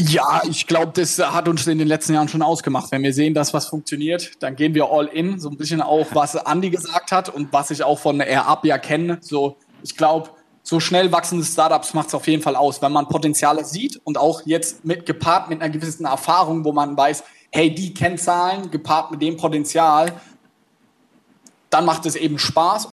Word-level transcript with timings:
Ja, 0.00 0.42
ich 0.48 0.68
glaube, 0.68 0.92
das 0.94 1.18
hat 1.18 1.48
uns 1.48 1.66
in 1.66 1.78
den 1.78 1.88
letzten 1.88 2.14
Jahren 2.14 2.28
schon 2.28 2.40
ausgemacht. 2.40 2.92
Wenn 2.92 3.02
wir 3.02 3.12
sehen, 3.12 3.34
dass 3.34 3.52
was 3.52 3.66
funktioniert, 3.66 4.30
dann 4.38 4.54
gehen 4.54 4.72
wir 4.72 4.88
all 4.92 5.06
in. 5.06 5.40
So 5.40 5.50
ein 5.50 5.56
bisschen 5.56 5.82
auch, 5.82 6.06
was 6.12 6.36
Andy 6.36 6.70
gesagt 6.70 7.10
hat 7.10 7.28
und 7.28 7.52
was 7.52 7.72
ich 7.72 7.82
auch 7.82 7.98
von 7.98 8.20
AirUp 8.20 8.64
ja 8.64 8.78
kenne. 8.78 9.18
So, 9.20 9.56
ich 9.82 9.96
glaube, 9.96 10.30
so 10.62 10.78
schnell 10.78 11.10
wachsende 11.10 11.44
Startups 11.44 11.94
macht 11.94 12.08
es 12.08 12.14
auf 12.14 12.28
jeden 12.28 12.42
Fall 12.42 12.54
aus, 12.54 12.80
wenn 12.80 12.92
man 12.92 13.08
Potenziale 13.08 13.64
sieht 13.64 14.00
und 14.04 14.18
auch 14.18 14.42
jetzt 14.44 14.84
mit 14.84 15.04
gepaart 15.04 15.48
mit 15.48 15.60
einer 15.60 15.70
gewissen 15.70 16.04
Erfahrung, 16.04 16.64
wo 16.64 16.72
man 16.72 16.96
weiß, 16.96 17.24
hey, 17.50 17.74
die 17.74 17.92
Kennzahlen 17.92 18.70
gepaart 18.70 19.10
mit 19.10 19.20
dem 19.20 19.36
Potenzial, 19.36 20.12
dann 21.70 21.84
macht 21.84 22.06
es 22.06 22.14
eben 22.14 22.38
Spaß. 22.38 22.88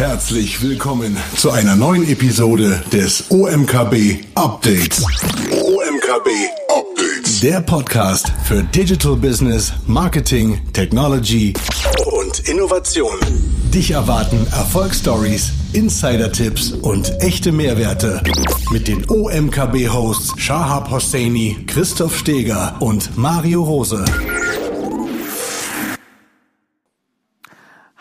Herzlich 0.00 0.62
willkommen 0.62 1.14
zu 1.36 1.50
einer 1.50 1.76
neuen 1.76 2.08
Episode 2.08 2.82
des 2.90 3.30
OMKB 3.30 4.24
Updates. 4.34 5.04
OMKB 5.50 6.28
Updates. 6.70 7.40
Der 7.40 7.60
Podcast 7.60 8.32
für 8.44 8.62
Digital 8.62 9.14
Business, 9.16 9.74
Marketing, 9.86 10.58
Technology 10.72 11.52
und 12.06 12.48
Innovation. 12.48 13.12
Dich 13.74 13.90
erwarten 13.90 14.46
Erfolgsstories, 14.52 15.52
Insider-Tipps 15.74 16.72
und 16.72 17.12
echte 17.20 17.52
Mehrwerte 17.52 18.22
mit 18.70 18.88
den 18.88 19.04
OMKB-Hosts 19.06 20.32
Shahab 20.40 20.90
Hosseini, 20.90 21.58
Christoph 21.66 22.16
Steger 22.16 22.74
und 22.80 23.18
Mario 23.18 23.62
Rose. 23.62 24.02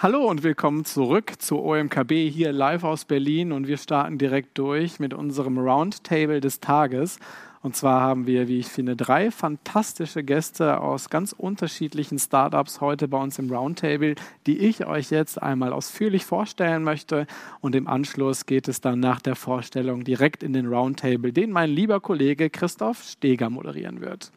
Hallo 0.01 0.29
und 0.29 0.43
willkommen 0.43 0.85
zurück 0.85 1.33
zu 1.39 1.61
OMKB 1.61 2.29
hier 2.29 2.53
live 2.53 2.85
aus 2.85 3.03
Berlin 3.03 3.51
und 3.51 3.67
wir 3.67 3.75
starten 3.75 4.17
direkt 4.17 4.57
durch 4.57 4.97
mit 4.97 5.13
unserem 5.13 5.57
Roundtable 5.57 6.39
des 6.39 6.61
Tages. 6.61 7.19
Und 7.61 7.75
zwar 7.75 7.99
haben 8.01 8.25
wir, 8.25 8.47
wie 8.47 8.59
ich 8.59 8.67
finde, 8.67 8.95
drei 8.95 9.31
fantastische 9.31 10.23
Gäste 10.23 10.79
aus 10.79 11.09
ganz 11.09 11.33
unterschiedlichen 11.33 12.17
Startups 12.17 12.79
heute 12.79 13.09
bei 13.09 13.21
uns 13.21 13.37
im 13.37 13.51
Roundtable, 13.51 14.15
die 14.47 14.59
ich 14.59 14.85
euch 14.85 15.09
jetzt 15.09 15.41
einmal 15.41 15.73
ausführlich 15.73 16.25
vorstellen 16.25 16.83
möchte. 16.83 17.27
Und 17.59 17.75
im 17.75 17.87
Anschluss 17.87 18.45
geht 18.45 18.69
es 18.69 18.79
dann 18.79 19.01
nach 19.01 19.19
der 19.19 19.35
Vorstellung 19.35 20.05
direkt 20.05 20.41
in 20.41 20.53
den 20.53 20.67
Roundtable, 20.67 21.33
den 21.33 21.51
mein 21.51 21.69
lieber 21.69 21.99
Kollege 21.99 22.49
Christoph 22.49 23.03
Steger 23.03 23.49
moderieren 23.49 23.99
wird. 23.99 24.31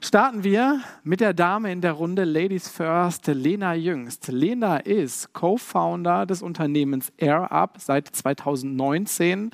Starten 0.00 0.42
wir 0.42 0.80
mit 1.04 1.20
der 1.20 1.34
Dame 1.34 1.70
in 1.70 1.80
der 1.80 1.92
Runde 1.92 2.24
Ladies 2.24 2.68
First, 2.68 3.28
Lena 3.28 3.74
Jüngst. 3.74 4.28
Lena 4.28 4.78
ist 4.78 5.32
Co-Founder 5.32 6.26
des 6.26 6.42
Unternehmens 6.42 7.12
AirUp 7.16 7.74
seit 7.78 8.08
2019. 8.08 9.50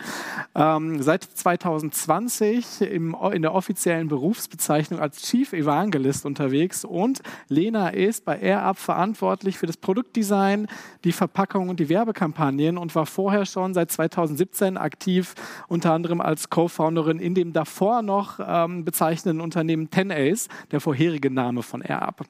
Ähm, 0.54 1.02
seit 1.02 1.24
2020 1.24 2.80
im 2.80 3.01
im, 3.02 3.16
in 3.32 3.42
der 3.42 3.54
offiziellen 3.54 4.08
Berufsbezeichnung 4.08 5.00
als 5.00 5.22
Chief 5.22 5.52
Evangelist 5.52 6.24
unterwegs 6.24 6.84
und 6.84 7.22
Lena 7.48 7.88
ist 7.88 8.24
bei 8.24 8.38
AirUp 8.40 8.78
verantwortlich 8.78 9.58
für 9.58 9.66
das 9.66 9.76
Produktdesign, 9.76 10.68
die 11.04 11.12
Verpackung 11.12 11.68
und 11.68 11.80
die 11.80 11.88
Werbekampagnen 11.88 12.78
und 12.78 12.94
war 12.94 13.06
vorher 13.06 13.46
schon 13.46 13.74
seit 13.74 13.90
2017 13.90 14.76
aktiv, 14.76 15.34
unter 15.68 15.92
anderem 15.92 16.20
als 16.20 16.50
Co-Founderin 16.50 17.18
in 17.18 17.34
dem 17.34 17.52
davor 17.52 18.02
noch 18.02 18.38
ähm, 18.44 18.84
bezeichneten 18.84 19.40
Unternehmen 19.40 19.88
10Ace, 19.88 20.48
der 20.70 20.80
vorherige 20.80 21.30
Name 21.30 21.62
von 21.62 21.82
AirUp. 21.82 22.26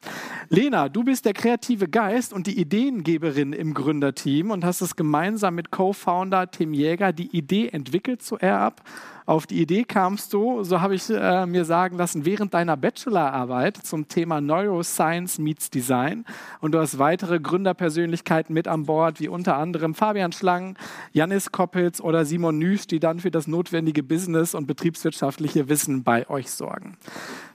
Lena, 0.48 0.88
du 0.88 1.04
bist 1.04 1.24
der 1.24 1.34
kreative 1.34 1.88
Geist 1.88 2.32
und 2.32 2.46
die 2.46 2.58
Ideengeberin 2.58 3.52
im 3.52 3.74
Gründerteam 3.74 4.50
und 4.50 4.64
hast 4.64 4.80
es 4.80 4.96
gemeinsam 4.96 5.54
mit 5.54 5.70
Co-Founder 5.70 6.50
Tim 6.50 6.72
Jäger 6.72 7.12
die 7.12 7.36
Idee 7.36 7.68
entwickelt 7.68 8.22
zu 8.22 8.38
AirUp 8.38 8.82
auf 9.26 9.46
die 9.46 9.60
Idee 9.60 9.84
kamst 9.84 10.32
du, 10.32 10.64
so 10.64 10.80
habe 10.80 10.94
ich 10.94 11.08
äh, 11.08 11.46
mir 11.46 11.64
sagen 11.64 11.96
lassen, 11.96 12.24
während 12.24 12.54
deiner 12.54 12.76
Bachelorarbeit 12.76 13.76
zum 13.76 14.08
Thema 14.08 14.40
Neuroscience 14.40 15.38
meets 15.38 15.70
Design. 15.70 16.24
Und 16.60 16.72
du 16.72 16.80
hast 16.80 16.98
weitere 16.98 17.38
Gründerpersönlichkeiten 17.38 18.52
mit 18.52 18.66
an 18.66 18.84
Bord, 18.84 19.20
wie 19.20 19.28
unter 19.28 19.56
anderem 19.56 19.94
Fabian 19.94 20.32
Schlang, 20.32 20.76
Janis 21.12 21.52
Koppitz 21.52 22.00
oder 22.00 22.24
Simon 22.24 22.58
Nüsch, 22.58 22.86
die 22.86 23.00
dann 23.00 23.20
für 23.20 23.30
das 23.30 23.46
notwendige 23.46 24.02
Business- 24.02 24.54
und 24.54 24.66
betriebswirtschaftliche 24.66 25.68
Wissen 25.68 26.02
bei 26.02 26.28
euch 26.28 26.50
sorgen. 26.50 26.96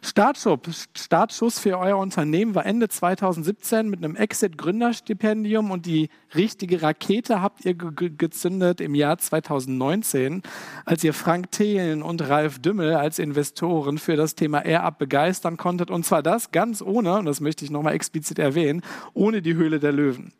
Startschuss, 0.01 0.87
Startschuss 0.95 1.59
für 1.59 1.77
euer 1.77 1.97
Unternehmen 1.97 2.55
war 2.55 2.65
Ende 2.65 2.87
2017 2.87 3.89
mit 3.89 4.03
einem 4.03 4.15
Exit-Gründerstipendium 4.15 5.71
und 5.71 5.85
die 5.85 6.09
richtige 6.35 6.81
Rakete 6.81 7.41
habt 7.41 7.65
ihr 7.65 7.73
ge 7.73 8.11
gezündet 8.15 8.79
im 8.79 8.95
Jahr 8.95 9.17
2019, 9.17 10.43
als 10.85 11.03
ihr 11.03 11.13
Frank 11.13 11.51
Thelen 11.57 12.03
und 12.03 12.21
Ralf 12.29 12.59
Dümmel 12.59 12.93
als 12.93 13.17
Investoren 13.17 13.97
für 13.97 14.15
das 14.15 14.35
Thema 14.35 14.63
AirUp 14.63 14.99
begeistern 14.99 15.57
konntet. 15.57 15.89
Und 15.89 16.05
zwar 16.05 16.21
das 16.21 16.51
ganz 16.51 16.83
ohne, 16.83 17.17
und 17.17 17.25
das 17.25 17.41
möchte 17.41 17.65
ich 17.65 17.71
nochmal 17.71 17.95
explizit 17.95 18.37
erwähnen, 18.37 18.83
ohne 19.15 19.41
die 19.41 19.55
Höhle 19.55 19.79
der 19.79 19.91
Löwen. 19.91 20.33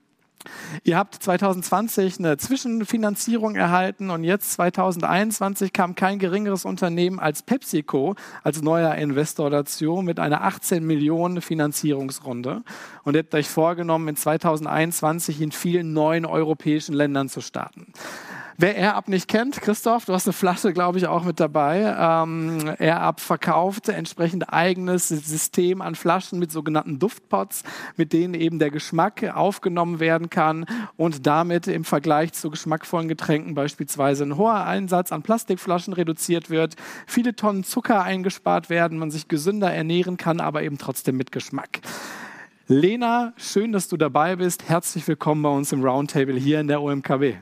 Ihr 0.83 0.95
habt 0.95 1.15
2020 1.15 2.19
eine 2.19 2.37
Zwischenfinanzierung 2.37 3.55
erhalten 3.55 4.11
und 4.11 4.23
jetzt 4.25 4.51
2021 4.53 5.73
kam 5.73 5.95
kein 5.95 6.19
geringeres 6.19 6.65
Unternehmen 6.65 7.19
als 7.19 7.41
PepsiCo 7.41 8.13
als 8.43 8.61
neuer 8.61 8.93
Investor 8.93 9.49
dazu 9.49 10.03
mit 10.03 10.19
einer 10.19 10.43
18 10.43 10.85
Millionen 10.85 11.41
Finanzierungsrunde 11.41 12.61
und 13.03 13.15
ihr 13.15 13.23
habt 13.23 13.33
euch 13.33 13.49
vorgenommen, 13.49 14.09
in 14.09 14.15
2021 14.15 15.41
in 15.41 15.51
vielen 15.51 15.93
neuen 15.93 16.27
europäischen 16.27 16.93
Ländern 16.93 17.27
zu 17.27 17.41
starten. 17.41 17.91
Wer 18.59 18.75
AirUp 18.75 19.07
nicht 19.07 19.27
kennt, 19.27 19.61
Christoph, 19.61 20.05
du 20.05 20.13
hast 20.13 20.25
eine 20.25 20.33
Flasche, 20.33 20.73
glaube 20.73 20.97
ich, 20.97 21.05
auch 21.05 21.23
mit 21.23 21.39
dabei. 21.39 21.95
Ähm, 21.95 22.73
AirUp 22.79 23.19
verkauft 23.19 23.87
entsprechend 23.87 24.51
eigenes 24.51 25.09
System 25.09 25.79
an 25.79 25.93
Flaschen 25.93 26.39
mit 26.39 26.51
sogenannten 26.51 26.97
Duftpots, 26.97 27.61
mit 27.97 28.13
denen 28.13 28.33
eben 28.33 28.57
der 28.57 28.71
Geschmack 28.71 29.23
aufgenommen 29.35 29.99
werden 29.99 30.31
kann 30.31 30.65
und 30.95 31.27
damit 31.27 31.67
im 31.67 31.83
Vergleich 31.83 32.33
zu 32.33 32.49
geschmackvollen 32.49 33.07
Getränken 33.07 33.53
beispielsweise 33.53 34.23
ein 34.23 34.37
hoher 34.37 34.65
Einsatz 34.65 35.11
an 35.11 35.21
Plastikflaschen 35.21 35.93
reduziert 35.93 36.49
wird, 36.49 36.77
viele 37.05 37.35
Tonnen 37.35 37.63
Zucker 37.63 38.01
eingespart 38.01 38.71
werden, 38.71 38.97
man 38.97 39.11
sich 39.11 39.27
gesünder 39.27 39.71
ernähren 39.71 40.17
kann, 40.17 40.39
aber 40.39 40.63
eben 40.63 40.79
trotzdem 40.79 41.15
mit 41.15 41.31
Geschmack. 41.31 41.81
Lena, 42.65 43.33
schön, 43.37 43.71
dass 43.71 43.87
du 43.87 43.97
dabei 43.97 44.35
bist. 44.35 44.67
Herzlich 44.67 45.07
willkommen 45.07 45.43
bei 45.43 45.49
uns 45.49 45.71
im 45.71 45.85
Roundtable 45.85 46.39
hier 46.39 46.59
in 46.59 46.67
der 46.67 46.81
OMKW. 46.81 47.35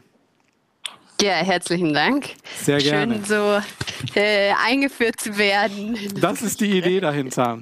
Ja, 1.26 1.34
herzlichen 1.38 1.92
Dank. 1.92 2.36
Sehr 2.62 2.78
gerne. 2.78 3.16
Schön 3.16 3.24
so 3.26 3.60
äh, 4.14 4.52
eingeführt 4.64 5.20
zu 5.20 5.40
werden. 5.40 5.98
Das 6.22 6.44
ist 6.44 6.62
die 6.62 6.78
Idee 6.78 7.00
dahinter. 7.00 7.58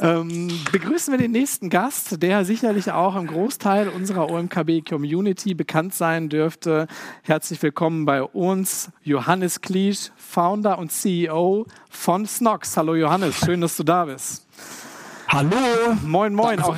Ähm, 0.00 0.48
begrüßen 0.72 1.12
wir 1.12 1.18
den 1.18 1.30
nächsten 1.30 1.70
Gast, 1.70 2.20
der 2.24 2.44
sicherlich 2.44 2.90
auch 2.90 3.14
im 3.14 3.28
Großteil 3.28 3.88
unserer 3.88 4.30
OMKB-Community 4.30 5.54
bekannt 5.54 5.94
sein 5.94 6.28
dürfte. 6.28 6.88
Herzlich 7.22 7.62
willkommen 7.62 8.04
bei 8.04 8.20
uns, 8.20 8.90
Johannes 9.04 9.60
Kliesch, 9.60 10.10
Founder 10.16 10.80
und 10.80 10.90
CEO 10.90 11.66
von 11.88 12.26
Snox. 12.26 12.76
Hallo 12.76 12.96
Johannes, 12.96 13.36
schön, 13.38 13.60
dass 13.60 13.76
du 13.76 13.84
da 13.84 14.06
bist. 14.06 14.43
Hallo. 15.34 15.96
Moin, 16.06 16.32
moin. 16.32 16.60
Auch, 16.60 16.76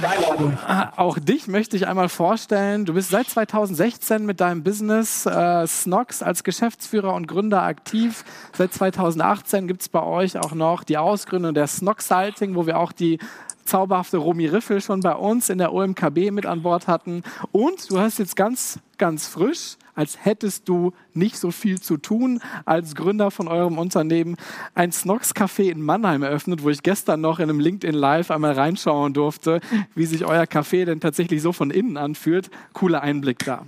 auch, 0.97 1.19
dich 1.19 1.47
möchte 1.47 1.77
ich 1.77 1.87
einmal 1.87 2.09
vorstellen. 2.09 2.87
Du 2.87 2.95
bist 2.95 3.11
seit 3.11 3.29
2016 3.29 4.25
mit 4.25 4.41
deinem 4.41 4.63
Business 4.63 5.27
äh, 5.27 5.67
Snox 5.67 6.23
als 6.23 6.43
Geschäftsführer 6.43 7.13
und 7.13 7.29
Gründer 7.29 7.65
aktiv. 7.65 8.25
Seit 8.57 8.73
2018 8.73 9.69
gibt 9.69 9.83
es 9.83 9.91
bei 9.91 10.03
euch 10.03 10.39
auch 10.39 10.55
noch 10.55 10.85
die 10.85 10.97
Ausgründung 10.97 11.53
der 11.53 11.67
Snox 11.67 12.09
Salting, 12.09 12.55
wo 12.55 12.67
wir 12.67 12.79
auch 12.79 12.93
die 12.93 13.19
zauberhafte 13.67 14.17
Romy 14.17 14.47
Riffel 14.47 14.81
schon 14.81 15.01
bei 15.01 15.15
uns 15.15 15.51
in 15.51 15.59
der 15.59 15.75
OMKB 15.75 16.31
mit 16.31 16.47
an 16.47 16.63
Bord 16.63 16.89
hatten. 16.89 17.25
Und 17.53 17.91
du 17.91 18.01
hast 18.01 18.19
jetzt 18.19 18.37
ganz, 18.37 18.79
ganz 18.97 19.29
frisch 19.29 19.77
als 19.97 20.25
hättest 20.25 20.69
du 20.69 20.93
nicht 21.15 21.39
so 21.39 21.51
viel 21.51 21.81
zu 21.81 21.97
tun 21.97 22.41
als 22.65 22.95
Gründer 22.95 23.33
von 23.33 23.49
eurem 23.49 23.79
Unternehmen, 23.79 24.37
ein 24.75 24.93
Snox 24.93 25.35
Café 25.35 25.71
in 25.71 25.83
Mannheim 25.83 26.23
eröffnet, 26.23 26.63
wo 26.63 26.71
ich 26.71 26.83
gestern 26.83 27.21
noch 27.21 27.41
in 27.41 27.51
einem 27.51 27.59
LinkedIn 27.59 27.95
Live 27.95 28.31
einmal 28.31 28.53
reinschauen 28.53 29.15
durfte, 29.15 29.61
wie 29.95 30.07
sich 30.07 30.25
euer 30.25 30.45
Café 30.45 30.85
denn 30.85 31.01
tatsächlich 31.01 31.43
so 31.43 31.53
von 31.53 31.71
innen 31.71 31.97
anfühlt. 31.97 32.51
Cooler 32.75 33.03
Einblick 33.03 33.41
da. 33.45 33.65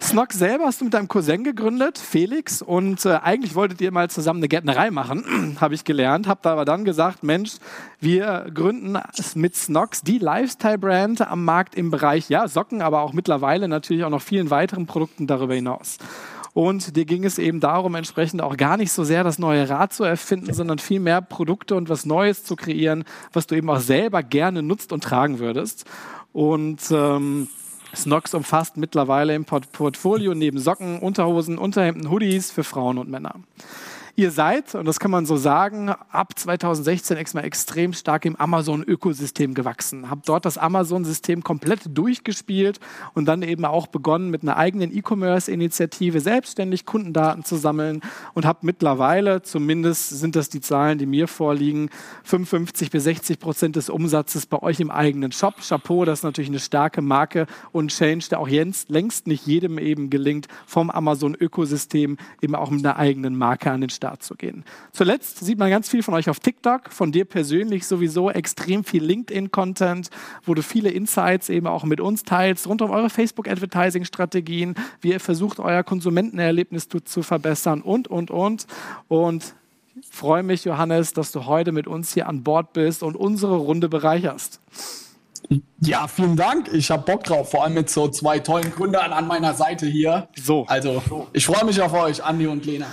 Snock 0.00 0.32
selber 0.32 0.66
hast 0.66 0.80
du 0.80 0.84
mit 0.84 0.94
deinem 0.94 1.08
Cousin 1.08 1.42
gegründet, 1.42 1.98
Felix, 1.98 2.62
und 2.62 3.04
äh, 3.06 3.18
eigentlich 3.22 3.54
wolltet 3.54 3.80
ihr 3.80 3.90
mal 3.92 4.10
zusammen 4.10 4.40
eine 4.40 4.48
Gärtnerei 4.48 4.90
machen, 4.90 5.56
habe 5.60 5.74
ich 5.74 5.84
gelernt, 5.84 6.28
habt 6.28 6.46
aber 6.46 6.64
dann 6.64 6.84
gesagt, 6.84 7.22
Mensch, 7.22 7.56
wir 7.98 8.46
gründen 8.52 8.98
mit 9.34 9.56
Snox 9.56 10.02
die 10.02 10.18
Lifestyle-Brand 10.18 11.22
am 11.22 11.44
Markt 11.44 11.74
im 11.74 11.90
Bereich, 11.90 12.28
ja, 12.28 12.46
Socken, 12.46 12.82
aber 12.82 13.00
auch 13.00 13.12
mittlerweile 13.12 13.68
natürlich 13.68 14.04
auch 14.04 14.10
noch 14.10 14.22
vielen 14.22 14.50
weiteren 14.50 14.86
Produkten 14.86 15.26
darüber 15.26 15.54
hinaus. 15.54 15.98
Und 16.52 16.96
dir 16.96 17.04
ging 17.04 17.24
es 17.24 17.38
eben 17.38 17.60
darum, 17.60 17.94
entsprechend 17.94 18.40
auch 18.40 18.56
gar 18.56 18.78
nicht 18.78 18.90
so 18.90 19.04
sehr 19.04 19.22
das 19.22 19.38
neue 19.38 19.68
Rad 19.68 19.92
zu 19.92 20.04
erfinden, 20.04 20.54
sondern 20.54 20.78
vielmehr 20.78 21.20
Produkte 21.20 21.74
und 21.74 21.90
was 21.90 22.06
Neues 22.06 22.44
zu 22.44 22.56
kreieren, 22.56 23.04
was 23.32 23.46
du 23.46 23.54
eben 23.54 23.68
auch 23.68 23.80
selber 23.80 24.22
gerne 24.22 24.62
nutzt 24.62 24.90
und 24.92 25.04
tragen 25.04 25.38
würdest. 25.38 25.84
Und 26.32 26.80
ähm, 26.90 27.48
Snox 27.96 28.34
umfasst 28.34 28.76
mittlerweile 28.76 29.34
im 29.34 29.44
Portfolio 29.44 30.34
neben 30.34 30.58
Socken, 30.58 30.98
Unterhosen, 31.00 31.58
Unterhemden, 31.58 32.10
Hoodies 32.10 32.50
für 32.50 32.64
Frauen 32.64 32.98
und 32.98 33.08
Männer. 33.08 33.34
Ihr 34.18 34.30
seid, 34.30 34.74
und 34.74 34.86
das 34.86 34.98
kann 34.98 35.10
man 35.10 35.26
so 35.26 35.36
sagen, 35.36 35.90
ab 35.90 36.38
2016 36.38 37.18
extra 37.18 37.40
extrem 37.40 37.92
stark 37.92 38.24
im 38.24 38.34
Amazon-Ökosystem 38.34 39.52
gewachsen. 39.52 40.08
Habt 40.08 40.26
dort 40.26 40.46
das 40.46 40.56
Amazon-System 40.56 41.44
komplett 41.44 41.80
durchgespielt 41.86 42.80
und 43.12 43.26
dann 43.26 43.42
eben 43.42 43.66
auch 43.66 43.88
begonnen 43.88 44.30
mit 44.30 44.40
einer 44.40 44.56
eigenen 44.56 44.90
E-Commerce-Initiative 44.96 46.20
selbstständig 46.20 46.86
Kundendaten 46.86 47.44
zu 47.44 47.56
sammeln 47.56 48.00
und 48.32 48.46
habt 48.46 48.64
mittlerweile, 48.64 49.42
zumindest 49.42 50.08
sind 50.08 50.34
das 50.34 50.48
die 50.48 50.62
Zahlen, 50.62 50.96
die 50.96 51.04
mir 51.04 51.28
vorliegen, 51.28 51.90
55 52.24 52.90
bis 52.90 53.04
60 53.04 53.38
Prozent 53.38 53.76
des 53.76 53.90
Umsatzes 53.90 54.46
bei 54.46 54.62
euch 54.62 54.80
im 54.80 54.90
eigenen 54.90 55.30
Shop. 55.32 55.56
Chapeau, 55.60 56.06
das 56.06 56.20
ist 56.20 56.24
natürlich 56.24 56.48
eine 56.48 56.60
starke 56.60 57.02
Marke 57.02 57.46
und 57.70 57.90
Change, 57.90 58.28
der 58.30 58.40
auch 58.40 58.48
jetzt 58.48 58.88
längst 58.88 59.26
nicht 59.26 59.46
jedem 59.46 59.76
eben 59.76 60.08
gelingt, 60.08 60.48
vom 60.64 60.88
Amazon-Ökosystem 60.88 62.16
eben 62.40 62.54
auch 62.54 62.70
mit 62.70 62.82
einer 62.82 62.96
eigenen 62.96 63.36
Marke 63.36 63.70
an 63.70 63.82
den 63.82 63.90
Start 63.90 64.05
zu 64.14 64.34
gehen. 64.34 64.64
Zuletzt 64.92 65.44
sieht 65.44 65.58
man 65.58 65.70
ganz 65.70 65.88
viel 65.88 66.02
von 66.02 66.14
euch 66.14 66.30
auf 66.30 66.40
TikTok, 66.40 66.90
von 66.90 67.12
dir 67.12 67.24
persönlich 67.24 67.86
sowieso 67.86 68.30
extrem 68.30 68.84
viel 68.84 69.04
LinkedIn-Content, 69.04 70.10
wo 70.44 70.54
du 70.54 70.62
viele 70.62 70.90
Insights 70.90 71.48
eben 71.48 71.66
auch 71.66 71.84
mit 71.84 72.00
uns 72.00 72.22
teilst, 72.22 72.66
rund 72.66 72.82
um 72.82 72.90
eure 72.90 73.10
Facebook-Advertising-Strategien, 73.10 74.74
wie 75.00 75.12
ihr 75.12 75.20
versucht, 75.20 75.58
euer 75.58 75.82
Konsumentenerlebnis 75.82 76.88
zu, 76.88 77.00
zu 77.00 77.22
verbessern 77.22 77.82
und, 77.82 78.08
und, 78.08 78.30
und. 78.30 78.66
Und 79.08 79.54
freue 80.10 80.42
mich, 80.42 80.64
Johannes, 80.64 81.12
dass 81.12 81.32
du 81.32 81.46
heute 81.46 81.72
mit 81.72 81.86
uns 81.86 82.14
hier 82.14 82.28
an 82.28 82.42
Bord 82.42 82.72
bist 82.72 83.02
und 83.02 83.16
unsere 83.16 83.56
Runde 83.56 83.88
bereicherst. 83.88 84.60
Ja, 85.80 86.08
vielen 86.08 86.36
Dank. 86.36 86.68
Ich 86.72 86.90
habe 86.90 87.04
Bock 87.04 87.24
drauf, 87.24 87.50
vor 87.50 87.64
allem 87.64 87.74
mit 87.74 87.90
so 87.90 88.08
zwei 88.08 88.38
tollen 88.38 88.70
Gründern 88.72 89.12
an 89.12 89.26
meiner 89.26 89.54
Seite 89.54 89.86
hier. 89.86 90.28
So. 90.34 90.64
Also, 90.66 91.02
ich 91.32 91.46
freue 91.46 91.64
mich 91.64 91.80
auf 91.80 91.92
euch, 91.92 92.24
Andi 92.24 92.46
und 92.46 92.64
Lena. 92.64 92.86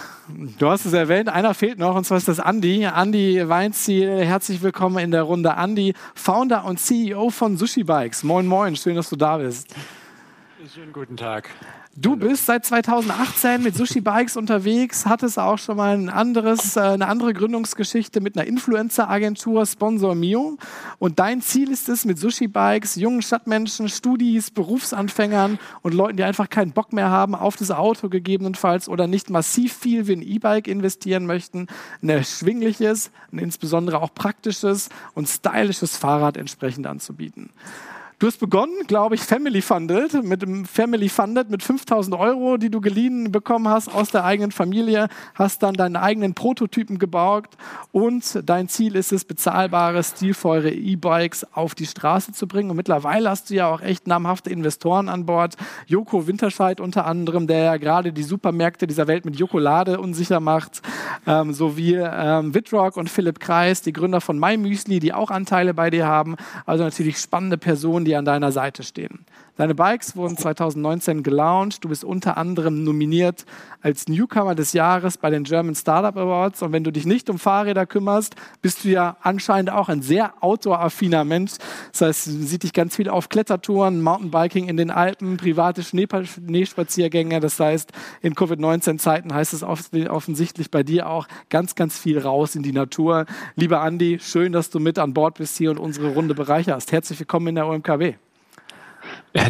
Du 0.59 0.69
hast 0.69 0.85
es 0.85 0.93
erwähnt, 0.93 1.29
einer 1.29 1.53
fehlt 1.53 1.79
noch, 1.79 1.95
und 1.95 2.05
zwar 2.05 2.17
ist 2.17 2.27
das 2.27 2.39
Andi. 2.39 2.85
Andi 2.85 3.47
Weinziel, 3.47 4.23
herzlich 4.23 4.61
willkommen 4.61 4.97
in 4.99 5.11
der 5.11 5.23
Runde. 5.23 5.55
Andi, 5.55 5.93
Founder 6.15 6.65
und 6.65 6.79
CEO 6.79 7.29
von 7.29 7.57
Sushi 7.57 7.83
Bikes. 7.83 8.23
Moin, 8.23 8.45
moin, 8.45 8.75
schön, 8.75 8.95
dass 8.95 9.09
du 9.09 9.15
da 9.15 9.37
bist. 9.37 9.73
Schönen 10.73 10.93
guten 10.93 11.17
Tag. 11.17 11.49
Du 11.95 12.15
bist 12.15 12.47
seit 12.47 12.65
2018 12.65 13.61
mit 13.61 13.75
Sushi 13.75 14.01
Bikes 14.01 14.35
unterwegs, 14.35 15.05
hattest 15.05 15.37
auch 15.37 15.59
schon 15.59 15.77
mal 15.77 15.95
ein 15.95 16.09
anderes, 16.09 16.75
äh, 16.75 16.79
eine 16.79 17.07
andere 17.07 17.33
Gründungsgeschichte 17.35 18.19
mit 18.19 18.35
einer 18.35 18.47
Influencer-Agentur 18.47 19.63
Sponsor 19.67 20.15
Mio. 20.15 20.57
Und 20.97 21.19
dein 21.19 21.43
Ziel 21.43 21.69
ist 21.69 21.89
es, 21.89 22.03
mit 22.03 22.17
Sushi 22.17 22.47
Bikes 22.47 22.95
jungen 22.95 23.21
Stadtmenschen, 23.21 23.89
Studis, 23.89 24.49
Berufsanfängern 24.49 25.59
und 25.83 25.93
Leuten, 25.93 26.17
die 26.17 26.23
einfach 26.23 26.49
keinen 26.49 26.71
Bock 26.71 26.93
mehr 26.93 27.11
haben 27.11 27.35
auf 27.35 27.57
das 27.57 27.69
Auto 27.69 28.09
gegebenenfalls 28.09 28.89
oder 28.89 29.05
nicht 29.05 29.29
massiv 29.29 29.71
viel 29.73 30.07
wie 30.07 30.13
ein 30.13 30.23
E-Bike 30.23 30.67
investieren 30.67 31.27
möchten, 31.27 31.67
ein 32.01 32.09
erschwingliches, 32.09 33.11
ein 33.31 33.37
insbesondere 33.37 34.01
auch 34.01 34.15
praktisches 34.15 34.89
und 35.13 35.29
stylisches 35.29 35.95
Fahrrad 35.95 36.37
entsprechend 36.37 36.87
anzubieten. 36.87 37.51
Du 38.23 38.27
hast 38.27 38.39
begonnen, 38.39 38.87
glaube 38.87 39.15
ich, 39.15 39.21
Family 39.21 39.61
Funded, 39.61 40.23
mit 40.23 40.43
dem 40.43 40.63
Family 40.63 41.09
Funded 41.09 41.49
mit 41.49 41.61
5000 41.61 42.15
Euro, 42.15 42.55
die 42.55 42.69
du 42.69 42.79
geliehen 42.79 43.33
bekommen 43.33 43.67
hast 43.67 43.93
aus 43.93 44.11
der 44.11 44.23
eigenen 44.23 44.53
Familie, 44.53 45.09
hast 45.35 45.61
dann 45.61 45.73
deinen 45.73 45.97
eigenen 45.97 46.33
Prototypen 46.33 46.99
gebaut 46.99 47.49
und 47.91 48.39
dein 48.45 48.69
Ziel 48.69 48.95
ist 48.95 49.11
es, 49.11 49.25
bezahlbare, 49.25 50.01
stilvolle 50.05 50.71
E-Bikes 50.71 51.47
auf 51.51 51.75
die 51.75 51.85
Straße 51.85 52.31
zu 52.31 52.47
bringen. 52.47 52.69
Und 52.69 52.77
mittlerweile 52.77 53.29
hast 53.29 53.49
du 53.49 53.55
ja 53.55 53.67
auch 53.67 53.81
echt 53.81 54.07
namhafte 54.07 54.49
Investoren 54.49 55.09
an 55.09 55.25
Bord. 55.25 55.57
Joko 55.87 56.25
Winterscheid 56.25 56.79
unter 56.79 57.05
anderem, 57.05 57.45
der 57.45 57.63
ja 57.63 57.75
gerade 57.75 58.13
die 58.13 58.23
Supermärkte 58.23 58.87
dieser 58.87 59.07
Welt 59.07 59.25
mit 59.25 59.35
Jokolade 59.35 59.99
unsicher 59.99 60.39
macht, 60.39 60.81
ähm, 61.27 61.51
sowie 61.51 61.95
ähm, 61.95 62.55
Witrock 62.55 62.95
und 62.95 63.09
Philipp 63.09 63.41
Kreis, 63.41 63.81
die 63.81 63.91
Gründer 63.91 64.21
von 64.21 64.39
MyMüsli, 64.39 65.01
die 65.01 65.13
auch 65.13 65.29
Anteile 65.29 65.73
bei 65.73 65.89
dir 65.89 66.07
haben. 66.07 66.37
Also 66.65 66.85
natürlich 66.85 67.17
spannende 67.17 67.57
Personen, 67.57 68.05
die 68.05 68.12
die 68.13 68.17
an 68.17 68.25
deiner 68.25 68.51
Seite 68.51 68.83
stehen. 68.83 69.25
Deine 69.55 69.75
Bikes 69.75 70.15
wurden 70.15 70.35
2019 70.35 71.21
gelauncht. 71.21 71.83
Du 71.83 71.89
bist 71.89 72.03
unter 72.03 72.37
anderem 72.37 72.83
nominiert 72.83 73.45
als 73.81 74.07
Newcomer 74.07 74.55
des 74.55 74.73
Jahres 74.73 75.19
bei 75.19 75.29
den 75.29 75.43
German 75.43 75.75
Startup 75.75 76.17
Awards. 76.17 76.63
Und 76.63 76.71
wenn 76.71 76.83
du 76.83 76.91
dich 76.91 77.05
nicht 77.05 77.29
um 77.29 77.37
Fahrräder 77.37 77.85
kümmerst, 77.85 78.35
bist 78.63 78.83
du 78.83 78.89
ja 78.89 79.15
anscheinend 79.21 79.69
auch 79.69 79.89
ein 79.89 80.01
sehr 80.01 80.33
outdoor-affiner 80.41 81.23
Mensch. 81.23 81.51
Das 81.91 82.01
heißt, 82.01 82.27
man 82.29 82.47
sieht 82.47 82.63
dich 82.63 82.73
ganz 82.73 82.95
viel 82.95 83.09
auf 83.09 83.29
Klettertouren, 83.29 84.01
Mountainbiking 84.01 84.69
in 84.69 84.77
den 84.77 84.89
Alpen, 84.89 85.37
private 85.37 85.83
Schneespaziergänge. 85.83 87.39
Das 87.39 87.59
heißt, 87.59 87.91
in 88.23 88.33
Covid-19-Zeiten 88.33 89.35
heißt 89.35 89.53
es 89.53 89.61
offensichtlich 89.61 90.71
bei 90.71 90.81
dir 90.81 91.07
auch 91.07 91.27
ganz, 91.51 91.75
ganz 91.75 91.99
viel 91.99 92.17
raus 92.17 92.55
in 92.55 92.63
die 92.63 92.73
Natur. 92.73 93.27
Lieber 93.55 93.81
Andi, 93.81 94.17
schön, 94.19 94.51
dass 94.51 94.71
du 94.71 94.79
mit 94.79 94.97
an 94.97 95.13
Bord 95.13 95.35
bist 95.35 95.59
hier 95.59 95.69
und 95.69 95.77
unsere 95.77 96.07
Runde 96.07 96.33
bereicherst. 96.33 96.91
Herzlich 96.91 97.19
willkommen 97.19 97.49
in 97.49 97.55
der 97.55 97.67
OMKW. 97.67 98.15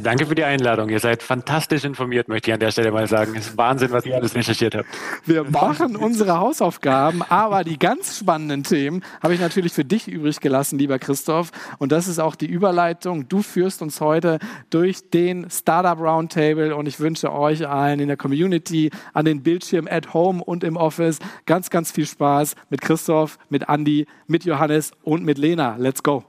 Danke 0.01 0.25
für 0.25 0.35
die 0.35 0.45
Einladung. 0.45 0.87
Ihr 0.87 1.01
seid 1.01 1.21
fantastisch 1.21 1.83
informiert, 1.83 2.29
möchte 2.29 2.49
ich 2.49 2.53
an 2.53 2.59
der 2.61 2.71
Stelle 2.71 2.91
mal 2.91 3.05
sagen. 3.07 3.33
Es 3.35 3.47
ist 3.47 3.57
Wahnsinn, 3.57 3.91
was 3.91 4.05
ihr 4.05 4.15
alles 4.15 4.33
recherchiert 4.33 4.75
habt. 4.75 4.87
Wir 5.25 5.43
machen 5.43 5.97
unsere 5.97 6.39
Hausaufgaben, 6.39 7.21
aber 7.21 7.65
die 7.65 7.77
ganz 7.77 8.19
spannenden 8.19 8.63
Themen 8.63 9.03
habe 9.21 9.33
ich 9.33 9.41
natürlich 9.41 9.73
für 9.73 9.83
dich 9.83 10.07
übrig 10.07 10.39
gelassen, 10.39 10.79
lieber 10.79 10.99
Christoph. 10.99 11.51
Und 11.79 11.91
das 11.91 12.07
ist 12.07 12.19
auch 12.19 12.35
die 12.35 12.45
Überleitung. 12.45 13.27
Du 13.27 13.41
führst 13.41 13.81
uns 13.81 13.99
heute 13.99 14.39
durch 14.69 15.09
den 15.09 15.49
Startup 15.49 15.99
Roundtable 15.99 16.75
und 16.77 16.87
ich 16.87 17.01
wünsche 17.01 17.33
euch 17.33 17.67
allen 17.67 17.99
in 17.99 18.07
der 18.07 18.17
Community, 18.17 18.89
an 19.11 19.25
den 19.25 19.43
Bildschirmen 19.43 19.91
at 19.91 20.13
home 20.13 20.41
und 20.41 20.63
im 20.63 20.77
Office 20.77 21.19
ganz, 21.45 21.69
ganz 21.69 21.91
viel 21.91 22.05
Spaß 22.05 22.55
mit 22.69 22.79
Christoph, 22.79 23.37
mit 23.49 23.67
Andy, 23.67 24.07
mit 24.27 24.45
Johannes 24.45 24.91
und 25.03 25.25
mit 25.25 25.37
Lena. 25.37 25.75
Let's 25.77 26.01
go. 26.01 26.23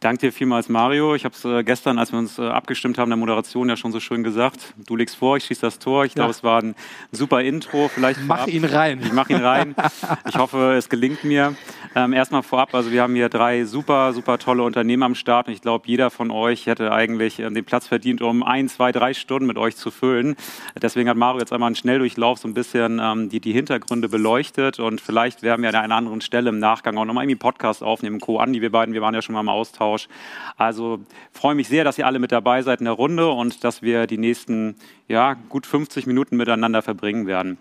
Danke 0.00 0.28
dir 0.28 0.32
vielmals, 0.32 0.68
Mario. 0.68 1.16
Ich 1.16 1.24
habe 1.24 1.34
es 1.34 1.44
äh, 1.44 1.64
gestern, 1.64 1.98
als 1.98 2.12
wir 2.12 2.20
uns 2.20 2.38
äh, 2.38 2.42
abgestimmt 2.42 2.98
haben, 2.98 3.10
der 3.10 3.16
Moderation 3.16 3.68
ja 3.68 3.76
schon 3.76 3.90
so 3.90 3.98
schön 3.98 4.22
gesagt. 4.22 4.72
Du 4.86 4.94
legst 4.94 5.16
vor, 5.16 5.36
ich 5.36 5.44
schieße 5.44 5.60
das 5.60 5.80
Tor. 5.80 6.04
Ich 6.04 6.12
ja. 6.12 6.20
glaube, 6.20 6.30
es 6.30 6.44
war 6.44 6.62
ein 6.62 6.76
super 7.10 7.42
Intro. 7.42 7.88
Vielleicht 7.88 8.20
mach 8.24 8.36
vorab. 8.36 8.48
ihn 8.48 8.64
rein. 8.64 9.00
Ich 9.02 9.12
mache 9.12 9.32
ihn 9.32 9.40
rein. 9.40 9.74
ich 10.28 10.36
hoffe, 10.36 10.74
es 10.74 10.88
gelingt 10.88 11.24
mir. 11.24 11.56
Ähm, 11.96 12.12
erstmal 12.12 12.44
vorab, 12.44 12.74
also 12.76 12.92
wir 12.92 13.02
haben 13.02 13.16
hier 13.16 13.28
drei 13.28 13.64
super, 13.64 14.12
super 14.12 14.38
tolle 14.38 14.62
Unternehmen 14.62 15.02
am 15.02 15.14
Start 15.16 15.48
und 15.48 15.54
ich 15.54 15.62
glaube, 15.62 15.88
jeder 15.88 16.10
von 16.10 16.30
euch 16.30 16.66
hätte 16.66 16.92
eigentlich 16.92 17.40
ähm, 17.40 17.54
den 17.54 17.64
Platz 17.64 17.88
verdient, 17.88 18.22
um 18.22 18.44
ein, 18.44 18.68
zwei, 18.68 18.92
drei 18.92 19.14
Stunden 19.14 19.46
mit 19.46 19.58
euch 19.58 19.74
zu 19.74 19.90
füllen. 19.90 20.36
Deswegen 20.80 21.08
hat 21.08 21.16
Mario 21.16 21.40
jetzt 21.40 21.52
einmal 21.52 21.68
einen 21.68 21.76
Schnelldurchlauf 21.76 22.38
so 22.38 22.46
ein 22.46 22.54
bisschen 22.54 23.00
ähm, 23.02 23.30
die, 23.30 23.40
die 23.40 23.52
Hintergründe 23.52 24.08
beleuchtet 24.08 24.78
und 24.78 25.00
vielleicht 25.00 25.42
werden 25.42 25.62
wir 25.62 25.70
an 25.70 25.74
einer 25.74 25.96
anderen 25.96 26.20
Stelle 26.20 26.50
im 26.50 26.60
Nachgang 26.60 26.96
auch 26.98 27.04
nochmal 27.04 27.24
irgendwie 27.24 27.38
Podcast 27.38 27.82
aufnehmen. 27.82 28.20
Co. 28.20 28.38
Andi, 28.38 28.60
wir 28.60 28.70
beiden, 28.70 28.94
wir 28.94 29.02
waren 29.02 29.14
ja 29.14 29.22
schon 29.22 29.32
mal 29.32 29.40
im 29.40 29.48
Austausch 29.48 29.87
Austausch. 29.88 30.08
Also 30.56 31.00
freue 31.32 31.54
mich 31.54 31.68
sehr, 31.68 31.84
dass 31.84 31.98
ihr 31.98 32.06
alle 32.06 32.18
mit 32.18 32.32
dabei 32.32 32.62
seid 32.62 32.80
in 32.80 32.84
der 32.84 32.94
Runde 32.94 33.28
und 33.28 33.64
dass 33.64 33.82
wir 33.82 34.06
die 34.06 34.18
nächsten 34.18 34.76
ja, 35.08 35.34
gut 35.48 35.66
50 35.66 36.06
Minuten 36.06 36.36
miteinander 36.36 36.82
verbringen 36.82 37.26
werden. 37.26 37.58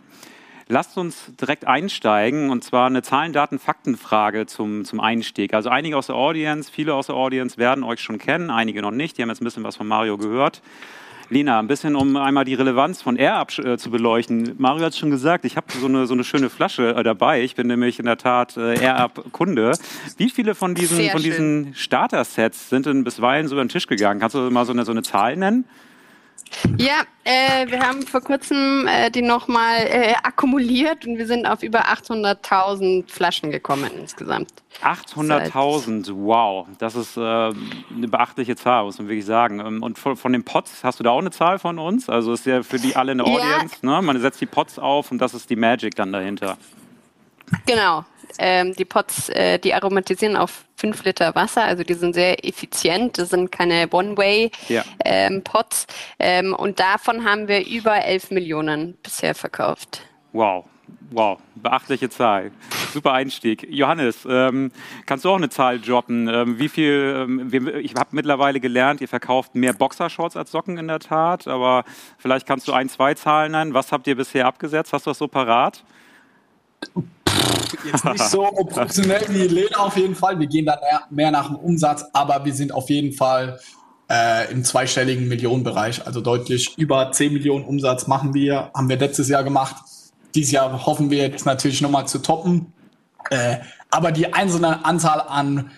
Lasst 0.70 0.98
uns 0.98 1.32
direkt 1.40 1.66
einsteigen 1.66 2.50
und 2.50 2.62
zwar 2.62 2.88
eine 2.88 3.02
Zahlen, 3.02 3.32
Daten, 3.32 3.58
Faktenfrage 3.58 4.48
zum, 4.48 4.84
zum 4.84 5.00
Einstieg. 5.00 5.54
Also 5.54 5.70
einige 5.70 5.96
aus 5.96 6.08
der 6.08 6.16
Audience, 6.16 6.70
viele 6.70 6.94
aus 6.94 7.08
der 7.08 7.16
Audience 7.16 7.58
werden 7.58 7.86
euch 7.86 8.02
schon 8.02 8.18
kennen, 8.18 8.50
einige 8.50 8.82
noch 8.82 8.92
nicht. 8.92 9.18
Die 9.18 9.22
haben 9.22 9.30
jetzt 9.30 9.42
ein 9.42 9.46
bisschen 9.46 9.64
was 9.64 9.78
von 9.78 9.88
Mario 9.88 10.18
gehört. 10.18 10.62
Lena, 11.30 11.60
ein 11.60 11.68
bisschen, 11.68 11.96
um 11.96 12.16
einmal 12.16 12.46
die 12.46 12.54
Relevanz 12.54 13.02
von 13.02 13.18
AirUp 13.18 13.58
äh, 13.60 13.78
zu 13.78 13.92
beleuchten. 13.92 14.56
Mario 14.58 14.86
hat 14.86 14.94
es 14.94 14.98
schon 14.98 15.10
gesagt, 15.10 15.44
ich 15.46 15.58
habe 15.58 15.68
so 15.72 15.86
eine, 15.86 16.06
so 16.08 16.14
eine 16.14 16.24
schöne 16.24 16.50
Flasche 16.50 16.96
äh, 16.96 17.04
dabei. 17.04 17.44
Ich 17.44 17.56
bin 17.56 17.68
nämlich 17.68 18.00
in 18.00 18.06
der 18.06 18.18
Tat 18.18 18.56
äh, 18.56 18.80
AirUp-Kunde. 18.80 19.74
Wie 20.18 20.30
viele 20.30 20.56
von 20.56 20.74
diesen, 20.74 21.10
von 21.10 21.22
diesen 21.22 21.74
Starter-Sets 21.76 22.70
sind 22.70 22.86
denn 22.86 23.04
bisweilen 23.04 23.48
so 23.48 23.56
über 23.56 23.64
den 23.64 23.70
Tisch 23.70 23.88
gegangen? 23.88 24.20
Kannst 24.20 24.36
du 24.36 24.50
mal 24.52 24.66
so 24.66 24.72
eine, 24.72 24.86
so 24.86 24.92
eine 24.92 25.04
Zahl 25.04 25.36
nennen? 25.36 25.66
Ja, 26.78 27.04
äh, 27.24 27.70
wir 27.70 27.80
haben 27.80 28.04
vor 28.04 28.22
kurzem 28.22 28.88
äh, 28.88 29.10
die 29.10 29.22
nochmal 29.22 29.80
äh, 29.88 30.14
akkumuliert 30.24 31.06
und 31.06 31.18
wir 31.18 31.28
sind 31.28 31.46
auf 31.46 31.64
über 31.64 31.86
800.000 31.88 33.10
Flaschen 33.10 33.52
gekommen 33.52 33.90
insgesamt. 34.00 34.52
800.000, 34.84 36.12
wow, 36.14 36.68
das 36.78 36.96
ist 36.96 37.18
äh, 37.18 37.22
eine 37.22 38.08
beachtliche 38.08 38.56
Zahl, 38.56 38.84
muss 38.84 38.98
man 39.00 39.08
wirklich 39.08 39.26
sagen. 39.26 39.60
Ähm, 39.60 39.84
und 39.84 39.98
von, 39.98 40.16
von, 40.16 40.32
den 40.32 40.44
Pots, 40.44 40.84
hast 40.84 41.00
du 41.00 41.04
da 41.04 41.12
auch 41.12 41.20
eine 41.20 41.32
Zahl 41.32 41.60
von 41.60 41.80
uns? 41.80 42.10
Also 42.10 42.34
ist 42.34 42.46
ja 42.46 42.64
für 42.64 42.80
die 42.80 42.96
alle 42.96 43.12
eine 43.12 43.24
Audience, 43.24 43.78
ja. 43.82 43.96
ne? 43.96 44.02
man 44.02 44.20
setzt 44.20 44.40
die 44.40 44.46
Pots 44.46 44.78
auf 44.78 45.12
und 45.12 45.20
das 45.20 45.34
ist 45.34 45.50
die 45.50 45.56
Magic 45.56 45.96
dann 45.96 46.12
dahinter. 46.12 46.58
Genau, 47.66 48.06
ähm, 48.40 48.74
die 48.76 48.86
Pots, 48.86 49.30
äh, 49.30 49.60
die 49.60 49.74
aromatisieren 49.74 50.36
auf 50.36 50.66
5 50.78 51.04
Liter 51.06 51.34
Wasser, 51.36 51.64
also 51.64 51.84
die 51.84 51.94
sind 51.94 52.14
sehr 52.14 52.46
effizient. 52.46 53.18
Das 53.18 53.30
sind 53.30 53.52
keine 53.52 53.88
One-Way-Pots. 53.90 54.68
Ja. 54.70 54.84
Ähm, 55.04 55.44
ähm, 56.20 56.54
und 56.54 56.80
davon 56.80 57.24
haben 57.26 57.48
wir 57.48 57.66
über 57.66 58.04
11 58.04 58.32
Millionen 58.32 58.96
bisher 59.02 59.36
verkauft. 59.36 60.02
Wow. 60.34 60.66
Wow, 61.10 61.40
beachtliche 61.56 62.10
Zahl. 62.10 62.52
Super 62.94 63.14
Einstieg. 63.14 63.66
Johannes, 63.70 64.28
ähm, 64.30 64.72
kannst 65.06 65.24
du 65.24 65.30
auch 65.30 65.38
eine 65.38 65.50
Zahl 65.50 65.80
droppen? 65.80 66.28
Ähm, 66.28 66.60
wie 66.60 66.68
viel, 66.68 67.26
ähm, 67.28 67.50
ich 67.82 67.96
habe 67.96 68.10
mittlerweile 68.12 68.60
gelernt, 68.60 69.00
ihr 69.00 69.08
verkauft 69.08 69.56
mehr 69.56 69.74
Boxershorts 69.74 70.36
als 70.36 70.52
Socken 70.52 70.78
in 70.78 70.88
der 70.88 71.00
Tat, 71.00 71.48
aber 71.48 71.86
vielleicht 72.18 72.46
kannst 72.46 72.68
du 72.68 72.74
ein, 72.74 72.90
zwei 72.90 73.14
Zahlen 73.14 73.54
nennen. 73.54 73.74
Was 73.74 73.92
habt 73.92 74.08
ihr 74.08 74.16
bisher 74.16 74.46
abgesetzt? 74.48 74.92
Hast 74.92 75.06
du 75.06 75.12
das 75.12 75.18
so 75.18 75.28
parat? 75.28 75.84
Jetzt 77.86 78.06
nicht 78.06 78.24
so 78.30 78.44
professionell 78.44 79.26
wie 79.30 79.48
Lena 79.48 79.78
auf 79.78 79.98
jeden 79.98 80.16
Fall. 80.16 80.40
Wir 80.40 80.48
gehen 80.48 80.66
da 80.66 80.80
mehr 81.10 81.32
nach 81.32 81.48
dem 81.48 81.56
Umsatz, 81.56 82.06
aber 82.14 82.44
wir 82.44 82.54
sind 82.54 82.74
auf 82.74 82.90
jeden 82.90 83.14
Fall 83.14 83.60
äh, 84.10 84.52
im 84.52 84.64
zweistelligen 84.64 85.28
Millionenbereich. 85.28 86.06
Also 86.06 86.22
deutlich 86.22 86.78
über 86.78 87.12
10 87.12 87.34
Millionen 87.34 87.66
Umsatz 87.66 88.08
machen 88.08 88.34
wir, 88.34 88.72
haben 88.74 88.90
wir 88.90 88.98
letztes 88.98 89.30
Jahr 89.30 89.44
gemacht. 89.44 89.76
Dieses 90.36 90.52
Jahr 90.52 90.86
hoffen 90.86 91.10
wir 91.10 91.20
jetzt 91.20 91.46
natürlich 91.46 91.82
nochmal 91.82 92.08
zu 92.08 92.20
toppen. 92.20 92.74
Äh, 93.30 93.58
aber 93.90 94.12
die 94.12 94.34
einzelne 94.34 94.86
Anzahl 94.86 95.22
an 95.28 95.72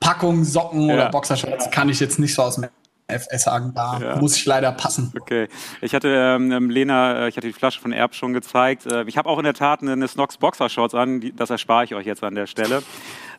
Packungen, 0.00 0.44
Socken 0.44 0.88
ja. 0.88 0.94
oder 0.94 1.10
Boxershorts 1.10 1.70
kann 1.70 1.88
ich 1.88 2.00
jetzt 2.00 2.18
nicht 2.18 2.34
so 2.34 2.42
aus 2.42 2.56
dem 2.56 2.66
FS 3.18 3.44
sagen. 3.44 3.72
Da 3.74 3.98
ja. 3.98 4.16
muss 4.16 4.36
ich 4.36 4.44
leider 4.44 4.72
passen. 4.72 5.12
Okay. 5.20 5.48
Ich 5.80 5.94
hatte 5.94 6.08
ähm, 6.08 6.52
ähm, 6.52 6.70
Lena, 6.70 7.24
äh, 7.24 7.28
ich 7.28 7.36
hatte 7.36 7.46
die 7.46 7.52
Flasche 7.52 7.80
von 7.80 7.92
Erb 7.92 8.14
schon 8.14 8.32
gezeigt. 8.32 8.86
Äh, 8.86 9.04
ich 9.04 9.16
habe 9.16 9.28
auch 9.28 9.38
in 9.38 9.44
der 9.44 9.54
Tat 9.54 9.82
eine, 9.82 9.92
eine 9.92 10.08
Snox 10.08 10.36
Boxershorts 10.36 10.94
an. 10.94 11.20
Die, 11.20 11.34
das 11.34 11.50
erspare 11.50 11.84
ich 11.84 11.94
euch 11.94 12.06
jetzt 12.06 12.22
an 12.24 12.34
der 12.34 12.46
Stelle. 12.46 12.82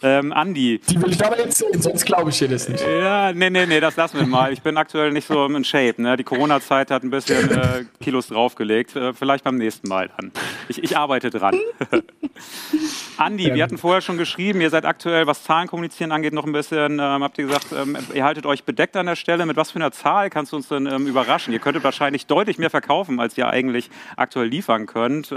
Ähm, 0.03 0.33
Andi. 0.33 0.81
Die 0.89 1.01
will 1.01 1.11
ich 1.11 1.25
aber 1.25 1.39
jetzt 1.39 1.59
sehen, 1.59 1.81
sonst 1.81 2.05
glaube 2.05 2.29
ich 2.29 2.37
dir 2.37 2.49
das 2.49 2.67
nicht. 2.67 2.83
Ja, 2.85 3.31
nee, 3.31 3.49
nee, 3.49 3.65
nee, 3.65 3.79
das 3.79 3.95
lassen 3.95 4.19
wir 4.19 4.27
mal. 4.27 4.51
Ich 4.51 4.61
bin 4.61 4.75
aktuell 4.75 5.11
nicht 5.11 5.25
so 5.25 5.45
in 5.45 5.63
Shape. 5.63 6.01
Ne? 6.01 6.17
Die 6.17 6.25
Corona-Zeit 6.25 6.91
hat 6.91 7.03
ein 7.03 7.09
bisschen 7.09 7.49
äh, 7.49 7.85
Kilos 8.01 8.27
draufgelegt. 8.27 8.97
Äh, 8.97 9.13
vielleicht 9.13 9.45
beim 9.45 9.55
nächsten 9.55 9.87
Mal 9.87 10.09
dann. 10.17 10.33
Ich, 10.67 10.83
ich 10.83 10.97
arbeite 10.97 11.29
dran. 11.29 11.57
Andi, 13.17 13.47
ähm. 13.47 13.55
wir 13.55 13.63
hatten 13.63 13.77
vorher 13.77 14.01
schon 14.01 14.17
geschrieben, 14.17 14.59
ihr 14.59 14.69
seid 14.69 14.83
aktuell, 14.83 15.25
was 15.25 15.43
Zahlen 15.43 15.69
kommunizieren 15.69 16.11
angeht, 16.11 16.33
noch 16.33 16.45
ein 16.45 16.51
bisschen, 16.51 16.99
ähm, 16.99 17.23
habt 17.23 17.37
ihr 17.37 17.45
gesagt, 17.45 17.67
ähm, 17.71 17.97
ihr 18.13 18.25
haltet 18.25 18.45
euch 18.45 18.65
bedeckt 18.65 18.97
an 18.97 19.05
der 19.05 19.15
Stelle. 19.15 19.45
Mit 19.45 19.55
was 19.55 19.71
für 19.71 19.77
einer 19.77 19.93
Zahl 19.93 20.29
kannst 20.29 20.51
du 20.51 20.57
uns 20.57 20.67
denn 20.67 20.85
ähm, 20.85 21.07
überraschen? 21.07 21.53
Ihr 21.53 21.59
könntet 21.59 21.85
wahrscheinlich 21.85 22.25
deutlich 22.25 22.57
mehr 22.57 22.69
verkaufen, 22.69 23.21
als 23.21 23.37
ihr 23.37 23.47
eigentlich 23.47 23.89
aktuell 24.17 24.47
liefern 24.47 24.85
könnt. 24.85 25.31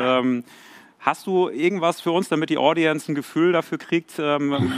Hast 1.06 1.28
du 1.28 1.48
irgendwas 1.48 2.00
für 2.00 2.10
uns, 2.10 2.28
damit 2.28 2.50
die 2.50 2.58
Audience 2.58 3.10
ein 3.10 3.14
Gefühl 3.14 3.52
dafür 3.52 3.78
kriegt, 3.78 4.18
ähm, 4.18 4.72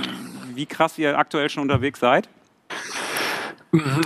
wie 0.52 0.66
krass 0.66 0.99
ihr 0.99 1.18
aktuell 1.18 1.49
schon 1.49 1.62
unterwegs 1.62 2.00
seid? 2.00 2.28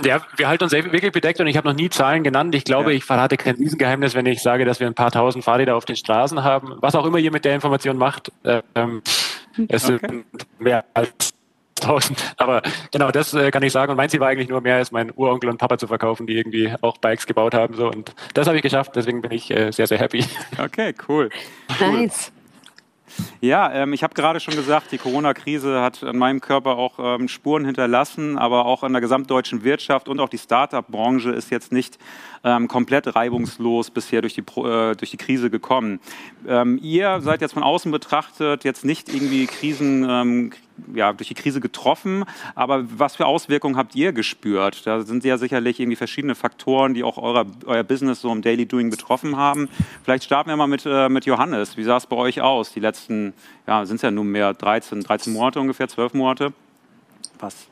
Ja, 0.05 0.21
wir 0.37 0.47
halten 0.47 0.63
uns 0.63 0.71
wirklich 0.71 1.11
bedeckt 1.11 1.41
und 1.41 1.47
ich 1.47 1.57
habe 1.57 1.67
noch 1.67 1.75
nie 1.75 1.89
Zahlen 1.89 2.23
genannt. 2.23 2.55
Ich 2.55 2.63
glaube, 2.63 2.91
ja. 2.91 2.97
ich 2.97 3.03
verrate 3.03 3.35
kein 3.35 3.55
Riesengeheimnis, 3.55 4.15
wenn 4.15 4.25
ich 4.25 4.41
sage, 4.41 4.63
dass 4.63 4.79
wir 4.79 4.87
ein 4.87 4.93
paar 4.93 5.11
tausend 5.11 5.43
Fahrräder 5.43 5.75
auf 5.75 5.83
den 5.83 5.97
Straßen 5.97 6.45
haben. 6.45 6.77
Was 6.79 6.95
auch 6.95 7.05
immer 7.05 7.17
ihr 7.17 7.31
mit 7.31 7.43
der 7.43 7.55
Information 7.55 7.97
macht, 7.97 8.31
ähm, 8.45 9.01
es 9.67 9.89
okay. 9.89 10.07
sind 10.09 10.25
mehr 10.59 10.85
als 10.93 11.33
1000. 11.81 12.35
Aber 12.37 12.61
genau, 12.91 13.11
das 13.11 13.33
äh, 13.33 13.51
kann 13.51 13.63
ich 13.63 13.71
sagen. 13.71 13.91
Und 13.91 13.97
mein 13.97 14.09
Ziel 14.09 14.19
war 14.19 14.29
eigentlich 14.29 14.49
nur 14.49 14.61
mehr 14.61 14.77
als 14.77 14.91
mein 14.91 15.11
Uronkel 15.15 15.49
und 15.49 15.57
Papa 15.57 15.77
zu 15.77 15.87
verkaufen, 15.87 16.27
die 16.27 16.37
irgendwie 16.37 16.73
auch 16.81 16.97
Bikes 16.97 17.27
gebaut 17.27 17.53
haben. 17.53 17.75
So. 17.75 17.87
Und 17.87 18.13
das 18.33 18.47
habe 18.47 18.57
ich 18.57 18.63
geschafft. 18.63 18.91
Deswegen 18.95 19.21
bin 19.21 19.31
ich 19.31 19.51
äh, 19.51 19.71
sehr, 19.71 19.87
sehr 19.87 19.99
happy. 19.99 20.25
Okay, 20.57 20.93
cool. 21.07 21.29
Nice. 21.79 22.31
Ja, 23.41 23.71
ähm, 23.73 23.93
ich 23.93 24.03
habe 24.03 24.13
gerade 24.13 24.39
schon 24.39 24.55
gesagt, 24.55 24.91
die 24.91 24.97
Corona-Krise 24.97 25.81
hat 25.81 26.03
an 26.03 26.17
meinem 26.17 26.41
Körper 26.41 26.77
auch 26.77 26.93
ähm, 26.99 27.27
Spuren 27.27 27.65
hinterlassen, 27.65 28.37
aber 28.37 28.65
auch 28.65 28.83
an 28.83 28.93
der 28.93 29.01
gesamtdeutschen 29.01 29.63
Wirtschaft 29.63 30.07
und 30.07 30.19
auch 30.19 30.29
die 30.29 30.37
Start-up-Branche 30.37 31.31
ist 31.31 31.51
jetzt 31.51 31.71
nicht 31.71 31.97
ähm, 32.43 32.67
komplett 32.67 33.15
reibungslos 33.15 33.91
bisher 33.91 34.21
durch 34.21 34.33
die, 34.33 34.41
äh, 34.41 34.95
durch 34.95 35.11
die 35.11 35.17
Krise 35.17 35.49
gekommen. 35.49 35.99
Ähm, 36.47 36.79
ihr 36.81 37.21
seid 37.21 37.41
jetzt 37.41 37.53
von 37.53 37.63
außen 37.63 37.91
betrachtet 37.91 38.63
jetzt 38.63 38.85
nicht 38.85 39.09
irgendwie 39.09 39.45
Krisen, 39.45 40.07
ähm, 40.09 40.51
ja, 40.93 41.13
durch 41.13 41.27
die 41.27 41.33
Krise 41.33 41.59
getroffen, 41.59 42.25
aber 42.55 42.85
was 42.97 43.15
für 43.15 43.25
Auswirkungen 43.25 43.77
habt 43.77 43.95
ihr 43.95 44.13
gespürt? 44.13 44.85
Da 44.85 45.01
sind 45.01 45.23
ja 45.23 45.37
sicherlich 45.37 45.79
irgendwie 45.79 45.95
verschiedene 45.95 46.35
Faktoren, 46.35 46.93
die 46.93 47.03
auch 47.03 47.17
euer, 47.17 47.45
euer 47.65 47.83
Business 47.83 48.21
so 48.21 48.31
im 48.31 48.41
Daily 48.41 48.65
Doing 48.65 48.89
betroffen 48.89 49.37
haben. 49.37 49.69
Vielleicht 50.03 50.23
starten 50.23 50.49
wir 50.49 50.55
mal 50.55 50.67
mit, 50.67 50.85
äh, 50.85 51.09
mit 51.09 51.25
Johannes. 51.25 51.77
Wie 51.77 51.83
sah 51.83 51.97
es 51.97 52.07
bei 52.07 52.15
euch 52.15 52.41
aus? 52.41 52.73
Die 52.73 52.79
letzten, 52.79 53.33
ja, 53.67 53.85
sind 53.85 53.97
es 53.97 54.01
ja 54.01 54.11
nunmehr 54.11 54.53
13, 54.53 55.01
13 55.01 55.33
Monate 55.33 55.59
ungefähr, 55.59 55.87
12 55.87 56.13
Monate. 56.13 56.53
Was 57.39 57.67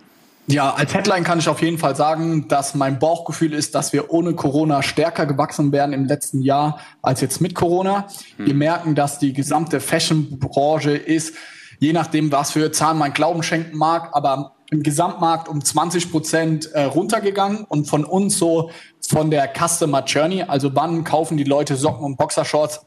ja, 0.47 0.73
als 0.73 0.93
Headline 0.93 1.23
kann 1.23 1.39
ich 1.39 1.47
auf 1.47 1.61
jeden 1.61 1.77
Fall 1.77 1.95
sagen, 1.95 2.47
dass 2.47 2.75
mein 2.75 2.99
Bauchgefühl 2.99 3.53
ist, 3.53 3.75
dass 3.75 3.93
wir 3.93 4.11
ohne 4.11 4.33
Corona 4.33 4.81
stärker 4.81 5.25
gewachsen 5.25 5.71
wären 5.71 5.93
im 5.93 6.05
letzten 6.05 6.41
Jahr 6.41 6.79
als 7.01 7.21
jetzt 7.21 7.41
mit 7.41 7.55
Corona. 7.55 8.07
Hm. 8.37 8.47
Wir 8.47 8.53
merken, 8.53 8.95
dass 8.95 9.19
die 9.19 9.33
gesamte 9.33 9.79
Fashion-Branche 9.79 10.91
ist, 10.91 11.35
je 11.81 11.93
nachdem, 11.93 12.31
was 12.31 12.51
für 12.51 12.71
Zahlen 12.71 12.99
man 12.99 13.11
Glauben 13.11 13.41
schenken 13.41 13.75
mag, 13.75 14.11
aber 14.13 14.53
im 14.69 14.83
Gesamtmarkt 14.83 15.49
um 15.49 15.65
20 15.65 16.11
Prozent 16.11 16.71
äh, 16.71 16.83
runtergegangen 16.83 17.65
und 17.65 17.89
von 17.89 18.05
uns 18.05 18.37
so 18.37 18.69
von 19.09 19.31
der 19.31 19.51
Customer 19.51 20.03
Journey, 20.05 20.43
also 20.43 20.73
wann 20.75 21.03
kaufen 21.03 21.37
die 21.37 21.43
Leute 21.43 21.75
Socken 21.75 22.05
und 22.05 22.17
Boxershorts, 22.17 22.85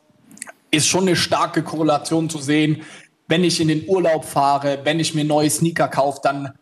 ist 0.70 0.86
schon 0.86 1.02
eine 1.02 1.16
starke 1.16 1.62
Korrelation 1.62 2.30
zu 2.30 2.38
sehen. 2.38 2.82
Wenn 3.26 3.42
ich 3.42 3.60
in 3.60 3.68
den 3.68 3.88
Urlaub 3.88 4.24
fahre, 4.24 4.78
wenn 4.84 5.00
ich 5.00 5.14
mir 5.14 5.24
neue 5.24 5.50
Sneaker 5.50 5.88
kaufe, 5.88 6.20
dann 6.22 6.52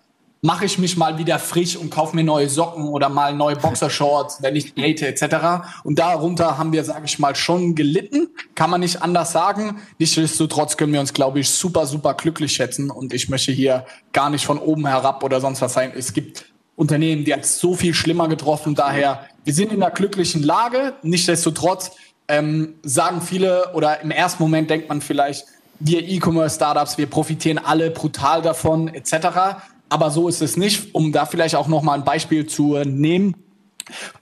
mache 0.44 0.64
ich 0.64 0.76
mich 0.76 0.96
mal 0.96 1.18
wieder 1.18 1.38
frisch 1.38 1.76
und 1.76 1.90
kaufe 1.90 2.16
mir 2.16 2.24
neue 2.24 2.48
Socken 2.48 2.88
oder 2.88 3.08
mal 3.08 3.32
neue 3.32 3.54
Boxershorts, 3.54 4.42
wenn 4.42 4.56
ich 4.56 4.74
date 4.74 5.02
etc. 5.02 5.64
Und 5.84 6.00
darunter 6.00 6.58
haben 6.58 6.72
wir, 6.72 6.82
sage 6.82 7.04
ich 7.04 7.20
mal, 7.20 7.36
schon 7.36 7.76
gelitten, 7.76 8.28
kann 8.56 8.68
man 8.68 8.80
nicht 8.80 9.00
anders 9.00 9.30
sagen. 9.30 9.80
Nichtsdestotrotz 9.98 10.76
können 10.76 10.92
wir 10.92 10.98
uns, 10.98 11.14
glaube 11.14 11.38
ich, 11.38 11.48
super, 11.48 11.86
super 11.86 12.14
glücklich 12.14 12.52
schätzen 12.52 12.90
und 12.90 13.14
ich 13.14 13.28
möchte 13.28 13.52
hier 13.52 13.86
gar 14.12 14.30
nicht 14.30 14.44
von 14.44 14.58
oben 14.58 14.88
herab 14.88 15.22
oder 15.22 15.40
sonst 15.40 15.62
was 15.62 15.74
sein. 15.74 15.92
Es 15.96 16.12
gibt 16.12 16.46
Unternehmen, 16.74 17.24
die 17.24 17.32
hat 17.32 17.46
so 17.46 17.76
viel 17.76 17.94
schlimmer 17.94 18.26
getroffen. 18.26 18.74
Daher, 18.74 19.28
wir 19.44 19.54
sind 19.54 19.72
in 19.72 19.80
einer 19.80 19.92
glücklichen 19.92 20.42
Lage. 20.42 20.94
Nichtsdestotrotz 21.02 21.92
ähm, 22.26 22.74
sagen 22.82 23.20
viele 23.20 23.72
oder 23.74 24.00
im 24.00 24.10
ersten 24.10 24.42
Moment 24.42 24.70
denkt 24.70 24.88
man 24.88 25.00
vielleicht, 25.00 25.44
wir 25.84 26.08
E-Commerce-Startups, 26.08 26.96
wir 26.98 27.06
profitieren 27.06 27.58
alle 27.58 27.90
brutal 27.90 28.40
davon 28.40 28.88
etc. 28.88 29.60
Aber 29.92 30.10
so 30.10 30.26
ist 30.26 30.40
es 30.40 30.56
nicht, 30.56 30.94
um 30.94 31.12
da 31.12 31.26
vielleicht 31.26 31.54
auch 31.54 31.68
noch 31.68 31.82
mal 31.82 31.92
ein 31.92 32.04
Beispiel 32.04 32.46
zu 32.46 32.78
nehmen. 32.78 33.34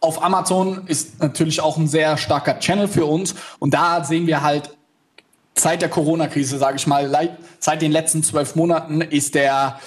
Auf 0.01 0.21
Amazon 0.21 0.83
ist 0.89 1.21
natürlich 1.21 1.61
auch 1.61 1.77
ein 1.77 1.87
sehr 1.87 2.17
starker 2.17 2.59
Channel 2.59 2.89
für 2.89 3.05
uns 3.05 3.37
und 3.61 3.73
da 3.73 4.03
sehen 4.03 4.27
wir 4.27 4.43
halt 4.43 4.77
seit 5.55 5.81
der 5.81 5.89
Corona-Krise, 5.89 6.59
sage 6.59 6.77
ich 6.77 6.89
mal, 6.89 7.39
seit 7.61 7.83
den 7.83 7.93
letzten 7.93 8.25
zwölf 8.25 8.57
Monaten 8.57 9.01
ist 9.01 9.37
der 9.37 9.79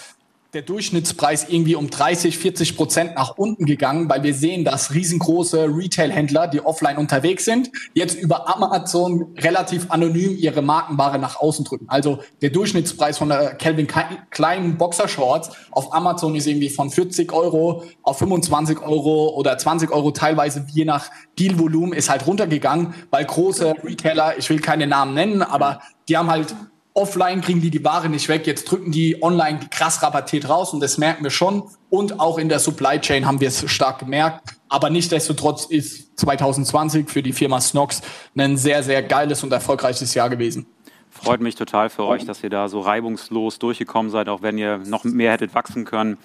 der 0.54 0.62
Durchschnittspreis 0.62 1.50
irgendwie 1.50 1.74
um 1.74 1.90
30, 1.90 2.38
40 2.38 2.78
Prozent 2.78 3.16
nach 3.16 3.38
unten 3.38 3.66
gegangen, 3.66 4.08
weil 4.08 4.22
wir 4.22 4.36
sehen, 4.36 4.64
dass 4.64 4.94
riesengroße 4.94 5.66
Retail-Händler, 5.66 6.48
die 6.48 6.64
offline 6.64 6.98
unterwegs 6.98 7.46
sind, 7.46 7.72
jetzt 7.96 8.20
über 8.20 8.48
Amazon 8.56 9.34
relativ 9.40 9.90
anonym 9.90 10.38
ihre 10.38 10.62
Markenware 10.62 11.18
nach 11.18 11.40
außen 11.40 11.66
drücken. 11.66 11.86
Also 11.90 12.20
der 12.44 12.52
Durchschnittspreis 12.52 13.18
von 13.18 13.30
der 13.30 13.56
Calvin 13.56 13.88
Klein 14.30 14.78
Boxershorts 14.78 15.50
auf 15.72 15.92
Amazon 15.92 16.36
ist 16.36 16.46
irgendwie 16.46 16.70
von 16.70 16.92
40 16.92 17.34
Euro 17.34 17.84
auf 18.04 18.20
25 18.20 18.80
Euro 18.80 19.30
oder 19.36 19.58
20 19.58 19.90
Euro 19.92 20.12
teilweise 20.12 20.68
je 20.72 20.86
nach 20.86 21.10
Dealvolumen 21.40 21.94
ist 21.94 22.12
halt 22.12 22.28
runtergegangen, 22.28 22.94
weil 23.10 23.26
große 23.26 23.74
Retailer, 23.84 24.38
ich 24.38 24.50
will 24.52 24.60
keine 24.60 24.86
Namen 24.86 25.16
nennen, 25.16 25.42
aber 25.42 25.82
die 26.08 26.18
haben 26.18 26.30
halt 26.30 26.54
offline 26.94 27.42
kriegen 27.42 27.62
die 27.62 27.70
die 27.70 27.84
Ware 27.84 28.10
nicht 28.10 28.30
weg. 28.30 28.46
Jetzt 28.46 28.66
drücken 28.66 28.92
die 28.92 29.22
online 29.22 29.60
krass 29.72 30.02
rabattiert 30.04 30.50
raus 30.50 30.74
und 30.74 30.80
das 30.80 30.98
merken 30.98 31.24
wir 31.24 31.32
schon. 31.32 31.64
Und 31.90 32.20
auch 32.20 32.38
in 32.38 32.50
der 32.50 32.60
Supply 32.60 33.00
Chain 33.00 33.26
haben 33.26 33.40
wir 33.40 33.48
es 33.48 33.70
stark 33.70 34.00
gemerkt. 34.00 34.56
Aber 34.70 34.90
nichtsdestotrotz 34.90 35.66
ist 35.66 36.20
2020 36.20 37.10
für 37.10 37.24
die 37.24 37.34
Firma 37.34 37.62
Snox 37.62 38.02
ein 38.36 38.58
sehr, 38.58 38.84
sehr 38.84 39.04
geiles 39.04 39.44
und 39.44 39.52
erfolgreiches 39.52 40.14
Jahr 40.14 40.30
gewesen. 40.30 40.66
Freut 41.12 41.42
mich 41.42 41.54
total 41.54 41.90
für 41.90 42.06
euch, 42.06 42.26
dass 42.26 42.44
ihr 42.44 42.50
da 42.50 42.68
so 42.68 42.80
reibungslos 42.80 43.60
durchgekommen 43.60 44.12
seid, 44.12 44.30
auch 44.30 44.42
wenn 44.42 44.58
ihr 44.58 44.80
noch 44.80 45.04
mehr 45.04 45.32
hättet 45.32 45.54
wachsen 45.54 45.86
können. 45.86 46.18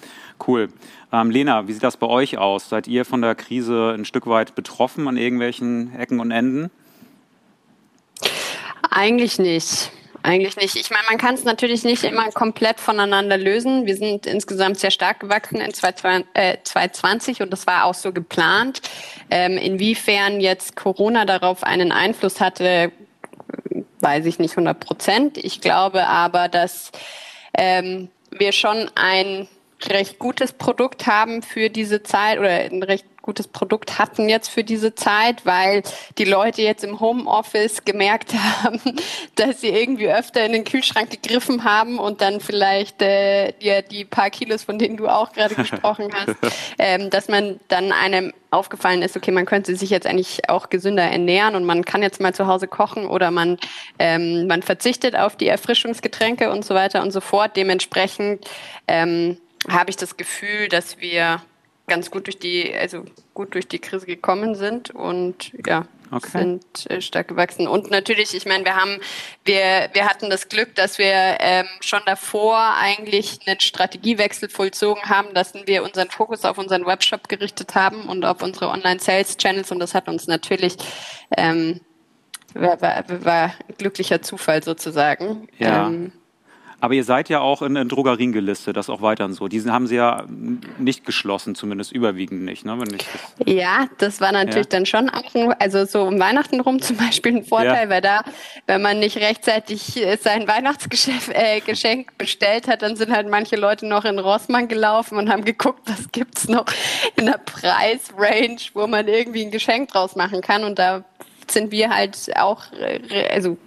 Cool. 0.45 0.69
Ähm, 1.13 1.29
Lena, 1.29 1.67
wie 1.67 1.73
sieht 1.73 1.83
das 1.83 1.95
bei 1.95 2.07
euch 2.07 2.39
aus? 2.39 2.69
Seid 2.69 2.87
ihr 2.87 3.05
von 3.05 3.21
der 3.21 3.35
Krise 3.35 3.93
ein 3.95 4.03
Stück 4.03 4.25
weit 4.25 4.55
betroffen 4.55 5.07
an 5.07 5.15
irgendwelchen 5.15 5.95
Ecken 5.95 6.19
und 6.19 6.31
Enden? 6.31 6.71
Eigentlich 8.89 9.37
nicht. 9.37 9.91
Eigentlich 10.21 10.57
nicht. 10.57 10.75
Ich 10.75 10.89
meine, 10.89 11.03
man 11.09 11.17
kann 11.17 11.35
es 11.35 11.43
natürlich 11.43 11.83
nicht 11.83 12.03
immer 12.03 12.29
komplett 12.31 12.79
voneinander 12.79 13.37
lösen. 13.37 13.85
Wir 13.85 13.95
sind 13.95 14.25
insgesamt 14.25 14.79
sehr 14.79 14.91
stark 14.91 15.21
gewachsen 15.21 15.61
in 15.61 15.73
2020 15.73 17.39
äh, 17.39 17.43
und 17.43 17.51
das 17.51 17.65
war 17.67 17.85
auch 17.85 17.93
so 17.93 18.11
geplant. 18.11 18.81
Ähm, 19.31 19.57
inwiefern 19.57 20.41
jetzt 20.41 20.75
Corona 20.75 21.25
darauf 21.25 21.63
einen 21.63 21.91
Einfluss 21.91 22.41
hatte, 22.41 22.91
weiß 24.01 24.25
ich 24.25 24.39
nicht 24.39 24.51
100 24.51 24.79
Prozent. 24.79 25.37
Ich 25.37 25.61
glaube 25.61 26.05
aber, 26.07 26.49
dass 26.49 26.91
ähm, 27.57 28.09
wir 28.31 28.51
schon 28.51 28.91
ein 28.95 29.47
recht 29.87 30.19
gutes 30.19 30.51
Produkt 30.51 31.07
haben 31.07 31.41
für 31.41 31.69
diese 31.69 32.03
Zeit 32.03 32.39
oder 32.39 32.49
ein 32.49 32.83
recht 32.83 33.05
gutes 33.29 33.47
Produkt 33.47 33.99
hatten 33.99 34.27
jetzt 34.27 34.47
für 34.49 34.63
diese 34.63 34.95
Zeit, 34.95 35.45
weil 35.45 35.83
die 36.17 36.23
Leute 36.23 36.63
jetzt 36.63 36.83
im 36.83 36.99
Homeoffice 36.99 37.85
gemerkt 37.85 38.33
haben, 38.33 38.81
dass 39.35 39.61
sie 39.61 39.67
irgendwie 39.67 40.09
öfter 40.11 40.43
in 40.43 40.51
den 40.51 40.63
Kühlschrank 40.63 41.11
gegriffen 41.11 41.63
haben 41.63 41.99
und 41.99 42.21
dann 42.21 42.39
vielleicht 42.39 43.03
äh, 43.03 43.53
ja, 43.59 43.83
die 43.83 44.03
paar 44.03 44.31
Kilos, 44.31 44.63
von 44.63 44.79
denen 44.79 44.97
du 44.97 45.07
auch 45.07 45.31
gerade 45.31 45.53
gesprochen 45.63 46.09
hast, 46.11 46.37
ähm, 46.79 47.11
dass 47.11 47.27
man 47.27 47.59
dann 47.67 47.91
einem 47.91 48.33
aufgefallen 48.49 49.03
ist, 49.03 49.15
okay, 49.15 49.29
man 49.29 49.45
könnte 49.45 49.75
sich 49.75 49.91
jetzt 49.91 50.07
eigentlich 50.07 50.49
auch 50.49 50.69
gesünder 50.69 51.03
ernähren 51.03 51.53
und 51.53 51.65
man 51.65 51.85
kann 51.85 52.01
jetzt 52.01 52.19
mal 52.19 52.33
zu 52.33 52.47
Hause 52.47 52.67
kochen 52.67 53.05
oder 53.05 53.29
man, 53.29 53.59
ähm, 53.99 54.47
man 54.47 54.63
verzichtet 54.63 55.15
auf 55.15 55.35
die 55.35 55.47
Erfrischungsgetränke 55.47 56.49
und 56.49 56.65
so 56.65 56.73
weiter 56.73 57.03
und 57.03 57.11
so 57.11 57.21
fort. 57.21 57.55
Dementsprechend 57.55 58.49
ähm, 58.87 59.37
habe 59.69 59.91
ich 59.91 59.97
das 59.97 60.17
Gefühl, 60.17 60.67
dass 60.67 60.99
wir 60.99 61.43
ganz 61.89 62.09
gut 62.11 62.27
durch 62.27 62.39
die, 62.39 62.73
also 62.73 63.03
gut 63.33 63.53
durch 63.53 63.67
die 63.67 63.79
Krise 63.79 64.05
gekommen 64.05 64.55
sind 64.55 64.91
und 64.91 65.51
ja, 65.65 65.85
okay. 66.11 66.29
sind 66.29 66.89
äh, 66.89 67.01
stark 67.01 67.27
gewachsen. 67.27 67.67
Und 67.67 67.91
natürlich, 67.91 68.33
ich 68.33 68.45
meine, 68.45 68.63
wir 68.63 68.75
haben, 68.75 68.99
wir, 69.43 69.89
wir 69.93 70.05
hatten 70.05 70.29
das 70.29 70.47
Glück, 70.47 70.75
dass 70.75 70.97
wir 70.97 71.37
ähm, 71.39 71.65
schon 71.81 72.01
davor 72.05 72.57
eigentlich 72.79 73.39
einen 73.45 73.59
Strategiewechsel 73.59 74.49
vollzogen 74.49 75.03
haben, 75.03 75.33
dass 75.33 75.53
wir 75.53 75.83
unseren 75.83 76.09
Fokus 76.09 76.45
auf 76.45 76.57
unseren 76.57 76.85
Webshop 76.85 77.27
gerichtet 77.27 77.75
haben 77.75 78.03
und 78.03 78.23
auf 78.23 78.41
unsere 78.41 78.69
Online-Sales-Channels 78.69 79.71
und 79.71 79.79
das 79.79 79.93
hat 79.93 80.07
uns 80.07 80.27
natürlich 80.27 80.77
ähm, 81.35 81.81
war, 82.53 82.81
war, 82.81 83.03
war 83.25 83.53
glücklicher 83.77 84.21
Zufall 84.21 84.63
sozusagen. 84.63 85.47
Ja. 85.57 85.87
Ähm, 85.87 86.11
aber 86.81 86.93
ihr 86.93 87.03
seid 87.03 87.29
ja 87.29 87.41
auch 87.41 87.61
in, 87.61 87.75
in 87.75 87.89
Drogerien 87.89 88.31
gelistet, 88.31 88.77
das 88.77 88.89
auch 88.89 89.01
weiterhin 89.01 89.33
so. 89.33 89.47
Diese 89.47 89.71
haben 89.71 89.87
sie 89.87 89.95
ja 89.95 90.25
nicht 90.77 91.05
geschlossen, 91.05 91.55
zumindest 91.55 91.91
überwiegend 91.91 92.43
nicht. 92.43 92.65
Ne? 92.65 92.77
Das 92.77 93.05
ja, 93.45 93.87
das 93.97 94.21
war 94.21 94.31
natürlich 94.31 94.65
ja. 94.65 94.71
dann 94.71 94.85
schon 94.85 95.09
auch, 95.09 95.35
ein, 95.35 95.53
also 95.59 95.85
so 95.85 96.03
um 96.03 96.19
Weihnachten 96.19 96.59
rum 96.59 96.81
zum 96.81 96.97
Beispiel 96.97 97.37
ein 97.37 97.43
Vorteil, 97.43 97.85
ja. 97.85 97.89
weil 97.89 98.01
da, 98.01 98.23
wenn 98.67 98.81
man 98.81 98.99
nicht 98.99 99.17
rechtzeitig 99.17 100.01
sein 100.21 100.47
Weihnachtsgeschenk 100.47 101.31
äh, 101.31 102.13
bestellt 102.17 102.67
hat, 102.67 102.81
dann 102.81 102.95
sind 102.95 103.11
halt 103.11 103.29
manche 103.29 103.55
Leute 103.55 103.85
noch 103.85 104.05
in 104.05 104.19
Rossmann 104.19 104.67
gelaufen 104.67 105.17
und 105.17 105.29
haben 105.29 105.45
geguckt, 105.45 105.81
was 105.85 106.11
gibt's 106.11 106.47
noch 106.47 106.65
in 107.15 107.25
der 107.25 107.39
Preisrange, 107.39 108.57
wo 108.73 108.87
man 108.87 109.07
irgendwie 109.07 109.45
ein 109.45 109.51
Geschenk 109.51 109.89
draus 109.89 110.15
machen 110.15 110.41
kann. 110.41 110.63
Und 110.63 110.79
da 110.79 111.03
sind 111.49 111.71
wir 111.71 111.89
halt 111.89 112.17
auch, 112.35 112.63
also 113.31 113.57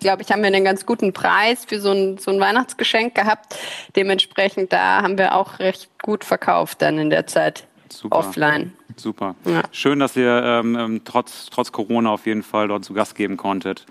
glaube 0.00 0.22
ich, 0.22 0.30
haben 0.30 0.42
wir 0.42 0.48
einen 0.48 0.64
ganz 0.64 0.86
guten 0.86 1.12
Preis 1.12 1.64
für 1.64 1.80
so 1.80 1.92
ein, 1.92 2.18
so 2.18 2.30
ein 2.30 2.40
Weihnachtsgeschenk 2.40 3.14
gehabt. 3.14 3.56
Dementsprechend, 3.96 4.72
da 4.72 5.02
haben 5.02 5.18
wir 5.18 5.34
auch 5.34 5.58
recht 5.58 5.90
gut 6.02 6.24
verkauft 6.24 6.82
dann 6.82 6.98
in 6.98 7.10
der 7.10 7.26
Zeit 7.26 7.64
Super. 7.92 8.16
offline. 8.16 8.72
Super. 8.96 9.34
Ja. 9.44 9.62
Schön, 9.72 9.98
dass 9.98 10.16
ihr 10.16 10.42
ähm, 10.44 10.76
ähm, 10.76 11.00
trotz, 11.04 11.48
trotz 11.50 11.72
Corona 11.72 12.10
auf 12.10 12.26
jeden 12.26 12.42
Fall 12.42 12.68
dort 12.68 12.84
zu 12.84 12.94
Gast 12.94 13.14
geben 13.14 13.36
konntet. 13.36 13.86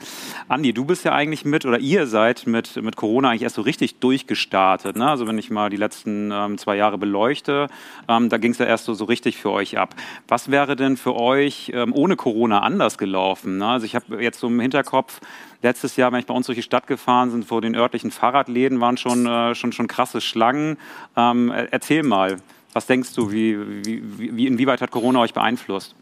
Andi, 0.47 0.73
du 0.73 0.85
bist 0.85 1.05
ja 1.05 1.13
eigentlich 1.13 1.45
mit, 1.45 1.65
oder 1.65 1.79
ihr 1.79 2.07
seid 2.07 2.45
mit, 2.47 2.81
mit 2.81 2.95
Corona 2.95 3.29
eigentlich 3.29 3.41
erst 3.43 3.55
so 3.55 3.61
richtig 3.61 3.99
durchgestartet. 3.99 4.95
Ne? 4.95 5.07
Also 5.07 5.27
wenn 5.27 5.37
ich 5.37 5.49
mal 5.49 5.69
die 5.69 5.77
letzten 5.77 6.31
ähm, 6.31 6.57
zwei 6.57 6.75
Jahre 6.75 6.97
beleuchte, 6.97 7.67
ähm, 8.07 8.29
da 8.29 8.37
ging 8.37 8.51
es 8.51 8.57
ja 8.57 8.65
erst 8.65 8.85
so, 8.85 8.93
so 8.93 9.05
richtig 9.05 9.37
für 9.37 9.51
euch 9.51 9.77
ab. 9.77 9.95
Was 10.27 10.51
wäre 10.51 10.75
denn 10.75 10.97
für 10.97 11.15
euch 11.15 11.71
ähm, 11.73 11.93
ohne 11.93 12.15
Corona 12.15 12.61
anders 12.61 12.97
gelaufen? 12.97 13.57
Ne? 13.57 13.67
Also 13.67 13.85
ich 13.85 13.95
habe 13.95 14.21
jetzt 14.21 14.39
so 14.39 14.47
im 14.47 14.59
Hinterkopf, 14.59 15.19
letztes 15.61 15.95
Jahr, 15.95 16.11
wenn 16.11 16.19
ich 16.19 16.25
bei 16.25 16.33
uns 16.33 16.45
durch 16.45 16.57
die 16.57 16.63
Stadt 16.63 16.87
gefahren 16.87 17.31
bin, 17.31 17.43
vor 17.43 17.61
den 17.61 17.75
örtlichen 17.75 18.11
Fahrradläden 18.11 18.79
waren 18.79 18.97
schon, 18.97 19.25
äh, 19.25 19.55
schon, 19.55 19.71
schon 19.71 19.87
krasse 19.87 20.21
Schlangen. 20.21 20.77
Ähm, 21.15 21.51
erzähl 21.71 22.03
mal. 22.03 22.37
Was 22.73 22.85
denkst 22.85 23.13
du, 23.15 23.31
wie, 23.31 23.85
wie, 23.85 24.35
wie, 24.35 24.47
inwieweit 24.47 24.81
hat 24.81 24.91
Corona 24.91 25.19
euch 25.19 25.33
beeinflusst? 25.33 25.95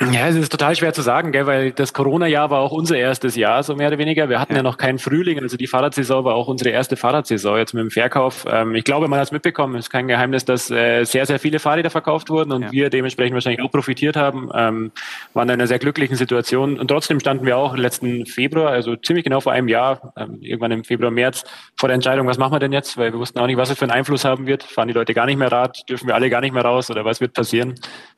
Ja, 0.00 0.26
es 0.26 0.34
ist 0.36 0.50
total 0.50 0.74
schwer 0.74 0.92
zu 0.92 1.02
sagen, 1.02 1.32
gell, 1.32 1.46
weil 1.46 1.70
das 1.70 1.92
Corona-Jahr 1.92 2.50
war 2.50 2.60
auch 2.60 2.72
unser 2.72 2.96
erstes 2.96 3.36
Jahr, 3.36 3.62
so 3.62 3.76
mehr 3.76 3.88
oder 3.88 3.98
weniger. 3.98 4.28
Wir 4.28 4.40
hatten 4.40 4.54
ja, 4.54 4.58
ja 4.58 4.62
noch 4.62 4.76
keinen 4.76 4.98
Frühling, 4.98 5.38
also 5.40 5.56
die 5.56 5.66
Fahrradsaison 5.66 6.24
war 6.24 6.34
auch 6.34 6.48
unsere 6.48 6.70
erste 6.70 6.96
Fahrradsaison 6.96 7.58
jetzt 7.58 7.72
mit 7.74 7.82
dem 7.82 7.90
Verkauf. 7.90 8.44
Ähm, 8.50 8.74
ich 8.74 8.84
glaube, 8.84 9.06
man 9.06 9.20
hat 9.20 9.26
es 9.26 9.32
mitbekommen, 9.32 9.76
es 9.76 9.86
ist 9.86 9.90
kein 9.90 10.08
Geheimnis, 10.08 10.44
dass 10.44 10.70
äh, 10.70 11.04
sehr, 11.04 11.26
sehr 11.26 11.38
viele 11.38 11.58
Fahrräder 11.58 11.90
verkauft 11.90 12.30
wurden 12.30 12.52
und 12.52 12.62
ja. 12.62 12.72
wir 12.72 12.90
dementsprechend 12.90 13.34
wahrscheinlich 13.34 13.62
auch 13.62 13.70
profitiert 13.70 14.16
haben, 14.16 14.50
ähm, 14.54 14.92
waren 15.34 15.48
in 15.48 15.54
einer 15.54 15.66
sehr 15.66 15.78
glücklichen 15.78 16.16
Situation. 16.16 16.80
Und 16.80 16.88
trotzdem 16.88 17.20
standen 17.20 17.46
wir 17.46 17.56
auch 17.56 17.76
letzten 17.76 18.26
Februar, 18.26 18.70
also 18.70 18.96
ziemlich 18.96 19.24
genau 19.24 19.40
vor 19.40 19.52
einem 19.52 19.68
Jahr, 19.68 20.12
ähm, 20.16 20.38
irgendwann 20.40 20.72
im 20.72 20.84
Februar, 20.84 21.10
März, 21.10 21.44
vor 21.76 21.88
der 21.88 21.94
Entscheidung, 21.94 22.26
was 22.26 22.38
machen 22.38 22.52
wir 22.52 22.60
denn 22.60 22.72
jetzt? 22.72 22.96
Weil 22.96 23.12
wir 23.12 23.20
wussten 23.20 23.38
auch 23.38 23.46
nicht, 23.46 23.56
was 23.56 23.70
es 23.70 23.78
für 23.78 23.84
einen 23.84 23.92
Einfluss 23.92 24.24
haben 24.24 24.46
wird. 24.46 24.62
Fahren 24.64 24.88
die 24.88 24.94
Leute 24.94 25.14
gar 25.14 25.26
nicht 25.26 25.36
mehr 25.36 25.52
Rad? 25.52 25.88
Dürfen 25.88 26.08
wir 26.08 26.14
alle 26.14 26.28
gar 26.28 26.40
nicht 26.40 26.54
mehr 26.54 26.64
raus? 26.64 26.90
Oder 26.90 27.04
was 27.04 27.20
wird 27.20 27.34
passieren? 27.34 27.74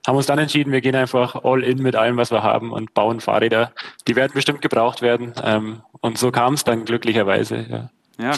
Haben 0.07 0.17
uns 0.17 0.27
dann 0.27 0.39
entschieden, 0.39 0.73
wir 0.73 0.83
gehen 0.83 0.95
einfach 0.95 1.45
all 1.45 1.63
in 1.65 1.83
mit 1.83 1.97
allem, 1.97 2.17
was 2.17 2.31
wir 2.31 2.43
haben 2.43 2.73
und 2.73 2.93
bauen 2.93 3.21
Fahrräder. 3.21 3.73
Die 4.07 4.17
werden 4.17 4.33
bestimmt 4.35 4.61
gebraucht 4.61 5.01
werden. 5.01 5.33
Ähm, 5.43 5.81
und 6.01 6.19
so 6.19 6.31
kam 6.31 6.55
es 6.55 6.65
dann 6.65 6.85
glücklicherweise. 6.85 7.67
Ja. 7.71 7.91
ja, 8.19 8.33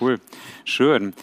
cool. 0.00 0.20
Schön. 0.64 1.14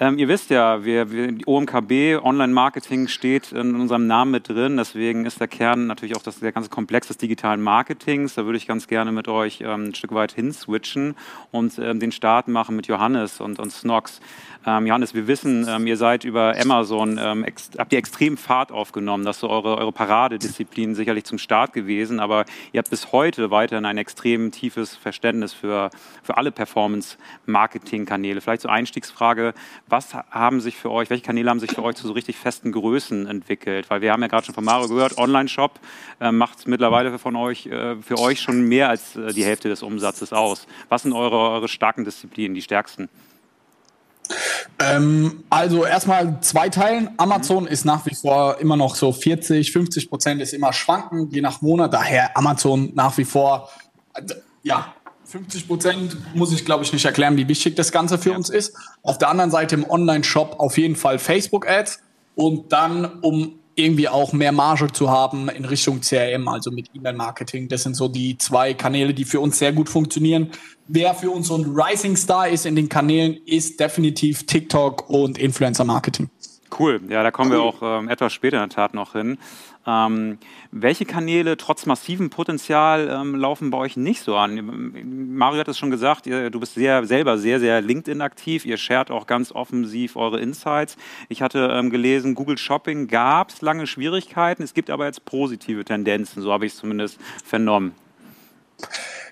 Ähm, 0.00 0.18
ihr 0.18 0.26
wisst 0.28 0.50
ja, 0.50 0.84
wir, 0.84 1.12
wir, 1.12 1.46
OMKB, 1.46 2.24
Online-Marketing 2.24 3.06
steht 3.06 3.52
in 3.52 3.76
unserem 3.76 4.06
Namen 4.06 4.30
mit 4.30 4.48
drin. 4.48 4.78
Deswegen 4.78 5.26
ist 5.26 5.38
der 5.38 5.48
Kern 5.48 5.86
natürlich 5.86 6.16
auch 6.16 6.22
das, 6.22 6.40
der 6.40 6.52
ganze 6.52 6.70
Komplex 6.70 7.08
des 7.08 7.18
digitalen 7.18 7.60
Marketings. 7.60 8.34
Da 8.34 8.46
würde 8.46 8.56
ich 8.56 8.66
ganz 8.66 8.88
gerne 8.88 9.12
mit 9.12 9.28
euch 9.28 9.60
ähm, 9.60 9.88
ein 9.88 9.94
Stück 9.94 10.12
weit 10.12 10.32
hinswitchen 10.32 11.14
und 11.50 11.78
ähm, 11.78 12.00
den 12.00 12.10
Start 12.10 12.48
machen 12.48 12.74
mit 12.74 12.86
Johannes 12.86 13.40
und, 13.40 13.58
und 13.58 13.70
Snox. 13.70 14.20
Ähm, 14.66 14.86
Johannes, 14.86 15.14
wir 15.14 15.26
wissen, 15.26 15.66
ähm, 15.66 15.86
ihr 15.86 15.96
seid 15.96 16.24
über 16.24 16.54
Amazon, 16.60 17.18
ähm, 17.18 17.46
habt 17.78 17.92
ihr 17.94 17.98
extrem 17.98 18.36
Fahrt 18.36 18.72
aufgenommen. 18.72 19.24
Das 19.24 19.36
ist 19.36 19.40
so 19.40 19.48
eure, 19.48 19.78
eure 19.78 19.92
Paradedisziplin 19.92 20.94
sicherlich 20.94 21.24
zum 21.24 21.38
Start 21.38 21.72
gewesen. 21.72 22.20
Aber 22.20 22.44
ihr 22.72 22.78
habt 22.78 22.90
bis 22.90 23.10
heute 23.12 23.50
weiterhin 23.50 23.86
ein 23.86 23.96
extrem 23.96 24.50
tiefes 24.52 24.96
Verständnis 24.96 25.54
für, 25.54 25.90
für 26.22 26.36
alle 26.36 26.52
Performance-Marketing-Kanäle. 26.52 28.42
Vielleicht 28.42 28.60
so 28.60 28.68
Einstiegsfrage, 28.68 29.54
was 29.88 30.12
haben 30.14 30.60
sich 30.60 30.76
für 30.76 30.90
euch, 30.90 31.08
welche 31.08 31.24
Kanäle 31.24 31.48
haben 31.48 31.60
sich 31.60 31.72
für 31.72 31.82
euch 31.82 31.96
zu 31.96 32.06
so 32.06 32.12
richtig 32.12 32.36
festen 32.36 32.70
Größen 32.70 33.26
entwickelt? 33.26 33.88
Weil 33.88 34.02
wir 34.02 34.12
haben 34.12 34.20
ja 34.20 34.28
gerade 34.28 34.44
schon 34.44 34.54
von 34.54 34.64
Mario 34.64 34.88
gehört, 34.88 35.16
Online-Shop 35.16 35.80
äh, 36.20 36.32
macht 36.32 36.68
mittlerweile 36.68 37.18
von 37.18 37.34
euch, 37.34 37.64
äh, 37.66 37.96
für 38.02 38.18
euch 38.18 38.40
schon 38.40 38.68
mehr 38.68 38.90
als 38.90 39.16
äh, 39.16 39.32
die 39.32 39.44
Hälfte 39.44 39.70
des 39.70 39.82
Umsatzes 39.82 40.34
aus. 40.34 40.66
Was 40.90 41.02
sind 41.02 41.14
eure, 41.14 41.38
eure 41.50 41.68
starken 41.68 42.04
Disziplinen, 42.04 42.54
die 42.54 42.60
stärksten? 42.60 43.08
Ähm, 44.78 45.44
also 45.50 45.84
erstmal 45.84 46.40
zwei 46.40 46.68
Teilen. 46.68 47.10
Amazon 47.16 47.64
mhm. 47.64 47.70
ist 47.70 47.84
nach 47.84 48.06
wie 48.06 48.14
vor 48.14 48.58
immer 48.58 48.76
noch 48.76 48.96
so 48.96 49.12
40, 49.12 49.72
50 49.72 50.08
Prozent 50.08 50.40
ist 50.40 50.52
immer 50.52 50.72
schwanken, 50.72 51.28
je 51.30 51.40
nach 51.40 51.62
Monat. 51.62 51.92
Daher 51.92 52.36
Amazon 52.36 52.92
nach 52.94 53.16
wie 53.18 53.24
vor, 53.24 53.68
ja, 54.62 54.94
50 55.24 55.68
Prozent 55.68 56.16
muss 56.34 56.52
ich, 56.52 56.64
glaube 56.64 56.82
ich, 56.82 56.92
nicht 56.92 57.04
erklären, 57.04 57.36
wie 57.36 57.46
wichtig 57.46 57.76
das 57.76 57.92
Ganze 57.92 58.18
für 58.18 58.30
ja. 58.30 58.36
uns 58.36 58.50
ist. 58.50 58.74
Auf 59.02 59.18
der 59.18 59.28
anderen 59.28 59.50
Seite 59.50 59.76
im 59.76 59.88
Online-Shop 59.88 60.56
auf 60.58 60.76
jeden 60.76 60.96
Fall 60.96 61.18
Facebook-Ads 61.20 62.00
und 62.34 62.72
dann, 62.72 63.20
um 63.20 63.59
irgendwie 63.80 64.08
auch 64.08 64.32
mehr 64.32 64.52
Marge 64.52 64.92
zu 64.92 65.10
haben 65.10 65.48
in 65.48 65.64
Richtung 65.64 66.00
CRM, 66.00 66.48
also 66.48 66.70
mit 66.70 66.88
E-Mail-Marketing. 66.94 67.68
Das 67.68 67.82
sind 67.82 67.94
so 67.94 68.08
die 68.08 68.38
zwei 68.38 68.74
Kanäle, 68.74 69.14
die 69.14 69.24
für 69.24 69.40
uns 69.40 69.58
sehr 69.58 69.72
gut 69.72 69.88
funktionieren. 69.88 70.50
Wer 70.88 71.14
für 71.14 71.30
uns 71.30 71.48
so 71.48 71.56
ein 71.56 71.64
Rising 71.64 72.16
Star 72.16 72.48
ist 72.48 72.66
in 72.66 72.76
den 72.76 72.88
Kanälen, 72.88 73.36
ist 73.46 73.78
definitiv 73.80 74.46
TikTok 74.46 75.08
und 75.08 75.38
Influencer-Marketing. 75.38 76.30
Cool, 76.78 77.00
ja, 77.08 77.22
da 77.22 77.30
kommen 77.30 77.50
cool. 77.50 77.58
wir 77.58 77.62
auch 77.62 78.00
ähm, 78.00 78.08
etwas 78.08 78.32
später 78.32 78.62
in 78.62 78.68
der 78.68 78.74
Tat 78.74 78.94
noch 78.94 79.12
hin. 79.12 79.38
Ähm, 79.86 80.38
welche 80.70 81.04
Kanäle 81.04 81.56
trotz 81.56 81.86
massivem 81.86 82.30
Potenzial 82.30 83.08
ähm, 83.10 83.34
laufen 83.34 83.70
bei 83.70 83.78
euch 83.78 83.96
nicht 83.96 84.22
so 84.22 84.36
an? 84.36 85.34
Mario 85.34 85.60
hat 85.60 85.68
es 85.68 85.78
schon 85.78 85.90
gesagt, 85.90 86.26
ihr, 86.26 86.50
du 86.50 86.60
bist 86.60 86.74
sehr, 86.74 87.06
selber 87.06 87.38
sehr, 87.38 87.60
sehr 87.60 87.80
LinkedIn 87.80 88.20
aktiv. 88.20 88.66
Ihr 88.66 88.76
shared 88.76 89.10
auch 89.10 89.26
ganz 89.26 89.52
offensiv 89.52 90.16
eure 90.16 90.38
Insights. 90.38 90.96
Ich 91.28 91.42
hatte 91.42 91.70
ähm, 91.72 91.90
gelesen, 91.90 92.34
Google 92.34 92.58
Shopping 92.58 93.08
gab 93.08 93.50
es 93.50 93.62
lange 93.62 93.86
Schwierigkeiten. 93.86 94.62
Es 94.62 94.74
gibt 94.74 94.90
aber 94.90 95.06
jetzt 95.06 95.24
positive 95.24 95.84
Tendenzen, 95.84 96.42
so 96.42 96.52
habe 96.52 96.66
ich 96.66 96.72
es 96.72 96.78
zumindest 96.78 97.18
vernommen. 97.44 97.94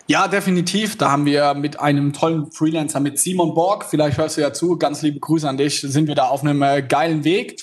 Ja, 0.09 0.27
definitiv. 0.27 0.97
Da 0.97 1.11
haben 1.11 1.27
wir 1.27 1.53
mit 1.53 1.81
einem 1.81 2.15
tollen 2.15 2.51
Freelancer, 2.51 2.99
mit 2.99 3.19
Simon 3.19 3.55
Borg, 3.55 3.85
vielleicht 3.85 4.17
hörst 4.17 4.39
du 4.39 4.41
ja 4.41 4.55
zu, 4.55 4.79
ganz 4.79 5.03
liebe 5.03 5.21
Grüße 5.21 5.47
an 5.47 5.59
dich, 5.59 5.83
sind 5.83 6.09
wir 6.09 6.15
da 6.15 6.29
auf 6.29 6.43
einem 6.43 6.63
äh, 6.63 6.81
geilen 6.83 7.25
Weg. 7.25 7.61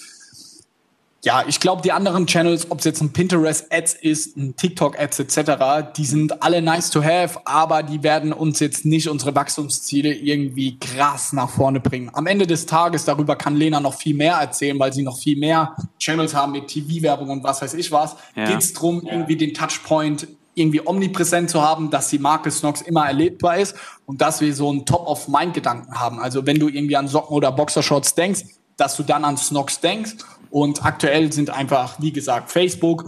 Ja, 1.23 1.43
ich 1.47 1.59
glaube, 1.59 1.81
die 1.81 1.91
anderen 1.91 2.27
Channels, 2.27 2.69
ob 2.69 2.77
es 2.77 2.85
jetzt 2.85 3.01
ein 3.01 3.11
Pinterest-Ads 3.11 3.95
ist, 3.95 4.37
ein 4.37 4.55
TikTok-Ads 4.55 5.21
etc., 5.21 5.87
die 5.97 6.05
sind 6.05 6.43
alle 6.43 6.61
nice 6.61 6.91
to 6.91 7.03
have, 7.03 7.39
aber 7.45 7.81
die 7.81 8.03
werden 8.03 8.31
uns 8.31 8.59
jetzt 8.59 8.85
nicht 8.85 9.09
unsere 9.09 9.33
Wachstumsziele 9.33 10.13
irgendwie 10.13 10.77
krass 10.77 11.33
nach 11.33 11.49
vorne 11.49 11.79
bringen. 11.79 12.11
Am 12.13 12.27
Ende 12.27 12.45
des 12.45 12.67
Tages, 12.67 13.05
darüber 13.05 13.35
kann 13.35 13.55
Lena 13.55 13.79
noch 13.79 13.95
viel 13.95 14.15
mehr 14.15 14.35
erzählen, 14.35 14.77
weil 14.77 14.93
sie 14.93 15.01
noch 15.01 15.17
viel 15.17 15.39
mehr 15.39 15.75
Channels 15.97 16.35
haben 16.35 16.51
mit 16.51 16.67
TV-Werbung 16.67 17.31
und 17.31 17.43
was 17.43 17.59
weiß 17.59 17.73
ich 17.73 17.91
was, 17.91 18.15
ja. 18.35 18.45
geht 18.45 18.59
es 18.59 18.73
darum, 18.73 19.01
irgendwie 19.03 19.35
den 19.35 19.55
Touchpoint 19.55 20.27
irgendwie 20.55 20.81
omnipräsent 20.85 21.49
zu 21.49 21.61
haben, 21.61 21.91
dass 21.91 22.09
die 22.09 22.19
Marke 22.19 22.49
Snox 22.49 22.81
immer 22.81 23.05
erlebbar 23.05 23.57
ist 23.57 23.75
und 24.05 24.21
dass 24.21 24.41
wir 24.41 24.53
so 24.55 24.69
einen 24.69 24.85
Top-of-Mind-Gedanken 24.85 25.99
haben. 25.99 26.19
Also 26.19 26.45
wenn 26.45 26.59
du 26.59 26.67
irgendwie 26.67 26.95
an 26.95 27.07
Socken 27.07 27.35
oder 27.35 27.51
Boxershorts 27.51 28.15
denkst, 28.15 28.45
dass 28.77 28.97
du 28.97 29.03
dann 29.03 29.23
an 29.25 29.37
Snox 29.37 29.79
denkst. 29.79 30.15
Und 30.49 30.85
aktuell 30.85 31.31
sind 31.33 31.49
einfach, 31.49 31.99
wie 31.99 32.13
gesagt, 32.13 32.51
Facebook 32.51 33.05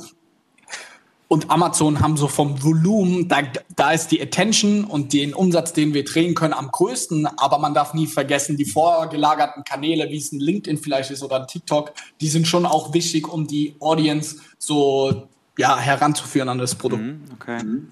und 1.29 1.49
Amazon 1.51 1.99
haben 1.99 2.15
so 2.15 2.29
vom 2.29 2.63
Volumen, 2.63 3.27
da, 3.27 3.41
da 3.75 3.91
ist 3.91 4.11
die 4.11 4.21
Attention 4.21 4.85
und 4.85 5.11
den 5.11 5.33
Umsatz, 5.33 5.73
den 5.73 5.93
wir 5.93 6.05
drehen 6.05 6.35
können, 6.35 6.53
am 6.53 6.69
größten. 6.71 7.27
Aber 7.37 7.59
man 7.59 7.73
darf 7.73 7.93
nie 7.93 8.07
vergessen, 8.07 8.55
die 8.55 8.63
vorgelagerten 8.63 9.65
Kanäle, 9.65 10.09
wie 10.09 10.17
es 10.17 10.31
ein 10.31 10.39
LinkedIn 10.39 10.77
vielleicht 10.77 11.11
ist 11.11 11.23
oder 11.23 11.41
ein 11.41 11.47
TikTok, 11.47 11.91
die 12.21 12.29
sind 12.29 12.47
schon 12.47 12.65
auch 12.65 12.93
wichtig, 12.93 13.27
um 13.27 13.45
die 13.45 13.75
Audience 13.81 14.37
so 14.57 15.27
ja, 15.57 15.77
heranzuführen 15.77 16.49
an 16.49 16.57
das 16.57 16.75
Produkt. 16.75 17.03
Mhm, 17.03 17.21
okay. 17.33 17.63
Mhm. 17.63 17.87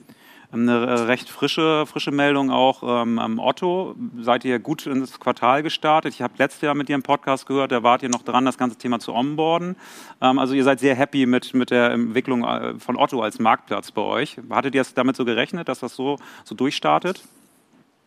Eine 0.52 1.10
recht 1.10 1.30
frische, 1.30 1.86
frische 1.86 2.12
Meldung 2.12 2.50
auch 2.50 2.82
ähm, 2.84 3.20
am 3.20 3.40
Otto. 3.40 3.96
Seid 4.22 4.46
ihr 4.46 4.60
gut 4.60 4.86
ins 4.86 5.20
Quartal 5.20 5.64
gestartet? 5.64 6.14
Ich 6.14 6.22
habe 6.22 6.34
letztes 6.38 6.62
Jahr 6.62 6.76
mit 6.76 6.88
dir 6.88 6.96
im 6.96 7.04
Podcast 7.04 7.46
gehört, 7.46 7.74
da 7.74 7.84
wart 7.84 8.04
ihr 8.04 8.10
noch 8.10 8.22
dran, 8.22 8.46
das 8.46 8.58
ganze 8.58 8.78
Thema 8.78 9.00
zu 9.00 9.14
onboarden. 9.14 9.76
Ähm, 10.22 10.40
also 10.40 10.54
ihr 10.54 10.64
seid 10.64 10.80
sehr 10.80 10.96
happy 10.96 11.26
mit, 11.26 11.54
mit 11.54 11.72
der 11.72 11.92
Entwicklung 11.92 12.46
äh, 12.46 12.80
von 12.80 12.96
Otto 12.96 13.22
als 13.22 13.38
Marktplatz 13.40 13.92
bei 13.92 14.02
euch. 14.02 14.38
Hattet 14.50 14.76
ihr 14.76 14.82
es 14.82 14.94
damit 14.94 15.18
so 15.18 15.26
gerechnet, 15.26 15.68
dass 15.68 15.80
das 15.80 15.94
so, 15.94 16.18
so 16.46 16.56
durchstartet? 16.56 17.22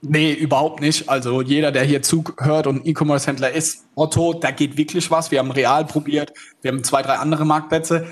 Nee, 0.01 0.33
überhaupt 0.33 0.81
nicht. 0.81 1.09
Also 1.09 1.43
jeder, 1.43 1.73
der 1.73 1.83
hier 1.83 2.03
zuhört 2.03 2.67
und 2.67 2.87
E-Commerce-Händler 2.87 3.51
ist, 3.51 3.85
Otto, 3.97 4.33
da 4.33 4.53
geht 4.53 4.77
wirklich 4.77 5.11
was. 5.11 5.31
Wir 5.31 5.41
haben 5.41 5.51
real 5.51 5.85
probiert, 5.85 6.33
wir 6.63 6.71
haben 6.71 6.85
zwei, 6.85 7.03
drei 7.03 7.17
andere 7.17 7.45
Marktplätze. 7.45 8.07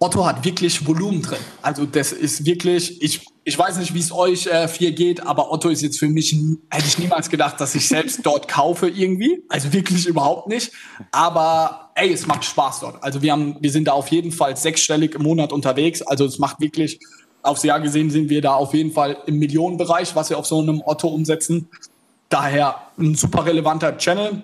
Otto 0.00 0.24
hat 0.24 0.44
wirklich 0.44 0.86
Volumen 0.86 1.22
drin. 1.22 1.40
Also 1.60 1.84
das 1.84 2.12
ist 2.12 2.46
wirklich, 2.46 3.02
ich, 3.02 3.26
ich 3.42 3.58
weiß 3.58 3.78
nicht, 3.78 3.94
wie 3.94 3.98
es 3.98 4.12
euch 4.12 4.46
äh, 4.46 4.68
vier 4.68 4.92
geht, 4.92 5.26
aber 5.26 5.50
Otto 5.50 5.70
ist 5.70 5.82
jetzt 5.82 5.98
für 5.98 6.08
mich, 6.08 6.36
hätte 6.70 6.86
ich 6.86 6.98
niemals 6.98 7.28
gedacht, 7.28 7.60
dass 7.60 7.74
ich 7.74 7.88
selbst 7.88 8.20
dort 8.22 8.46
kaufe 8.46 8.88
irgendwie. 8.88 9.42
Also 9.48 9.72
wirklich 9.72 10.06
überhaupt 10.06 10.46
nicht. 10.46 10.70
Aber 11.10 11.90
ey, 11.96 12.12
es 12.12 12.28
macht 12.28 12.44
Spaß 12.44 12.80
dort. 12.80 13.02
Also 13.02 13.22
wir 13.22 13.32
haben, 13.32 13.56
wir 13.58 13.72
sind 13.72 13.88
da 13.88 13.92
auf 13.92 14.08
jeden 14.08 14.30
Fall 14.30 14.56
sechsstellig 14.56 15.16
im 15.16 15.22
Monat 15.24 15.52
unterwegs. 15.52 16.00
Also 16.02 16.26
es 16.26 16.38
macht 16.38 16.60
wirklich, 16.60 17.00
aufs 17.42 17.64
Jahr 17.64 17.80
gesehen 17.80 18.10
sind 18.10 18.28
wir 18.28 18.40
da 18.40 18.54
auf 18.54 18.74
jeden 18.74 18.92
Fall 18.92 19.16
im 19.26 19.40
Millionenbereich, 19.40 20.14
was 20.14 20.30
wir 20.30 20.38
auf 20.38 20.46
so 20.46 20.60
einem 20.60 20.80
Otto 20.84 21.08
umsetzen. 21.08 21.68
Daher 22.28 22.82
ein 22.98 23.16
super 23.16 23.46
relevanter 23.46 23.96
Channel 23.96 24.42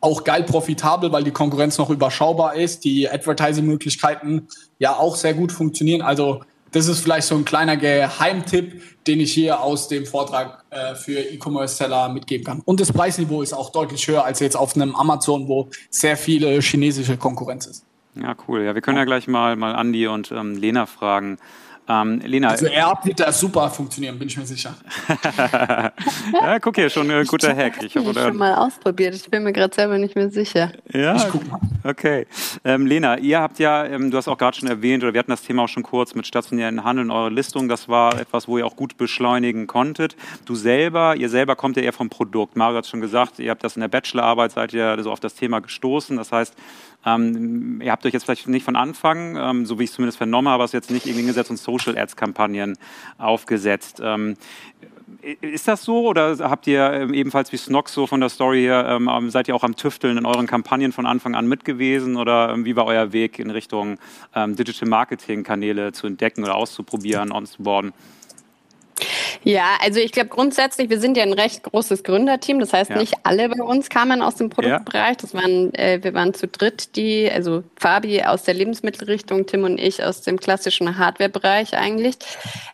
auch 0.00 0.24
geil 0.24 0.44
profitabel, 0.44 1.10
weil 1.10 1.24
die 1.24 1.30
Konkurrenz 1.32 1.78
noch 1.78 1.90
überschaubar 1.90 2.54
ist, 2.54 2.84
die 2.84 3.08
Advertising-Möglichkeiten 3.08 4.46
ja 4.78 4.96
auch 4.96 5.16
sehr 5.16 5.34
gut 5.34 5.52
funktionieren. 5.52 6.02
Also 6.02 6.42
das 6.72 6.88
ist 6.88 7.00
vielleicht 7.00 7.26
so 7.26 7.34
ein 7.36 7.44
kleiner 7.44 7.76
Geheimtipp, 7.76 8.82
den 9.06 9.20
ich 9.20 9.32
hier 9.32 9.60
aus 9.60 9.88
dem 9.88 10.04
Vortrag 10.04 10.64
äh, 10.70 10.94
für 10.94 11.20
E-Commerce-Seller 11.20 12.08
mitgeben 12.10 12.44
kann. 12.44 12.60
Und 12.64 12.80
das 12.80 12.92
Preisniveau 12.92 13.42
ist 13.42 13.52
auch 13.52 13.70
deutlich 13.70 14.06
höher 14.08 14.24
als 14.24 14.40
jetzt 14.40 14.56
auf 14.56 14.74
einem 14.76 14.94
Amazon, 14.94 15.48
wo 15.48 15.68
sehr 15.90 16.16
viele 16.16 16.60
chinesische 16.60 17.16
Konkurrenz 17.16 17.66
ist. 17.66 17.84
Ja, 18.14 18.34
cool. 18.48 18.62
Ja, 18.62 18.74
wir 18.74 18.82
können 18.82 18.98
ja 18.98 19.04
gleich 19.04 19.26
mal, 19.28 19.56
mal 19.56 19.74
Andi 19.74 20.06
und 20.06 20.32
ähm, 20.32 20.56
Lena 20.56 20.86
fragen. 20.86 21.38
Ähm, 21.88 22.20
Lena. 22.24 22.48
Also 22.48 22.66
Air 22.66 22.98
wird 23.04 23.20
da 23.20 23.30
super 23.30 23.70
funktionieren, 23.70 24.18
bin 24.18 24.26
ich 24.28 24.36
mir 24.36 24.46
sicher. 24.46 24.74
ja, 26.32 26.58
guck 26.58 26.74
hier, 26.74 26.90
schon 26.90 27.08
ein 27.10 27.24
guter 27.26 27.54
Hack. 27.56 27.82
Ich 27.82 27.96
habe 27.96 28.12
schon 28.12 28.36
mal 28.36 28.54
ausprobiert. 28.54 29.14
Ich 29.14 29.30
bin 29.30 29.44
mir 29.44 29.52
gerade 29.52 29.72
selber 29.74 29.96
nicht 29.98 30.16
mehr 30.16 30.30
sicher. 30.30 30.72
Ja, 30.92 31.14
ich 31.14 31.28
guck 31.28 31.48
mal. 31.48 31.60
Okay. 31.84 32.26
Ähm, 32.64 32.86
Lena, 32.86 33.18
ihr 33.18 33.40
habt 33.40 33.60
ja, 33.60 33.84
ähm, 33.84 34.10
du 34.10 34.16
hast 34.16 34.26
auch 34.26 34.38
gerade 34.38 34.56
schon 34.56 34.68
erwähnt, 34.68 35.04
oder 35.04 35.12
wir 35.12 35.20
hatten 35.20 35.30
das 35.30 35.42
Thema 35.42 35.62
auch 35.62 35.68
schon 35.68 35.84
kurz 35.84 36.16
mit 36.16 36.26
stationären 36.26 36.82
Handeln, 36.82 37.12
eure 37.12 37.30
Listung. 37.30 37.68
Das 37.68 37.88
war 37.88 38.18
etwas, 38.20 38.48
wo 38.48 38.58
ihr 38.58 38.66
auch 38.66 38.74
gut 38.74 38.96
beschleunigen 38.96 39.68
konntet. 39.68 40.16
Du 40.44 40.56
selber, 40.56 41.14
ihr 41.14 41.28
selber 41.28 41.54
kommt 41.54 41.76
ja 41.76 41.84
eher 41.84 41.92
vom 41.92 42.10
Produkt. 42.10 42.56
Mario 42.56 42.78
hat 42.78 42.86
schon 42.86 43.00
gesagt, 43.00 43.38
ihr 43.38 43.50
habt 43.50 43.62
das 43.62 43.76
in 43.76 43.80
der 43.80 43.88
Bachelorarbeit, 43.88 44.50
seid 44.50 44.72
ihr 44.72 45.00
so 45.02 45.12
auf 45.12 45.20
das 45.20 45.34
Thema 45.34 45.60
gestoßen. 45.60 46.16
Das 46.16 46.32
heißt, 46.32 46.56
ähm, 47.06 47.80
ihr 47.80 47.92
habt 47.92 48.04
euch 48.04 48.12
jetzt 48.12 48.24
vielleicht 48.24 48.48
nicht 48.48 48.64
von 48.64 48.76
Anfang, 48.76 49.36
ähm, 49.36 49.64
so 49.64 49.78
wie 49.78 49.84
ich 49.84 49.90
es 49.90 49.96
zumindest 49.96 50.18
vernommen 50.18 50.48
habe, 50.48 50.66
jetzt 50.72 50.90
nicht 50.90 51.06
irgendwie 51.06 51.20
hingesetzt 51.20 51.50
und 51.50 51.56
Social 51.56 51.96
Ads 51.96 52.16
Kampagnen 52.16 52.76
aufgesetzt. 53.16 54.00
Ähm, 54.02 54.36
ist 55.40 55.68
das 55.68 55.84
so 55.84 56.06
oder 56.08 56.36
habt 56.40 56.66
ihr 56.66 56.92
ähm, 56.92 57.14
ebenfalls 57.14 57.52
wie 57.52 57.56
Snox 57.56 57.94
so 57.94 58.08
von 58.08 58.20
der 58.20 58.28
Story 58.28 58.62
her, 58.62 58.86
ähm, 58.88 59.08
ähm, 59.10 59.30
seid 59.30 59.46
ihr 59.46 59.54
auch 59.54 59.62
am 59.62 59.76
Tüfteln 59.76 60.18
in 60.18 60.26
euren 60.26 60.48
Kampagnen 60.48 60.92
von 60.92 61.06
Anfang 61.06 61.36
an 61.36 61.46
mit 61.46 61.64
gewesen 61.64 62.16
oder 62.16 62.64
wie 62.64 62.74
war 62.74 62.86
euer 62.86 63.12
Weg 63.12 63.38
in 63.38 63.50
Richtung 63.50 63.98
Digital 64.34 64.88
Marketing 64.88 65.44
Kanäle 65.44 65.92
zu 65.92 66.06
entdecken 66.06 66.42
oder 66.42 66.56
auszuprobieren, 66.56 67.32
onzuboarden? 67.32 67.92
Ja, 69.44 69.76
also 69.82 70.00
ich 70.00 70.12
glaube 70.12 70.28
grundsätzlich, 70.28 70.90
wir 70.90 71.00
sind 71.00 71.16
ja 71.16 71.22
ein 71.22 71.32
recht 71.32 71.62
großes 71.62 72.02
Gründerteam. 72.02 72.58
Das 72.60 72.72
heißt, 72.72 72.90
ja. 72.90 72.98
nicht 72.98 73.14
alle 73.22 73.48
bei 73.48 73.62
uns 73.62 73.88
kamen 73.88 74.22
aus 74.22 74.36
dem 74.36 74.50
Produktbereich. 74.50 75.16
Das 75.18 75.34
waren, 75.34 75.74
äh, 75.74 76.00
wir 76.02 76.14
waren 76.14 76.34
zu 76.34 76.48
dritt, 76.48 76.96
die, 76.96 77.30
also 77.30 77.62
Fabi 77.76 78.22
aus 78.22 78.44
der 78.44 78.54
Lebensmittelrichtung, 78.54 79.46
Tim 79.46 79.64
und 79.64 79.78
ich 79.78 80.02
aus 80.02 80.22
dem 80.22 80.38
klassischen 80.38 80.98
Hardwarebereich 80.98 81.74
eigentlich. 81.74 82.16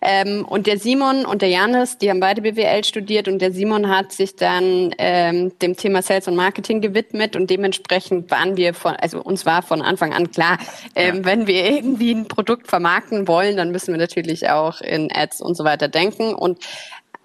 Ähm, 0.00 0.44
und 0.48 0.66
der 0.66 0.78
Simon 0.78 1.24
und 1.24 1.42
der 1.42 1.48
Janis, 1.48 1.98
die 1.98 2.10
haben 2.10 2.20
beide 2.20 2.42
BWL 2.42 2.84
studiert 2.84 3.28
und 3.28 3.40
der 3.40 3.52
Simon 3.52 3.88
hat 3.88 4.12
sich 4.12 4.36
dann 4.36 4.94
ähm, 4.98 5.56
dem 5.60 5.76
Thema 5.76 6.02
Sales 6.02 6.28
und 6.28 6.36
Marketing 6.36 6.80
gewidmet 6.80 7.36
und 7.36 7.50
dementsprechend 7.50 8.30
waren 8.30 8.56
wir 8.56 8.74
von, 8.74 8.94
also 8.96 9.20
uns 9.20 9.46
war 9.46 9.62
von 9.62 9.82
Anfang 9.82 10.12
an 10.12 10.30
klar, 10.30 10.58
ähm, 10.94 11.16
ja. 11.16 11.24
wenn 11.24 11.46
wir 11.46 11.70
irgendwie 11.70 12.12
ein 12.12 12.28
Produkt 12.28 12.68
vermarkten 12.68 13.28
wollen, 13.28 13.56
dann 13.56 13.70
müssen 13.70 13.92
wir 13.92 13.98
natürlich 13.98 14.48
auch 14.48 14.80
in 14.80 15.08
Ads 15.12 15.40
und 15.40 15.56
so 15.56 15.64
weiter 15.64 15.88
denken 15.88 16.34
und 16.42 16.58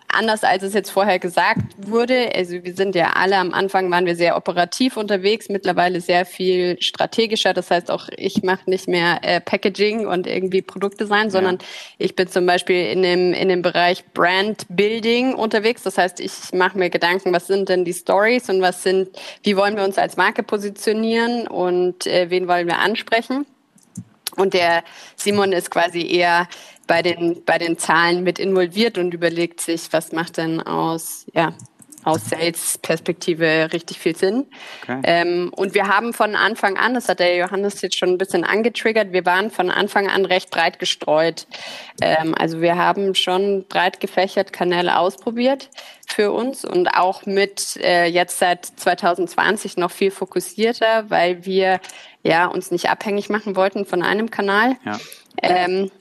anders 0.10 0.44
als 0.44 0.64
es 0.64 0.74
jetzt 0.74 0.90
vorher 0.90 1.20
gesagt 1.20 1.62
wurde, 1.78 2.32
also 2.34 2.64
wir 2.64 2.74
sind 2.74 2.96
ja 2.96 3.14
alle 3.16 3.38
am 3.38 3.54
Anfang 3.54 3.92
waren 3.92 4.06
wir 4.06 4.16
sehr 4.16 4.38
operativ 4.38 4.98
unterwegs, 4.98 5.50
mittlerweile 5.50 6.02
sehr 6.02 6.26
viel 6.26 6.82
strategischer. 6.82 7.54
Das 7.54 7.70
heißt 7.70 7.92
auch, 7.92 8.08
ich 8.16 8.42
mache 8.44 8.70
nicht 8.70 8.88
mehr 8.88 9.20
äh, 9.22 9.42
Packaging 9.42 10.08
und 10.08 10.26
irgendwie 10.26 10.62
Produktdesign, 10.62 11.30
sondern 11.30 11.56
ja. 11.56 11.66
ich 11.98 12.16
bin 12.16 12.28
zum 12.28 12.46
Beispiel 12.46 12.88
in 12.88 13.04
dem, 13.04 13.34
in 13.34 13.50
dem 13.50 13.62
Bereich 13.62 14.06
Brand 14.14 14.66
Building 14.70 15.34
unterwegs. 15.34 15.84
Das 15.84 15.98
heißt, 15.98 16.20
ich 16.20 16.54
mache 16.54 16.78
mir 16.78 16.90
Gedanken, 16.90 17.34
was 17.34 17.48
sind 17.48 17.70
denn 17.70 17.84
die 17.84 17.94
Stories 17.94 18.50
und 18.50 18.62
was 18.62 18.84
sind, 18.84 19.10
wie 19.44 19.58
wollen 19.58 19.76
wir 19.76 19.84
uns 19.84 19.98
als 19.98 20.18
Marke 20.18 20.42
positionieren 20.42 21.48
und 21.48 22.08
äh, 22.08 22.30
wen 22.30 22.48
wollen 22.48 22.68
wir 22.68 22.80
ansprechen? 22.80 23.46
Und 24.36 24.54
der 24.54 24.84
Simon 25.16 25.52
ist 25.52 25.72
quasi 25.72 26.08
eher 26.08 26.48
bei 26.88 27.02
den, 27.02 27.44
bei 27.46 27.58
den 27.58 27.78
Zahlen 27.78 28.24
mit 28.24 28.40
involviert 28.40 28.98
und 28.98 29.14
überlegt 29.14 29.62
sich, 29.62 29.92
was 29.92 30.12
macht 30.12 30.38
denn 30.38 30.62
aus, 30.62 31.26
ja, 31.34 31.54
aus 32.08 32.30
Sales-Perspektive 32.30 33.70
richtig 33.74 34.00
viel 34.00 34.16
Sinn. 34.16 34.46
Okay. 34.84 35.02
Ähm, 35.04 35.52
und 35.54 35.74
wir 35.74 35.88
haben 35.88 36.14
von 36.14 36.36
Anfang 36.36 36.78
an, 36.78 36.94
das 36.94 37.10
hat 37.10 37.20
der 37.20 37.36
Johannes 37.36 37.82
jetzt 37.82 37.98
schon 37.98 38.10
ein 38.10 38.18
bisschen 38.18 38.46
angetriggert, 38.46 39.12
wir 39.12 39.26
waren 39.26 39.52
von 39.52 39.70
Anfang 39.70 40.08
an 40.08 40.24
recht 40.24 40.50
breit 40.50 40.80
gestreut. 40.80 41.48
Ähm, 42.02 42.34
also 42.34 42.62
wir 42.62 42.78
haben 42.78 43.14
schon 43.14 43.66
breit 43.68 44.00
gefächert 44.00 44.54
Kanäle 44.54 44.98
ausprobiert 44.98 45.70
für 46.08 46.32
uns 46.32 46.64
und 46.64 46.88
auch 46.88 47.26
mit 47.26 47.76
äh, 47.84 48.06
jetzt 48.06 48.40
seit 48.40 48.66
2020 48.66 49.76
noch 49.76 49.92
viel 49.92 50.12
fokussierter, 50.12 51.10
weil 51.10 51.46
wir 51.46 51.82
ja 52.24 52.46
uns 52.46 52.72
nicht 52.72 52.90
abhängig 52.90 53.30
machen 53.30 53.58
wollten 53.58 53.86
von 53.86 54.02
einem 54.02 54.32
Kanal. 54.32 54.78
Ja. 54.86 54.98
Ähm, 55.42 55.92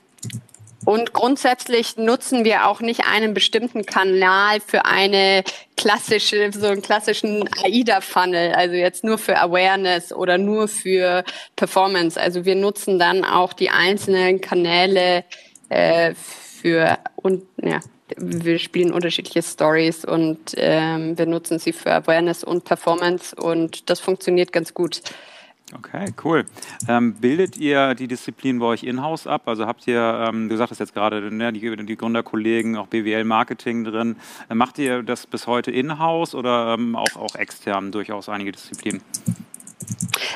und 0.87 1.11
grundsätzlich 1.11 1.97
nutzen 1.97 2.45
wir 2.45 2.65
auch 2.65 2.79
nicht 2.79 3.01
einen 3.05 3.33
bestimmten 3.33 3.85
Kanal 3.85 4.61
für 4.61 4.85
eine 4.85 5.43
klassische, 5.75 6.49
so 6.53 6.67
einen 6.67 6.81
klassischen 6.81 7.43
AIDA-Funnel, 7.61 8.53
also 8.53 8.73
jetzt 8.75 9.03
nur 9.03 9.17
für 9.17 9.37
Awareness 9.37 10.13
oder 10.13 10.37
nur 10.37 10.69
für 10.69 11.25
Performance. 11.57 12.17
Also 12.17 12.45
wir 12.45 12.55
nutzen 12.55 12.99
dann 12.99 13.25
auch 13.25 13.51
die 13.51 13.69
einzelnen 13.69 14.39
Kanäle 14.39 15.25
äh, 15.67 16.13
für 16.15 16.97
und 17.17 17.43
ja, 17.61 17.81
wir 18.15 18.57
spielen 18.57 18.93
unterschiedliche 18.93 19.43
Stories 19.43 20.05
und 20.05 20.53
ähm, 20.55 21.17
wir 21.17 21.25
nutzen 21.25 21.59
sie 21.59 21.73
für 21.73 21.91
Awareness 21.91 22.45
und 22.45 22.63
Performance 22.63 23.35
und 23.35 23.89
das 23.89 23.99
funktioniert 23.99 24.53
ganz 24.53 24.73
gut. 24.73 25.01
Okay, 25.75 26.13
cool. 26.23 26.45
Ähm, 26.87 27.15
bildet 27.15 27.57
ihr 27.57 27.93
die 27.93 28.07
Disziplin 28.07 28.59
bei 28.59 28.67
euch 28.67 28.83
in-house 28.83 29.27
ab? 29.27 29.41
Also 29.47 29.65
habt 29.65 29.85
ihr, 29.85 29.99
ähm, 29.99 30.47
du 30.47 30.55
sagtest 30.55 30.79
jetzt 30.79 30.93
gerade, 30.93 31.29
ne, 31.29 31.51
die, 31.51 31.75
die, 31.85 31.97
Gründerkollegen, 31.97 32.77
auch 32.77 32.87
BWL-Marketing 32.87 33.83
drin. 33.83 34.15
Äh, 34.49 34.55
macht 34.55 34.79
ihr 34.79 35.03
das 35.03 35.27
bis 35.27 35.45
heute 35.45 35.71
in-house 35.71 36.35
oder 36.35 36.73
ähm, 36.73 36.95
auch, 36.95 37.17
auch 37.17 37.35
extern 37.35 37.91
durchaus 37.91 38.29
einige 38.29 38.53
Disziplinen? 38.53 39.01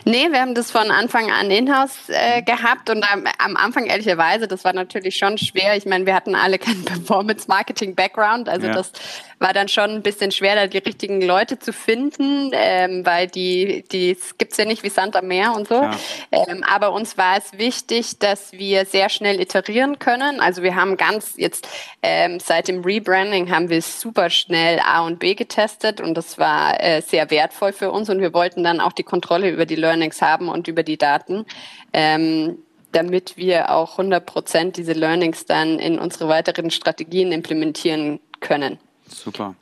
Nee, 0.05 0.31
wir 0.31 0.39
haben 0.39 0.55
das 0.55 0.71
von 0.71 0.91
Anfang 0.91 1.31
an 1.31 1.49
in-house 1.51 2.09
äh, 2.09 2.41
gehabt 2.41 2.89
und 2.89 3.03
am, 3.11 3.25
am, 3.37 3.57
Anfang 3.57 3.85
ehrlicherweise, 3.85 4.47
das 4.47 4.63
war 4.63 4.73
natürlich 4.73 5.17
schon 5.17 5.37
schwer. 5.37 5.75
Ich 5.75 5.85
meine, 5.85 6.05
wir 6.05 6.15
hatten 6.15 6.35
alle 6.35 6.59
keinen 6.59 6.85
Performance-Marketing-Background, 6.85 8.49
also 8.49 8.67
ja. 8.67 8.73
das 8.73 8.91
war 9.39 9.53
dann 9.53 9.67
schon 9.67 9.89
ein 9.89 10.03
bisschen 10.03 10.31
schwer, 10.31 10.55
da 10.55 10.67
die 10.67 10.77
richtigen 10.77 11.19
Leute 11.21 11.57
zu 11.57 11.73
finden, 11.73 12.51
ähm, 12.53 13.05
weil 13.05 13.27
die, 13.27 13.83
die 13.91 14.15
gibt's 14.37 14.57
ja 14.57 14.65
nicht 14.65 14.83
wie 14.83 14.89
Sand 14.89 15.15
am 15.15 15.27
Meer 15.27 15.53
und 15.53 15.67
so. 15.67 15.81
Ja. 15.81 15.97
Ähm, 16.31 16.63
aber 16.63 16.91
uns 16.91 17.17
war 17.17 17.37
es 17.37 17.57
wichtig, 17.57 18.19
dass 18.19 18.51
wir 18.51 18.85
sehr 18.85 19.09
schnell 19.09 19.41
iterieren 19.41 19.97
können. 19.97 20.39
Also 20.39 20.61
wir 20.61 20.75
haben 20.75 20.95
ganz 20.95 21.33
jetzt 21.37 21.67
ähm, 22.03 22.39
seit 22.39 22.67
dem 22.67 22.83
Rebranding 22.83 23.49
haben 23.49 23.69
wir 23.69 23.81
super 23.81 24.29
schnell 24.29 24.79
A 24.79 25.05
und 25.05 25.17
B 25.17 25.33
getestet 25.33 26.01
und 26.01 26.13
das 26.13 26.37
war 26.37 26.79
äh, 26.79 27.01
sehr 27.01 27.31
wertvoll 27.31 27.73
für 27.73 27.91
uns 27.91 28.09
und 28.11 28.21
wir 28.21 28.33
wollten 28.33 28.63
dann 28.63 28.79
auch 28.79 28.91
die 28.91 29.03
Kontrolle 29.03 29.30
über 29.49 29.65
die 29.65 29.75
Learnings 29.75 30.21
haben 30.21 30.49
und 30.49 30.67
über 30.67 30.83
die 30.83 30.97
Daten, 30.97 31.45
ähm, 31.93 32.57
damit 32.91 33.37
wir 33.37 33.71
auch 33.71 33.97
100 33.97 34.25
Prozent 34.25 34.77
diese 34.77 34.93
Learnings 34.93 35.45
dann 35.45 35.79
in 35.79 35.97
unsere 35.97 36.27
weiteren 36.27 36.71
Strategien 36.71 37.31
implementieren 37.31 38.19
können. 38.39 38.77
Super. 39.07 39.55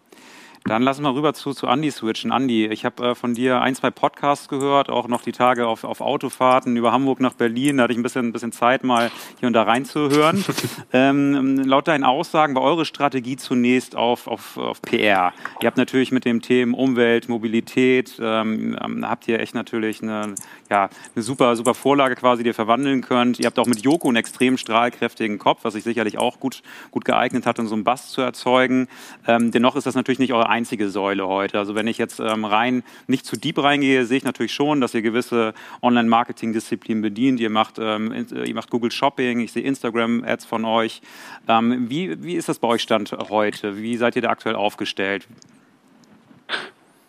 Dann 0.65 0.83
lassen 0.83 1.03
wir 1.03 1.15
rüber 1.15 1.33
zu, 1.33 1.53
zu 1.53 1.67
Andy 1.67 1.89
switchen. 1.89 2.31
Andy, 2.31 2.67
ich 2.67 2.85
habe 2.85 3.09
äh, 3.09 3.15
von 3.15 3.33
dir 3.33 3.61
ein, 3.61 3.75
zwei 3.75 3.91
Podcasts 3.91 4.49
gehört, 4.49 4.89
auch 4.89 5.07
noch 5.07 5.21
die 5.21 5.31
Tage 5.31 5.67
auf, 5.67 5.83
auf 5.83 6.01
Autofahrten 6.01 6.75
über 6.75 6.91
Hamburg 6.91 7.21
nach 7.21 7.33
Berlin. 7.33 7.77
Da 7.77 7.83
hatte 7.83 7.93
ich 7.93 7.99
ein 7.99 8.03
bisschen, 8.03 8.27
ein 8.27 8.33
bisschen 8.33 8.51
Zeit, 8.51 8.83
mal 8.83 9.09
hier 9.39 9.47
und 9.47 9.53
da 9.53 9.63
reinzuhören. 9.63 10.43
ähm, 10.93 11.59
laut 11.59 11.87
deinen 11.87 12.03
Aussagen 12.03 12.55
war 12.55 12.61
eure 12.61 12.85
Strategie 12.85 13.37
zunächst 13.37 13.95
auf, 13.95 14.27
auf, 14.27 14.57
auf 14.57 14.81
PR. 14.81 15.33
Ihr 15.61 15.67
habt 15.67 15.77
natürlich 15.77 16.11
mit 16.11 16.25
dem 16.25 16.41
Themen 16.41 16.73
Umwelt, 16.73 17.29
Mobilität, 17.29 18.19
ähm, 18.21 18.77
habt 19.01 19.27
ihr 19.27 19.39
echt 19.39 19.55
natürlich 19.55 20.03
eine, 20.03 20.35
ja, 20.69 20.89
eine 21.15 21.23
super, 21.23 21.55
super 21.55 21.73
Vorlage 21.73 22.15
quasi, 22.15 22.43
die 22.43 22.49
ihr 22.49 22.53
verwandeln 22.53 23.01
könnt. 23.01 23.39
Ihr 23.39 23.45
habt 23.45 23.59
auch 23.59 23.65
mit 23.65 23.81
Joko 23.81 24.09
einen 24.09 24.17
extrem 24.17 24.57
strahlkräftigen 24.57 25.39
Kopf, 25.39 25.59
was 25.63 25.73
sich 25.73 25.83
sicherlich 25.83 26.17
auch 26.17 26.39
gut, 26.39 26.63
gut 26.91 27.05
geeignet 27.05 27.45
hat, 27.45 27.59
um 27.59 27.67
so 27.67 27.75
einen 27.75 27.85
Bass 27.85 28.09
zu 28.09 28.21
erzeugen. 28.21 28.87
Ähm, 29.25 29.51
dennoch 29.51 29.75
ist 29.75 29.87
das 29.87 29.95
natürlich 29.95 30.19
nicht 30.19 30.33
eure 30.33 30.48
einzige 30.49 30.89
Säule 30.89 31.27
heute. 31.27 31.57
Also 31.57 31.75
wenn 31.75 31.87
ich 31.87 31.97
jetzt 31.97 32.19
ähm, 32.19 32.45
rein 32.45 32.83
nicht 33.07 33.25
zu 33.25 33.37
deep 33.37 33.57
reingehe, 33.61 34.05
sehe 34.05 34.17
ich 34.17 34.23
natürlich 34.23 34.53
schon, 34.53 34.81
dass 34.81 34.93
ihr 34.93 35.01
gewisse 35.01 35.53
Online-Marketing-Disziplinen 35.81 37.01
bedient. 37.01 37.39
Ihr 37.39 37.49
macht, 37.49 37.77
ähm, 37.79 38.11
äh, 38.11 38.47
ihr 38.47 38.55
macht 38.55 38.69
Google 38.69 38.91
Shopping, 38.91 39.39
ich 39.39 39.51
sehe 39.51 39.63
Instagram-Ads 39.63 40.45
von 40.45 40.65
euch. 40.65 41.01
Ähm, 41.47 41.89
wie, 41.89 42.21
wie 42.23 42.35
ist 42.35 42.49
das 42.49 42.59
bei 42.59 42.67
euch 42.67 42.81
Stand 42.81 43.11
heute? 43.29 43.77
Wie 43.77 43.95
seid 43.97 44.15
ihr 44.15 44.21
da 44.21 44.29
aktuell 44.29 44.55
aufgestellt? 44.55 45.27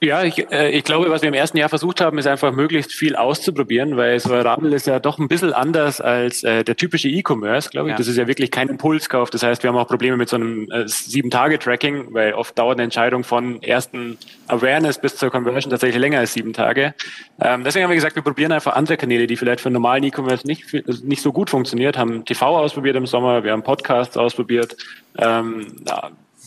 Ja, 0.02 0.24
ich, 0.24 0.50
äh, 0.50 0.70
ich 0.70 0.84
glaube, 0.84 1.10
was 1.10 1.20
wir 1.20 1.28
im 1.28 1.34
ersten 1.34 1.58
Jahr 1.58 1.68
versucht 1.68 2.00
haben, 2.00 2.16
ist 2.16 2.26
einfach 2.26 2.52
möglichst 2.52 2.92
viel 2.92 3.16
auszuprobieren, 3.16 3.98
weil 3.98 4.18
so 4.18 4.32
ein 4.32 4.40
Radl 4.40 4.72
ist 4.72 4.86
ja 4.86 4.98
doch 4.98 5.18
ein 5.18 5.28
bisschen 5.28 5.52
anders 5.52 6.00
als 6.00 6.42
äh, 6.42 6.64
der 6.64 6.74
typische 6.76 7.08
E-Commerce, 7.08 7.68
glaube 7.68 7.90
ich. 7.90 7.92
Ja. 7.92 7.98
Das 7.98 8.08
ist 8.08 8.16
ja 8.16 8.26
wirklich 8.26 8.50
kein 8.50 8.68
Impulskauf. 8.68 9.28
Das 9.28 9.42
heißt, 9.42 9.62
wir 9.62 9.68
haben 9.68 9.76
auch 9.76 9.86
Probleme 9.86 10.16
mit 10.16 10.30
so 10.30 10.36
einem 10.36 10.70
äh, 10.70 10.88
Sieben-Tage-Tracking, 10.88 12.14
weil 12.14 12.32
oft 12.32 12.58
dauert 12.58 12.76
eine 12.76 12.84
Entscheidung 12.84 13.24
von 13.24 13.62
ersten 13.62 14.16
Awareness 14.48 14.98
bis 14.98 15.16
zur 15.16 15.30
Conversion 15.30 15.70
tatsächlich 15.70 16.00
länger 16.00 16.20
als 16.20 16.32
sieben 16.32 16.54
Tage. 16.54 16.94
Ähm, 17.38 17.62
deswegen 17.62 17.84
haben 17.84 17.90
wir 17.90 17.96
gesagt, 17.96 18.16
wir 18.16 18.22
probieren 18.22 18.52
einfach 18.52 18.76
andere 18.76 18.96
Kanäle, 18.96 19.26
die 19.26 19.36
vielleicht 19.36 19.60
für 19.60 19.68
normalen 19.68 20.04
E-Commerce 20.04 20.46
nicht, 20.46 20.64
nicht 21.04 21.20
so 21.20 21.30
gut 21.30 21.50
funktioniert, 21.50 21.98
haben 21.98 22.24
TV 22.24 22.58
ausprobiert 22.58 22.96
im 22.96 23.06
Sommer, 23.06 23.44
wir 23.44 23.52
haben 23.52 23.62
Podcasts 23.62 24.16
ausprobiert. 24.16 24.78
Ähm, 25.18 25.66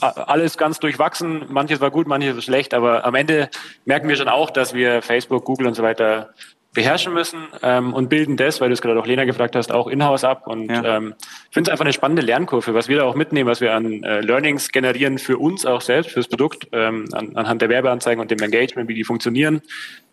alles 0.10 0.58
ganz 0.58 0.80
durchwachsen. 0.80 1.46
Manches 1.50 1.82
war 1.82 1.92
gut, 1.92 2.08
manches 2.08 2.36
war 2.36 2.42
schlecht, 2.42 2.74
aber 2.74 3.06
am 3.06 3.16
Ende 3.16 3.50
merken 3.86 4.08
wir 4.08 4.16
schon 4.16 4.30
auch, 4.30 4.50
dass 4.50 4.74
wir 4.74 5.02
Facebook, 5.02 5.46
Google 5.46 5.68
und 5.68 5.76
so 5.76 5.84
weiter 5.84 6.34
beherrschen 6.74 7.14
müssen 7.14 7.48
ähm, 7.62 7.94
und 7.94 8.10
bilden 8.10 8.36
das, 8.36 8.60
weil 8.60 8.70
du 8.70 8.74
es 8.74 8.82
gerade 8.82 9.00
auch 9.00 9.06
Lena 9.06 9.26
gefragt 9.26 9.56
hast, 9.56 9.72
auch 9.72 9.88
in-house 9.88 10.24
ab. 10.24 10.48
Und 10.48 10.70
ja. 10.70 10.98
ähm, 10.98 11.14
ich 11.20 11.54
finde 11.54 11.70
es 11.70 11.72
einfach 11.72 11.86
eine 11.86 11.94
spannende 11.94 12.24
Lernkurve, 12.24 12.74
was 12.74 12.88
wir 12.88 12.98
da 12.98 13.04
auch 13.04 13.16
mitnehmen, 13.16 13.48
was 13.48 13.62
wir 13.62 13.76
an 13.76 14.04
äh, 14.04 14.22
Learnings 14.22 14.72
generieren 14.72 15.20
für 15.20 15.38
uns 15.38 15.66
auch 15.66 15.82
selbst, 15.82 16.12
fürs 16.12 16.28
Produkt, 16.28 16.68
ähm, 16.72 17.06
an, 17.12 17.36
anhand 17.36 17.62
der 17.62 17.70
Werbeanzeigen 17.70 18.20
und 18.20 18.32
dem 18.32 18.40
Engagement, 18.40 18.90
wie 18.90 18.96
die 18.96 19.04
funktionieren. 19.04 19.62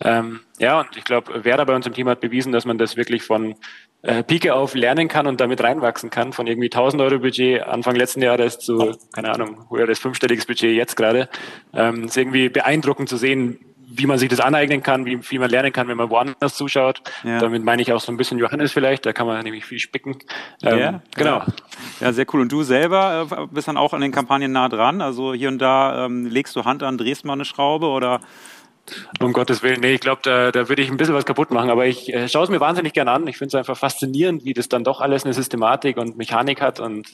Ähm, 0.05 0.41
ja, 0.59 0.81
und 0.81 0.97
ich 0.97 1.05
glaube, 1.05 1.45
Werder 1.45 1.65
bei 1.65 1.75
uns 1.75 1.87
im 1.87 1.95
Team 1.95 2.09
hat 2.09 2.21
bewiesen, 2.21 2.53
dass 2.53 2.67
man 2.67 2.77
das 2.77 2.97
wirklich 2.97 3.23
von 3.23 3.55
äh, 4.03 4.23
Pike 4.23 4.55
auf 4.55 4.75
lernen 4.75 5.09
kann 5.09 5.27
und 5.27 5.41
damit 5.41 5.63
reinwachsen 5.63 6.11
kann, 6.11 6.33
von 6.33 6.47
irgendwie 6.47 6.69
1000 6.69 7.03
Euro 7.03 7.19
Budget 7.19 7.63
Anfang 7.63 7.97
letzten 7.97 8.23
Jahres 8.23 8.59
zu, 8.59 8.97
keine 9.13 9.33
Ahnung, 9.33 9.67
höheres 9.71 9.99
fünfstelliges 9.99 10.47
Budget 10.47 10.75
jetzt 10.75 10.97
gerade. 10.97 11.29
Ähm, 11.75 12.05
ist 12.05 12.17
irgendwie 12.17 12.49
beeindruckend 12.49 13.09
zu 13.09 13.17
sehen, 13.17 13.59
wie 13.93 14.07
man 14.07 14.19
sich 14.19 14.29
das 14.29 14.41
aneignen 14.41 14.83
kann, 14.83 15.05
wie 15.05 15.19
viel 15.19 15.41
man 15.41 15.51
lernen 15.51 15.73
kann, 15.73 15.89
wenn 15.89 15.97
man 15.97 16.11
woanders 16.11 16.55
zuschaut. 16.55 17.03
Ja. 17.25 17.39
Damit 17.39 17.65
meine 17.65 17.83
ich 17.83 17.93
auch 17.93 18.01
so 18.01 18.13
ein 18.13 18.17
bisschen 18.17 18.39
Johannes 18.39 18.73
vielleicht, 18.73 19.05
da 19.05 19.13
kann 19.13 19.27
man 19.27 19.43
nämlich 19.43 19.65
viel 19.65 19.81
spicken. 19.81 20.17
Ähm, 20.63 20.79
ja, 20.79 21.03
genau. 21.17 21.43
Ja, 21.99 22.13
sehr 22.13 22.25
cool. 22.33 22.41
Und 22.41 22.53
du 22.53 22.63
selber 22.63 23.27
äh, 23.31 23.47
bist 23.53 23.69
dann 23.69 23.77
auch 23.77 23.93
an 23.93 24.01
den 24.01 24.13
Kampagnen 24.13 24.53
nah 24.53 24.69
dran? 24.69 25.01
Also 25.01 25.35
hier 25.35 25.49
und 25.49 25.59
da 25.59 26.07
ähm, 26.07 26.27
legst 26.27 26.55
du 26.55 26.65
Hand 26.65 26.83
an, 26.83 26.99
drehst 26.99 27.25
mal 27.25 27.33
eine 27.33 27.45
Schraube 27.45 27.87
oder 27.87 28.21
um 29.21 29.33
Gottes 29.33 29.63
Willen, 29.63 29.81
nee, 29.81 29.95
ich 29.95 30.01
glaube, 30.01 30.21
da, 30.23 30.51
da 30.51 30.69
würde 30.69 30.83
ich 30.83 30.91
ein 30.91 30.97
bisschen 30.97 31.15
was 31.15 31.27
kaputt 31.27 31.51
machen. 31.51 31.71
Aber 31.71 31.87
ich 31.87 32.13
äh, 32.13 32.29
schaue 32.29 32.45
es 32.45 32.51
mir 32.51 32.61
wahnsinnig 32.61 32.93
gerne 32.93 33.11
an. 33.11 33.27
Ich 33.27 33.39
finde 33.39 33.49
es 33.49 33.55
einfach 33.55 33.77
faszinierend, 33.77 34.45
wie 34.45 34.55
das 34.55 34.69
dann 34.69 34.85
doch 34.85 35.01
alles 35.01 35.25
eine 35.25 35.35
Systematik 35.35 35.97
und 35.97 36.17
Mechanik 36.17 36.61
hat. 36.61 36.81
Und 36.81 37.09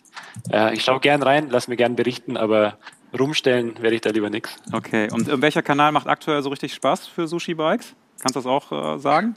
äh, 0.52 0.74
ich 0.74 0.84
schaue 0.84 1.00
gern 1.00 1.22
rein, 1.22 1.48
lass 1.50 1.68
mir 1.68 1.76
gern 1.76 1.96
berichten, 1.96 2.36
aber 2.36 2.78
rumstellen 3.18 3.80
werde 3.80 3.96
ich 3.96 4.02
da 4.02 4.10
lieber 4.10 4.30
nichts. 4.30 4.56
Okay, 4.72 5.08
und 5.12 5.28
äh, 5.28 5.40
welcher 5.40 5.62
Kanal 5.62 5.92
macht 5.92 6.06
aktuell 6.06 6.42
so 6.42 6.50
richtig 6.50 6.74
Spaß 6.74 7.06
für 7.06 7.26
Sushi 7.26 7.54
Bikes? 7.54 7.94
Kannst 8.20 8.36
du 8.36 8.40
das 8.40 8.46
auch 8.46 8.96
äh, 8.96 8.98
sagen? 8.98 9.36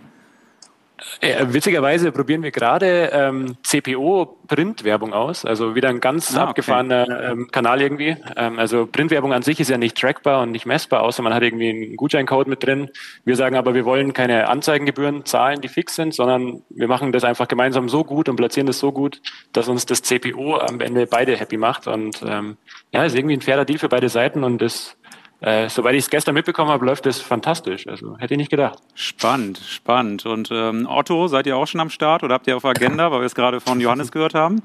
Äh, 1.22 1.46
witzigerweise 1.50 2.12
probieren 2.12 2.44
wir 2.44 2.52
gerade 2.52 3.10
ähm, 3.14 3.58
CPO-Printwerbung 3.64 5.14
aus, 5.14 5.46
also 5.46 5.76
wieder 5.76 5.90
ein 5.90 6.00
ganz 6.00 6.36
ah, 6.36 6.46
abgefahrener 6.46 7.04
okay. 7.04 7.32
ähm, 7.32 7.48
Kanal 7.52 7.82
irgendwie. 7.82 8.18
Ähm, 8.36 8.60
also 8.60 8.86
Printwerbung 8.86 9.34
an 9.34 9.42
sich 9.42 9.60
ist 9.60 9.70
ja 9.70 9.78
nicht 9.78 9.98
trackbar 9.98 10.42
und 10.42 10.52
nicht 10.52 10.66
messbar, 10.66 11.04
außer 11.04 11.22
man 11.22 11.34
hat 11.34 11.44
irgendwie 11.44 11.70
einen 11.70 11.96
Gutscheincode 11.96 12.48
mit 12.48 12.66
drin. 12.66 12.90
Wir 13.26 13.36
sagen 13.36 13.56
aber, 13.56 13.74
wir 13.74 13.86
wollen 13.86 14.14
keine 14.14 14.48
Anzeigengebühren 14.48 15.26
zahlen, 15.26 15.62
die 15.62 15.68
fix 15.68 15.96
sind, 15.96 16.14
sondern 16.14 16.64
wir 16.70 16.88
machen 16.88 17.12
das 17.12 17.24
einfach 17.24 17.48
gemeinsam 17.48 17.90
so 17.90 18.04
gut 18.04 18.30
und 18.30 18.36
platzieren 18.36 18.68
das 18.68 18.80
so 18.80 18.92
gut, 18.92 19.22
dass 19.54 19.68
uns 19.68 19.86
das 19.86 20.02
CPO 20.02 20.58
am 20.58 20.82
Ende 20.82 21.08
beide 21.08 21.36
happy 21.36 21.58
macht. 21.58 21.88
Und 21.88 22.22
ähm, 22.26 22.58
ja, 22.92 23.04
ist 23.04 23.16
irgendwie 23.16 23.38
ein 23.38 23.42
fairer 23.42 23.66
Deal 23.66 23.80
für 23.80 23.90
beide 23.90 24.10
Seiten 24.10 24.44
und 24.44 24.62
das 24.62 24.96
äh, 25.42 25.70
soweit 25.70 25.96
ich 25.96 26.04
es 26.04 26.10
gestern 26.10 26.34
mitbekommen 26.34 26.70
habe, 26.70 26.86
läuft 26.86 27.06
es 27.06 27.22
fantastisch. 27.22 27.88
Also 27.88 28.18
hätte 28.18 28.34
ich 28.34 28.38
nicht 28.38 28.52
gedacht. 28.52 28.80
Spannend, 28.94 29.58
spannend. 29.58 30.26
Und 30.26 30.50
ähm, 30.52 30.88
Otto, 30.90 31.28
seid 31.28 31.48
ihr 31.48 31.56
auch 31.56 31.68
schon 31.68 31.80
am 31.80 31.90
Start 31.90 32.24
oder 32.24 32.34
habt 32.34 32.48
ihr 32.48 32.58
auf 32.58 32.66
Agenda, 32.66 33.12
weil 33.12 33.20
wir 33.22 33.26
es 33.26 33.36
gerade 33.36 33.62
von 33.62 33.80
Johannes 33.80 34.12
gehört 34.12 34.34
haben? 34.34 34.62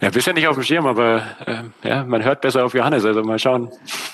Ja, 0.00 0.10
bisher 0.10 0.32
nicht 0.32 0.48
auf 0.48 0.56
dem 0.56 0.64
Schirm, 0.64 0.86
aber 0.86 1.22
äh, 1.46 1.88
ja, 1.88 2.04
man 2.04 2.24
hört 2.24 2.40
besser 2.40 2.64
auf 2.64 2.74
Johannes, 2.74 3.04
also 3.04 3.22
mal 3.22 3.38
schauen. 3.38 3.70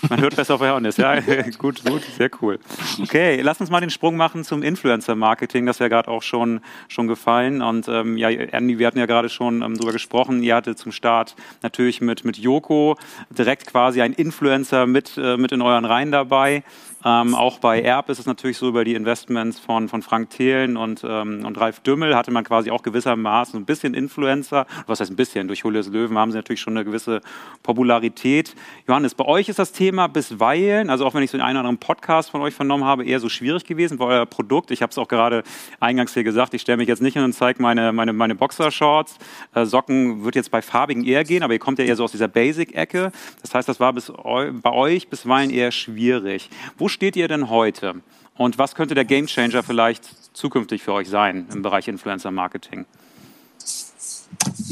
Man 0.09 0.20
hört 0.20 0.35
besser 0.35 0.54
auf 0.56 0.61
Johannes, 0.61 0.96
ja, 0.96 1.20
gut, 1.59 1.85
gut, 1.85 2.02
sehr 2.02 2.30
cool. 2.42 2.59
Okay, 3.00 3.40
lass 3.40 3.61
uns 3.61 3.70
mal 3.70 3.80
den 3.80 3.90
Sprung 3.90 4.16
machen 4.16 4.44
zum 4.44 4.62
Influencer-Marketing, 4.62 5.66
das 5.66 5.78
wäre 5.80 5.90
gerade 5.90 6.09
auch 6.11 6.22
schon, 6.22 6.61
schon 6.88 7.06
gefallen. 7.06 7.62
Und 7.62 7.88
ähm, 7.88 8.16
ja, 8.16 8.30
Andy, 8.30 8.78
wir 8.78 8.87
hatten 8.87 8.98
ja 8.98 9.06
gerade 9.06 9.28
schon 9.28 9.62
ähm, 9.62 9.76
drüber 9.76 9.92
gesprochen, 9.92 10.42
ihr 10.42 10.56
hattet 10.56 10.78
zum 10.78 10.92
Start 10.92 11.37
natürlich 11.62 12.00
mit, 12.00 12.24
mit 12.24 12.37
Joko 12.37 12.96
direkt 13.30 13.66
quasi 13.66 14.02
ein 14.02 14.12
Influencer 14.12 14.87
mit, 14.87 15.16
äh, 15.16 15.37
mit 15.37 15.52
in 15.52 15.62
euren 15.62 15.85
Reihen 15.85 16.11
dabei. 16.11 16.64
Ähm, 17.07 17.37
auch 17.37 17.61
bei 17.61 17.81
Erb 17.81 18.09
ist 18.09 18.19
es 18.19 18.27
natürlich 18.27 18.59
so, 18.59 18.66
über 18.69 18.85
die 18.85 18.95
Investments 18.95 19.61
von, 19.61 19.88
von 19.88 20.03
Frank 20.03 20.31
Thelen 20.31 20.77
und, 20.77 21.05
ähm, 21.09 21.45
und 21.47 21.57
Ralf 21.57 21.79
Dümmel 21.79 22.16
hatte 22.16 22.33
man 22.33 22.42
quasi 22.42 22.73
auch 22.73 22.83
gewissermaßen 22.83 23.61
ein 23.61 23.64
bisschen 23.64 23.95
Influencer. 23.95 24.66
Was 24.88 24.99
heißt 24.99 25.12
ein 25.12 25.16
bisschen? 25.16 25.47
Durch 25.47 25.61
Julius 25.61 25.87
Löwen 25.88 26.19
haben 26.19 26.33
sie 26.33 26.38
natürlich 26.38 26.61
schon 26.61 26.77
eine 26.77 26.85
gewisse 26.85 27.21
Popularität. 27.62 28.57
Johannes, 28.88 29.14
bei 29.14 29.25
euch 29.25 29.49
ist 29.49 29.61
das 29.61 29.71
Thema 29.71 30.09
bisweilen, 30.09 30.90
also 30.90 31.07
auch 31.07 31.14
wenn 31.14 31.23
ich 31.23 31.31
so 31.31 31.38
einen 31.38 31.45
oder 31.51 31.61
anderen 31.61 31.79
Podcast 31.79 32.31
von 32.31 32.40
euch 32.40 32.55
vernommen 32.55 32.85
habe, 32.85 33.05
eher 33.05 33.21
so 33.21 33.29
schwierig 33.29 33.64
gewesen, 33.64 34.01
weil 34.01 34.09
euer 34.09 34.27
Produkt, 34.27 34.73
ich 34.73 34.83
habe 34.83 34.90
es 34.90 34.99
auch 34.99 35.07
gerade 35.07 35.45
eingangs 35.79 36.12
hier 36.12 36.25
gesagt, 36.25 36.55
ich 36.55 36.62
stelle 36.62 36.79
mich 36.79 36.88
jetzt 36.88 37.03
nicht 37.03 37.14
hin 37.14 37.23
und 37.23 37.35
zeige 37.35 37.62
meine, 37.62 37.92
meine, 37.92 38.14
meine 38.14 38.35
Boxershorts. 38.35 39.16
Äh, 39.55 39.64
Socken 39.64 40.25
wird 40.25 40.35
jetzt 40.35 40.51
bei 40.51 40.61
farbigen 40.61 41.05
eher 41.05 41.23
gehen, 41.23 41.45
aber 41.45 41.53
ihr 41.53 41.61
kommt 41.61 41.79
ja 41.79 41.85
eher 41.85 41.95
so 41.95 42.03
aus 42.03 42.11
dieser 42.11 42.27
Basic-Ecke. 42.27 43.12
Das 43.42 43.55
heißt, 43.55 43.69
das 43.69 43.79
war 43.79 43.92
bis, 43.92 44.12
bei 44.12 44.73
euch 44.73 45.07
bisweilen 45.07 45.51
eher 45.51 45.71
schwierig. 45.71 46.51
Wo 46.77 46.88
steht 46.96 47.14
ihr 47.14 47.28
denn 47.28 47.50
heute? 47.50 47.96
Und 48.38 48.59
was 48.59 48.74
könnte 48.74 48.94
der 48.94 49.04
Gamechanger 49.04 49.62
vielleicht 49.62 50.35
zukünftig 50.35 50.82
für 50.82 50.94
euch 50.94 51.09
sein 51.11 51.46
im 51.52 51.61
Bereich 51.61 51.88
Influencer 51.88 52.30
Marketing? 52.30 52.87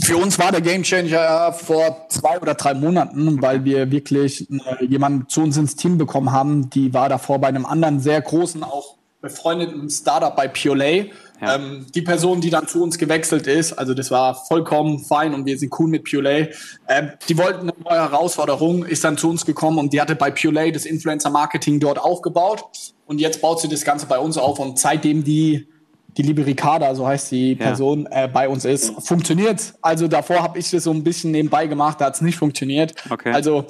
Für 0.02 0.16
uns 0.16 0.38
war 0.38 0.50
der 0.50 0.62
Gamechanger 0.62 1.52
vor 1.52 2.06
zwei 2.08 2.40
oder 2.40 2.54
drei 2.54 2.72
Monaten, 2.72 3.42
weil 3.42 3.64
wir 3.64 3.90
wirklich 3.90 4.50
äh, 4.50 4.84
jemanden 4.87 5.28
zu 5.28 5.42
uns 5.42 5.58
ins 5.58 5.76
Team 5.76 5.98
bekommen 5.98 6.32
haben, 6.32 6.70
die 6.70 6.94
war 6.94 7.10
davor 7.10 7.38
bei 7.38 7.48
einem 7.48 7.66
anderen 7.66 8.00
sehr 8.00 8.20
großen, 8.22 8.64
auch 8.64 8.96
befreundeten 9.20 9.88
Startup 9.90 10.34
bei 10.34 10.48
Purelay. 10.48 11.12
Ja. 11.40 11.57
Ähm, 11.57 11.87
die 11.94 12.03
Person, 12.03 12.40
die 12.40 12.51
dann 12.51 12.68
zu 12.68 12.83
uns 12.83 12.97
gewechselt 12.99 13.47
ist, 13.47 13.73
also 13.73 13.92
das 13.92 14.11
war 14.11 14.35
vollkommen 14.35 15.01
fein 15.01 15.35
und 15.35 15.47
wir 15.47 15.59
sind 15.59 15.73
cool 15.79 15.88
mit 15.88 16.05
Purelay. 16.05 16.51
Ähm, 16.88 17.11
die 17.29 17.37
wollten 17.37 17.70
eine 17.70 17.75
neue 17.85 18.11
Herausforderung, 18.11 18.85
ist 18.85 19.05
dann 19.05 19.18
zu 19.18 19.29
uns 19.29 19.44
gekommen 19.44 19.79
und 19.79 19.92
die 19.92 20.01
hatte 20.01 20.14
bei 20.14 20.31
Purelay 20.31 20.70
das 20.70 20.87
Influencer-Marketing 20.87 21.81
dort 21.81 21.99
aufgebaut 21.99 22.64
und 23.07 23.20
jetzt 23.20 23.40
baut 23.40 23.61
sie 23.61 23.68
das 23.68 23.85
Ganze 23.85 24.07
bei 24.07 24.18
uns 24.18 24.38
auf 24.38 24.59
und 24.59 24.79
seitdem 24.79 25.25
die 25.25 25.68
die 26.16 26.23
liebe 26.23 26.47
Ricarda, 26.47 26.94
so 26.94 27.07
heißt 27.07 27.33
die 27.33 27.57
Person, 27.57 28.09
ja. 28.11 28.25
äh, 28.25 28.29
bei 28.29 28.49
uns 28.49 28.64
ist, 28.64 28.94
funktioniert. 29.03 29.75
Also 29.83 30.07
davor 30.07 30.42
habe 30.42 30.59
ich 30.59 30.70
das 30.70 30.85
so 30.85 30.92
ein 30.92 31.03
bisschen 31.03 31.33
nebenbei 31.33 31.66
gemacht, 31.66 32.01
da 32.01 32.07
hat 32.07 32.14
es 32.14 32.20
nicht 32.20 32.38
funktioniert. 32.38 32.94
Okay. 33.11 33.33
Also 33.33 33.66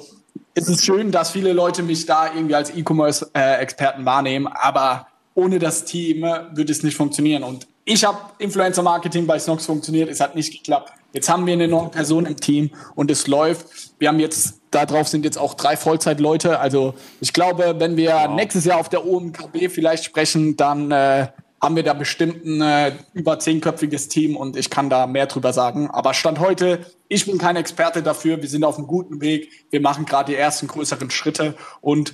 es 0.53 0.69
ist 0.69 0.85
schön, 0.85 1.11
dass 1.11 1.31
viele 1.31 1.53
Leute 1.53 1.83
mich 1.83 2.05
da 2.05 2.33
irgendwie 2.33 2.55
als 2.55 2.75
E-Commerce-Experten 2.75 4.03
äh, 4.03 4.05
wahrnehmen, 4.05 4.47
aber 4.47 5.07
ohne 5.35 5.59
das 5.59 5.85
Team 5.85 6.23
würde 6.23 6.71
es 6.71 6.81
nicht 6.81 6.97
funktionieren. 6.97 7.43
Und 7.43 7.67
ich 7.83 8.03
habe 8.03 8.17
Influencer-Marketing 8.39 9.27
bei 9.27 9.37
Snox 9.37 9.65
funktioniert, 9.67 10.09
es 10.09 10.19
hat 10.19 10.33
nicht 10.35 10.51
geklappt. 10.51 10.91
Jetzt 11.13 11.29
haben 11.29 11.45
wir 11.45 11.53
eine 11.53 11.67
neue 11.67 11.89
Person 11.89 12.25
im 12.25 12.35
Team 12.35 12.71
und 12.95 13.11
es 13.11 13.27
läuft. 13.27 13.67
Wir 13.99 14.09
haben 14.09 14.19
jetzt, 14.19 14.59
darauf 14.71 15.07
sind 15.07 15.23
jetzt 15.23 15.37
auch 15.37 15.53
drei 15.53 15.77
Vollzeitleute. 15.77 16.59
Also 16.59 16.95
ich 17.21 17.31
glaube, 17.31 17.75
wenn 17.77 17.95
wir 17.95 18.13
wow. 18.13 18.35
nächstes 18.35 18.65
Jahr 18.65 18.79
auf 18.79 18.89
der 18.89 19.05
OMKB 19.05 19.69
vielleicht 19.69 20.03
sprechen, 20.03 20.57
dann 20.57 20.91
äh, 20.91 21.27
haben 21.61 21.75
wir 21.75 21.83
da 21.83 21.93
bestimmt 21.93 22.45
ein 22.45 22.61
äh, 22.61 22.91
über 23.13 23.39
zehnköpfiges 23.39 24.07
Team 24.07 24.35
und 24.35 24.57
ich 24.57 24.69
kann 24.69 24.89
da 24.89 25.07
mehr 25.07 25.27
drüber 25.27 25.53
sagen. 25.53 25.89
Aber 25.89 26.13
Stand 26.13 26.39
heute, 26.39 26.85
ich 27.07 27.25
bin 27.25 27.37
kein 27.37 27.55
Experte 27.55 28.03
dafür. 28.03 28.41
Wir 28.41 28.49
sind 28.49 28.63
auf 28.63 28.77
einem 28.77 28.87
guten 28.87 29.21
Weg. 29.21 29.49
Wir 29.69 29.81
machen 29.81 30.05
gerade 30.05 30.31
die 30.31 30.37
ersten 30.37 30.67
größeren 30.67 31.11
Schritte 31.11 31.55
und 31.81 32.13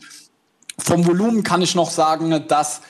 vom 0.78 1.06
Volumen 1.06 1.44
kann 1.44 1.62
ich 1.62 1.76
noch 1.76 1.90
sagen, 1.90 2.46
dass 2.48 2.82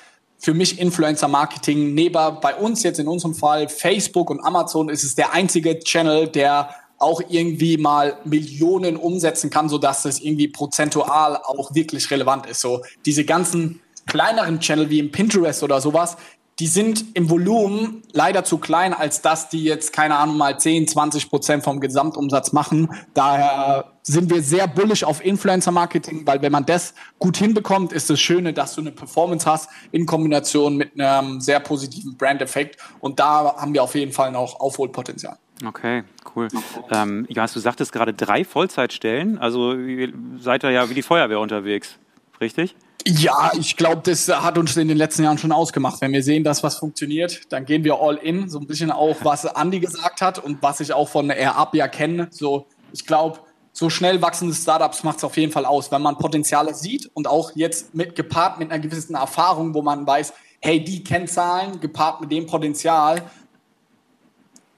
für 0.42 0.56
mich 0.56 0.80
Influencer 0.80 1.28
Marketing 1.28 1.94
neben 1.94 2.40
bei 2.42 2.56
uns 2.56 2.82
jetzt 2.82 3.00
in 3.00 3.08
unserem 3.08 3.36
Fall 3.36 3.70
Facebook 3.70 4.32
und 4.32 4.44
Amazon 4.44 4.90
ist 4.90 5.04
es 5.04 5.14
der 5.14 5.34
einzige 5.34 5.78
Channel, 5.80 6.28
der 6.28 6.74
auch 6.98 7.22
irgendwie 7.30 7.78
mal 7.78 8.18
Millionen 8.26 8.98
umsetzen 8.98 9.52
kann, 9.52 9.70
so 9.70 9.78
dass 9.78 10.06
es 10.06 10.20
irgendwie 10.20 10.48
prozentual 10.48 11.38
auch 11.38 11.74
wirklich 11.76 12.10
relevant 12.10 12.48
ist. 12.48 12.62
So 12.62 12.82
diese 13.06 13.24
ganzen 13.24 13.82
kleineren 14.08 14.60
Channel 14.60 14.90
wie 14.90 15.00
im 15.00 15.12
Pinterest 15.12 15.62
oder 15.62 15.80
sowas, 15.80 16.18
die 16.62 16.68
sind 16.68 17.16
im 17.16 17.32
Volumen 17.32 18.04
leider 18.12 18.44
zu 18.44 18.60
klein, 18.60 18.94
als 18.94 19.24
dass 19.24 19.50
die 19.50 19.64
jetzt, 19.64 19.94
keine 19.94 20.16
Ahnung, 20.18 20.38
mal 20.38 20.60
10, 20.60 20.88
20 20.88 21.32
Prozent 21.32 21.64
vom 21.64 21.80
Gesamtumsatz 21.80 22.52
machen. 22.52 22.94
Daher 23.16 23.94
sind 24.04 24.30
wir 24.30 24.44
sehr 24.44 24.68
bullish 24.68 25.04
auf 25.04 25.26
Influencer-Marketing, 25.26 26.22
weil 26.28 26.44
wenn 26.44 26.52
man 26.52 26.68
das 26.68 26.94
gut 27.18 27.38
hinbekommt, 27.38 27.94
ist 27.94 28.12
das 28.12 28.22
Schöne, 28.22 28.54
dass 28.54 28.76
du 28.76 28.82
eine 28.82 28.92
Performance 28.92 29.50
hast 29.50 29.72
in 29.92 30.06
Kombination 30.06 30.78
mit 30.78 31.02
einem 31.02 31.42
sehr 31.42 31.60
positiven 31.62 32.16
Brand-Effekt. 32.16 32.78
Und 33.00 33.20
da 33.20 33.56
haben 33.58 33.74
wir 33.74 33.82
auf 33.82 33.96
jeden 33.96 34.12
Fall 34.12 34.32
noch 34.32 34.60
Aufholpotenzial. 34.60 35.40
Okay, 35.66 36.04
cool. 36.36 36.48
Ähm, 36.92 37.26
Johannes, 37.28 37.54
du 37.54 37.60
sagtest 37.60 37.92
gerade 37.92 38.14
drei 38.14 38.46
Vollzeitstellen. 38.46 39.40
Also 39.40 39.76
seid 40.38 40.64
ihr 40.64 40.70
ja 40.70 40.88
wie 40.92 40.94
die 40.94 41.02
Feuerwehr 41.02 41.40
unterwegs, 41.40 41.98
richtig? 42.40 42.76
Ja, 43.08 43.52
ich 43.58 43.78
glaube, 43.78 44.02
das 44.04 44.28
hat 44.28 44.58
uns 44.58 44.78
in 44.78 44.88
den 44.88 44.98
letzten 44.98 45.24
Jahren 45.24 45.38
schon 45.38 45.52
ausgemacht. 45.52 46.02
Wenn 46.02 46.14
wir 46.14 46.24
sehen, 46.24 46.44
dass 46.44 46.62
was 46.62 46.76
funktioniert, 46.76 47.42
dann 47.52 47.66
gehen 47.66 47.84
wir 47.84 48.00
all 48.00 48.18
in. 48.18 48.50
So 48.50 48.60
ein 48.60 48.68
bisschen 48.68 48.92
auch, 48.92 49.18
was 49.24 49.46
Andy 49.46 49.80
gesagt 49.80 50.22
hat 50.22 50.40
und 50.40 50.62
was 50.62 50.80
ich 50.82 50.94
auch 50.94 51.10
von 51.10 51.30
AirUp 51.30 51.74
ja 51.74 51.88
kenne. 51.88 52.28
So, 52.32 52.68
ich 52.92 53.06
glaube, 53.06 53.40
so 53.74 53.90
schnell 53.90 54.22
wachsende 54.22 54.54
Startups 54.54 55.04
macht 55.04 55.18
es 55.18 55.24
auf 55.24 55.38
jeden 55.38 55.52
Fall 55.52 55.66
aus, 55.66 55.92
wenn 55.92 56.02
man 56.02 56.18
Potenziale 56.18 56.74
sieht 56.74 57.10
und 57.14 57.28
auch 57.28 57.52
jetzt 57.56 57.96
mit 57.96 58.16
gepaart 58.16 58.60
mit 58.60 58.72
einer 58.72 58.82
gewissen 58.82 59.16
Erfahrung, 59.16 59.74
wo 59.74 59.82
man 59.82 60.06
weiß, 60.06 60.34
hey, 60.60 60.84
die 60.84 61.04
Kennzahlen 61.04 61.80
gepaart 61.80 62.22
mit 62.22 62.32
dem 62.32 62.46
Potenzial, 62.46 63.24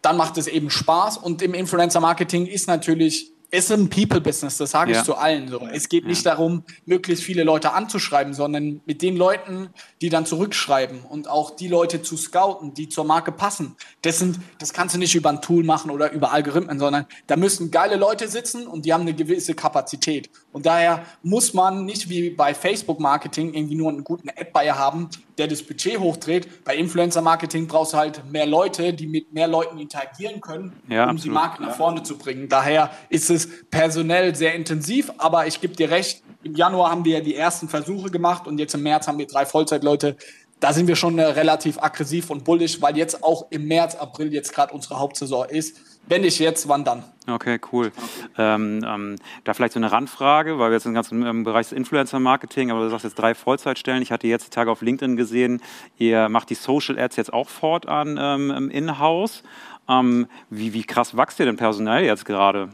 dann 0.01 0.15
macht 0.17 0.37
es 0.37 0.47
eben 0.47 0.69
Spaß. 0.69 1.17
Und 1.17 1.41
im 1.41 1.53
Influencer-Marketing 1.53 2.45
ist 2.45 2.67
natürlich 2.67 3.32
es 3.55 3.65
ist 3.65 3.71
ein 3.71 3.87
People-Business, 3.87 4.57
das 4.57 4.71
sage 4.71 4.91
ich 4.91 4.97
ja. 4.97 5.03
zu 5.03 5.13
allen 5.13 5.47
so. 5.47 5.59
Es 5.71 5.87
geht 5.87 6.05
ja. 6.05 6.09
nicht 6.09 6.25
darum, 6.25 6.63
möglichst 6.87 7.23
viele 7.23 7.43
Leute 7.43 7.73
anzuschreiben, 7.73 8.33
sondern 8.33 8.81
mit 8.87 9.03
den 9.03 9.15
Leuten, 9.15 9.69
die 10.01 10.09
dann 10.09 10.25
zurückschreiben 10.25 11.01
und 11.03 11.29
auch 11.29 11.55
die 11.55 11.67
Leute 11.67 12.01
zu 12.01 12.17
scouten, 12.17 12.73
die 12.73 12.89
zur 12.89 13.05
Marke 13.05 13.31
passen. 13.31 13.75
Das, 14.01 14.17
sind, 14.17 14.39
das 14.57 14.73
kannst 14.73 14.95
du 14.95 14.99
nicht 14.99 15.13
über 15.13 15.29
ein 15.29 15.39
Tool 15.39 15.63
machen 15.63 15.91
oder 15.91 16.11
über 16.11 16.31
Algorithmen, 16.31 16.79
sondern 16.79 17.05
da 17.27 17.35
müssen 17.37 17.69
geile 17.69 17.95
Leute 17.95 18.27
sitzen 18.27 18.65
und 18.65 18.85
die 18.85 18.93
haben 18.93 19.01
eine 19.01 19.13
gewisse 19.13 19.53
Kapazität. 19.53 20.31
Und 20.53 20.65
daher 20.65 21.03
muss 21.23 21.53
man 21.53 21.85
nicht 21.85 22.09
wie 22.09 22.29
bei 22.29 22.53
Facebook-Marketing 22.53 23.53
irgendwie 23.53 23.75
nur 23.75 23.89
einen 23.89 24.03
guten 24.03 24.29
Ad-Buyer 24.29 24.77
haben, 24.77 25.09
der 25.37 25.47
das 25.47 25.63
Budget 25.63 25.99
hochdreht. 25.99 26.63
Bei 26.63 26.75
Influencer-Marketing 26.75 27.67
brauchst 27.67 27.93
du 27.93 27.97
halt 27.97 28.23
mehr 28.31 28.45
Leute, 28.45 28.93
die 28.93 29.07
mit 29.07 29.33
mehr 29.33 29.47
Leuten 29.47 29.79
interagieren 29.79 30.39
können, 30.39 30.71
ja, 30.87 31.03
um 31.03 31.09
absolut. 31.09 31.23
die 31.25 31.29
Marke 31.29 31.63
nach 31.63 31.75
vorne 31.75 32.03
zu 32.03 32.17
bringen. 32.17 32.47
Daher 32.47 32.91
ist 33.09 33.29
es 33.29 33.49
personell 33.71 34.35
sehr 34.35 34.53
intensiv, 34.53 35.11
aber 35.17 35.47
ich 35.47 35.59
gebe 35.59 35.75
dir 35.75 35.89
recht, 35.89 36.23
im 36.43 36.55
Januar 36.55 36.91
haben 36.91 37.03
wir 37.03 37.17
ja 37.17 37.23
die 37.23 37.35
ersten 37.35 37.67
Versuche 37.67 38.11
gemacht 38.11 38.47
und 38.47 38.59
jetzt 38.59 38.75
im 38.75 38.83
März 38.83 39.07
haben 39.07 39.17
wir 39.17 39.27
drei 39.27 39.45
Vollzeitleute. 39.45 40.17
Da 40.59 40.71
sind 40.71 40.87
wir 40.87 40.95
schon 40.95 41.17
äh, 41.19 41.23
relativ 41.23 41.77
aggressiv 41.81 42.29
und 42.29 42.43
bullisch, 42.43 42.81
weil 42.81 42.95
jetzt 42.95 43.23
auch 43.23 43.47
im 43.49 43.65
März, 43.67 43.95
April 43.95 44.33
jetzt 44.33 44.53
gerade 44.53 44.73
unsere 44.73 44.99
Hauptsaison 44.99 45.49
ist. 45.49 45.77
Wenn 46.07 46.21
nicht 46.21 46.39
jetzt, 46.39 46.67
wann 46.67 46.83
dann? 46.83 47.03
Okay, 47.27 47.59
cool. 47.71 47.91
Ähm, 48.37 48.85
ähm, 48.85 49.15
da 49.45 49.53
vielleicht 49.53 49.73
so 49.73 49.79
eine 49.79 49.91
Randfrage, 49.91 50.59
weil 50.59 50.69
wir 50.69 50.75
jetzt 50.75 50.85
im 50.85 50.93
ganzen 50.93 51.25
im 51.25 51.43
Bereich 51.43 51.69
des 51.69 51.77
Influencer-Marketing, 51.77 52.71
aber 52.71 52.81
du 52.81 52.89
sagst 52.89 53.05
jetzt 53.05 53.15
drei 53.15 53.33
Vollzeitstellen. 53.33 54.01
Ich 54.01 54.11
hatte 54.11 54.27
jetzt 54.27 54.47
die 54.47 54.49
Tage 54.49 54.69
auf 54.69 54.81
LinkedIn 54.81 55.15
gesehen, 55.15 55.61
ihr 55.97 56.27
macht 56.27 56.49
die 56.49 56.55
Social 56.55 56.99
Ads 56.99 57.15
jetzt 57.15 57.31
auch 57.31 57.47
fortan 57.47 58.17
ähm, 58.19 58.69
in-house. 58.69 59.43
Ähm, 59.87 60.27
wie, 60.49 60.73
wie 60.73 60.83
krass 60.83 61.15
wächst 61.15 61.39
ihr 61.39 61.45
denn 61.45 61.57
personell 61.57 62.03
jetzt 62.03 62.25
gerade? 62.25 62.69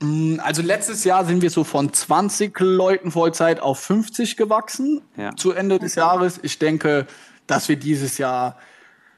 Mm, 0.00 0.40
also 0.42 0.62
letztes 0.62 1.04
Jahr 1.04 1.24
sind 1.24 1.42
wir 1.42 1.50
so 1.50 1.64
von 1.64 1.92
20 1.92 2.58
Leuten 2.60 3.10
Vollzeit 3.10 3.60
auf 3.60 3.78
50 3.80 4.36
gewachsen 4.36 5.02
ja. 5.16 5.34
zu 5.36 5.52
Ende 5.52 5.78
des 5.78 5.94
Jahres. 5.94 6.40
Ich 6.42 6.58
denke, 6.58 7.06
dass 7.46 7.68
wir 7.68 7.76
dieses 7.76 8.18
Jahr 8.18 8.56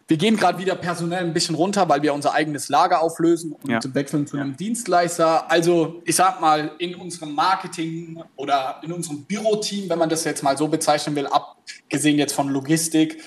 wir 0.06 0.16
gehen 0.18 0.36
gerade 0.36 0.58
wieder 0.58 0.74
personell 0.74 1.24
ein 1.24 1.32
bisschen 1.32 1.54
runter, 1.54 1.88
weil 1.88 2.02
wir 2.02 2.12
unser 2.12 2.34
eigenes 2.34 2.68
Lager 2.68 3.00
auflösen 3.00 3.52
und 3.52 3.70
ja. 3.70 3.80
wechseln 3.94 4.26
zu 4.26 4.36
einem 4.36 4.50
ja. 4.50 4.56
Dienstleister. 4.56 5.50
Also 5.50 6.02
ich 6.04 6.14
sag 6.14 6.40
mal, 6.40 6.72
in 6.78 6.94
unserem 6.94 7.34
Marketing 7.34 8.22
oder 8.36 8.80
in 8.82 8.92
unserem 8.92 9.24
Büroteam, 9.24 9.88
wenn 9.88 9.98
man 9.98 10.10
das 10.10 10.24
jetzt 10.24 10.42
mal 10.42 10.58
so 10.58 10.68
bezeichnen 10.68 11.16
will, 11.16 11.26
abgesehen 11.26 12.18
jetzt 12.18 12.34
von 12.34 12.48
Logistik, 12.48 13.22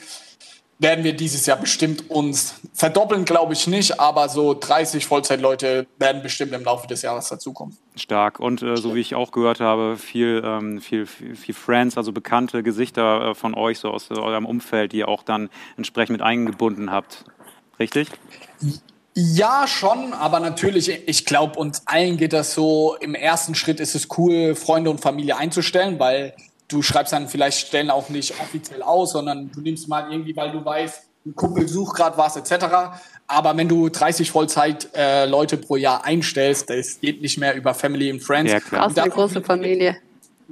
werden 0.79 1.03
wir 1.03 1.13
dieses 1.13 1.45
Jahr 1.45 1.57
bestimmt 1.57 2.09
uns 2.09 2.55
verdoppeln, 2.73 3.25
glaube 3.25 3.53
ich 3.53 3.67
nicht, 3.67 3.99
aber 3.99 4.29
so 4.29 4.53
30 4.53 5.05
Vollzeitleute 5.05 5.87
werden 5.97 6.21
bestimmt 6.21 6.53
im 6.53 6.63
Laufe 6.63 6.87
des 6.87 7.01
Jahres 7.01 7.29
dazukommen. 7.29 7.77
Stark 7.95 8.39
und 8.39 8.61
äh, 8.61 8.77
so 8.77 8.93
wie 8.93 8.99
ich 8.99 9.15
auch 9.15 9.31
gehört 9.31 9.59
habe, 9.59 9.97
viel, 9.97 10.41
ähm, 10.45 10.79
viel, 10.79 11.07
viel, 11.07 11.55
Friends, 11.55 11.97
also 11.97 12.11
bekannte 12.11 12.61
Gesichter 12.61 13.31
äh, 13.31 13.35
von 13.35 13.55
euch, 13.55 13.79
so 13.79 13.89
aus 13.89 14.11
äh, 14.11 14.13
eurem 14.13 14.45
Umfeld, 14.45 14.91
die 14.91 14.97
ihr 14.97 15.07
auch 15.07 15.23
dann 15.23 15.49
entsprechend 15.77 16.11
mit 16.11 16.21
eingebunden 16.21 16.91
habt. 16.91 17.25
Richtig? 17.79 18.09
Ja, 19.15 19.65
schon, 19.67 20.13
aber 20.13 20.39
natürlich, 20.39 20.89
ich 21.07 21.25
glaube, 21.25 21.57
uns 21.57 21.81
allen 21.87 22.17
geht 22.17 22.33
das 22.33 22.53
so, 22.53 22.95
im 22.99 23.15
ersten 23.15 23.55
Schritt 23.55 23.79
ist 23.79 23.95
es 23.95 24.09
cool, 24.17 24.53
Freunde 24.53 24.91
und 24.91 25.01
Familie 25.01 25.37
einzustellen, 25.37 25.97
weil 25.97 26.35
du 26.67 26.81
schreibst 26.81 27.13
dann 27.13 27.27
vielleicht 27.27 27.67
Stellen 27.67 27.89
auch 27.89 28.09
nicht 28.09 28.33
offiziell 28.39 28.81
aus, 28.81 29.11
sondern 29.13 29.51
du 29.51 29.61
nimmst 29.61 29.87
mal 29.87 30.11
irgendwie, 30.11 30.35
weil 30.35 30.51
du 30.51 30.63
weißt, 30.63 31.03
ein 31.25 31.35
Kumpel 31.35 31.67
sucht 31.67 31.95
gerade 31.95 32.17
was 32.17 32.37
etc. 32.37 32.99
Aber 33.27 33.57
wenn 33.57 33.67
du 33.67 33.89
30 33.89 34.31
Vollzeit 34.31 34.89
äh, 34.95 35.25
Leute 35.25 35.57
pro 35.57 35.75
Jahr 35.75 36.05
einstellst, 36.05 36.69
das 36.69 36.99
geht 37.01 37.21
nicht 37.21 37.37
mehr 37.37 37.55
über 37.55 37.73
Family 37.73 38.09
and 38.09 38.23
Friends. 38.23 38.51
Ja, 38.51 38.59
klar. 38.59 38.85
Brauchst 38.85 38.99
eine 38.99 39.09
große 39.09 39.41
Familie. 39.41 39.97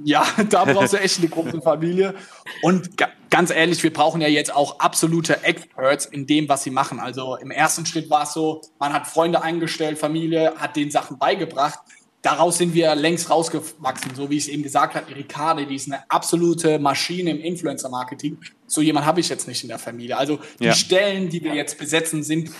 Ja, 0.04 0.26
da 0.50 0.66
brauchst 0.66 0.92
du 0.92 0.96
echt 1.00 1.18
eine 1.18 1.28
große 1.28 1.62
Familie. 1.62 2.14
Und 2.60 2.90
ganz 3.30 3.50
ehrlich, 3.50 3.82
wir 3.82 3.92
brauchen 3.92 4.20
ja 4.20 4.28
jetzt 4.28 4.54
auch 4.54 4.78
absolute 4.78 5.42
Experts 5.42 6.04
in 6.04 6.26
dem, 6.26 6.50
was 6.50 6.64
sie 6.64 6.70
machen. 6.70 7.00
Also 7.00 7.36
im 7.36 7.50
ersten 7.50 7.86
Schritt 7.86 8.10
war 8.10 8.24
es 8.24 8.34
so, 8.34 8.60
man 8.78 8.92
hat 8.92 9.06
Freunde 9.06 9.42
eingestellt, 9.42 9.98
Familie, 9.98 10.52
hat 10.58 10.76
den 10.76 10.90
Sachen 10.90 11.18
beigebracht 11.18 11.78
daraus 12.26 12.58
sind 12.58 12.74
wir 12.74 12.94
längst 12.96 13.30
rausgewachsen. 13.30 14.10
So 14.16 14.28
wie 14.28 14.36
ich 14.36 14.44
es 14.44 14.48
eben 14.48 14.64
gesagt 14.64 14.96
habe, 14.96 15.14
Ricade, 15.14 15.64
die 15.64 15.76
ist 15.76 15.86
eine 15.86 16.10
absolute 16.10 16.80
Maschine 16.80 17.30
im 17.30 17.40
Influencer-Marketing. 17.40 18.36
So 18.66 18.80
jemand 18.80 19.06
habe 19.06 19.20
ich 19.20 19.28
jetzt 19.28 19.46
nicht 19.46 19.62
in 19.62 19.68
der 19.68 19.78
Familie. 19.78 20.16
Also 20.16 20.40
die 20.58 20.64
ja. 20.64 20.74
Stellen, 20.74 21.28
die 21.28 21.44
wir 21.44 21.54
jetzt 21.54 21.78
besetzen, 21.78 22.24
sind 22.24 22.50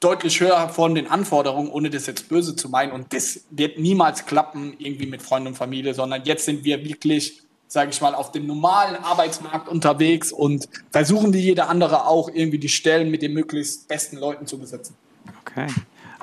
deutlich 0.00 0.40
höher 0.40 0.68
von 0.70 0.96
den 0.96 1.06
Anforderungen, 1.06 1.70
ohne 1.70 1.88
das 1.88 2.06
jetzt 2.06 2.28
böse 2.28 2.56
zu 2.56 2.68
meinen. 2.68 2.90
Und 2.90 3.12
das 3.14 3.44
wird 3.50 3.78
niemals 3.78 4.26
klappen, 4.26 4.74
irgendwie 4.78 5.06
mit 5.06 5.22
Freunden 5.22 5.48
und 5.48 5.54
Familie, 5.54 5.94
sondern 5.94 6.24
jetzt 6.24 6.44
sind 6.44 6.64
wir 6.64 6.84
wirklich, 6.84 7.42
sage 7.68 7.90
ich 7.90 8.00
mal, 8.00 8.14
auf 8.14 8.32
dem 8.32 8.46
normalen 8.46 8.96
Arbeitsmarkt 8.96 9.68
unterwegs 9.68 10.32
und 10.32 10.68
versuchen 10.90 11.32
wie 11.32 11.38
jeder 11.40 11.68
andere 11.68 12.08
auch 12.08 12.28
irgendwie 12.28 12.58
die 12.58 12.68
Stellen 12.68 13.08
mit 13.12 13.22
den 13.22 13.34
möglichst 13.34 13.86
besten 13.86 14.16
Leuten 14.16 14.48
zu 14.48 14.58
besetzen. 14.58 14.96
Okay. 15.42 15.68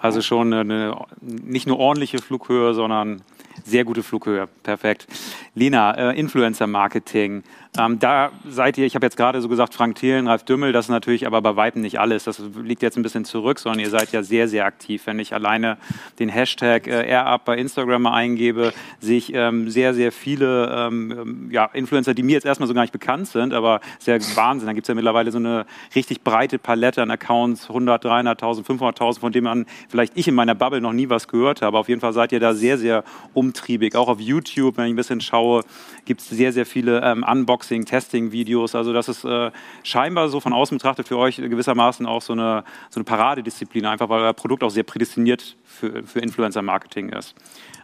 Also 0.04 0.22
schon 0.22 0.54
eine, 0.54 0.98
nicht 1.22 1.66
nur 1.66 1.80
ordentliche 1.80 2.18
Flughöhe, 2.18 2.74
sondern 2.74 3.22
Sehr 3.64 3.86
gute 3.86 4.04
Flughöhe, 4.04 4.50
perfekt. 4.64 5.08
Lina, 5.56 5.92
äh, 6.12 6.20
Influencer-Marketing. 6.20 7.44
Ähm, 7.76 7.98
da 7.98 8.32
seid 8.48 8.78
ihr, 8.78 8.86
ich 8.86 8.94
habe 8.94 9.06
jetzt 9.08 9.18
gerade 9.18 9.42
so 9.42 9.50
gesagt, 9.50 9.74
Frank 9.74 9.96
Thielen, 9.96 10.28
Ralf 10.28 10.44
Dümmel, 10.44 10.74
das 10.74 10.86
ist 10.86 10.90
natürlich 10.90 11.26
aber 11.26 11.42
bei 11.42 11.56
Weitem 11.56 11.82
nicht 11.82 12.00
alles. 12.00 12.24
Das 12.24 12.40
liegt 12.62 12.84
jetzt 12.84 12.98
ein 12.98 13.04
bisschen 13.04 13.26
zurück, 13.26 13.58
sondern 13.58 13.80
ihr 13.80 13.90
seid 13.90 14.12
ja 14.12 14.22
sehr, 14.22 14.48
sehr 14.48 14.66
aktiv. 14.66 15.02
Wenn 15.08 15.18
ich 15.18 15.34
alleine 15.34 15.78
den 16.20 16.30
Hashtag 16.30 16.86
äh, 16.86 17.10
AirUp 17.10 17.46
bei 17.46 17.58
Instagram 17.58 18.04
mal 18.04 18.14
eingebe, 18.14 18.74
sehe 19.00 19.18
ich 19.18 19.34
ähm, 19.34 19.72
sehr, 19.72 19.96
sehr 19.96 20.12
viele 20.12 20.72
ähm, 20.72 21.50
ja, 21.52 21.66
Influencer, 21.66 22.14
die 22.14 22.22
mir 22.22 22.34
jetzt 22.34 22.46
erstmal 22.46 22.68
so 22.68 22.76
gar 22.76 22.84
nicht 22.84 22.92
bekannt 22.92 23.28
sind, 23.28 23.56
aber 23.56 23.82
sehr 23.98 24.22
Wahnsinn. 24.36 24.68
Da 24.68 24.74
gibt 24.74 24.86
es 24.86 24.90
ja 24.90 24.94
mittlerweile 24.94 25.32
so 25.32 25.40
eine 25.40 25.66
richtig 25.96 26.22
breite 26.22 26.60
Palette 26.60 27.02
an 27.02 27.10
Accounts, 27.10 27.70
100, 27.70 28.06
300.000, 28.06 28.66
500.000, 28.68 29.20
von 29.20 29.32
denen 29.32 29.46
man 29.46 29.66
vielleicht 29.90 30.16
ich 30.16 30.28
in 30.28 30.36
meiner 30.36 30.54
Bubble 30.54 30.80
noch 30.80 30.94
nie 30.94 31.10
was 31.10 31.28
gehört 31.28 31.64
habe. 31.64 31.80
Auf 31.80 31.90
jeden 31.90 32.02
Fall 32.02 32.14
seid 32.14 32.34
ihr 32.34 32.40
da 32.40 32.54
sehr, 32.54 32.78
sehr 32.78 33.04
umtriebig. 33.34 33.96
Auch 33.96 34.10
auf 34.10 34.20
YouTube, 34.20 34.78
wenn 34.78 34.86
ich 34.86 34.94
ein 34.94 34.96
bisschen 34.96 35.22
schaue, 35.22 35.64
gibt 36.06 36.22
es 36.22 36.30
sehr, 36.30 36.54
sehr 36.54 36.68
viele 36.68 37.02
ähm, 37.02 37.26
Unboxings 37.28 37.63
Unboxing, 37.64 37.86
Testing-Videos. 37.86 38.76
Also 38.76 38.94
das 38.94 39.08
ist 39.08 39.24
äh, 39.24 39.52
scheinbar 39.84 40.30
so 40.30 40.40
von 40.40 40.54
außen 40.54 40.78
betrachtet 40.78 41.08
für 41.08 41.18
euch 41.18 41.38
gewissermaßen 41.38 42.06
auch 42.06 42.22
so 42.22 42.34
eine, 42.34 42.64
so 42.90 43.00
eine 43.00 43.06
Paradedisziplin, 43.06 43.86
einfach 43.86 44.10
weil 44.10 44.22
euer 44.22 44.34
Produkt 44.34 44.64
auch 44.64 44.70
sehr 44.70 44.84
prädestiniert 44.84 45.56
für, 45.64 46.04
für 46.04 46.20
Influencer-Marketing 46.20 47.10
ist. 47.10 47.36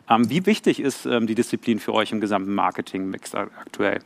Ähm, 0.10 0.30
wie 0.30 0.46
wichtig 0.46 0.80
ist 0.80 1.06
ähm, 1.06 1.28
die 1.28 1.36
Disziplin 1.36 1.80
für 1.80 1.94
euch 1.94 2.12
im 2.12 2.20
gesamten 2.20 2.54
Marketing-Mix 2.54 3.36
aktuell? 3.36 4.00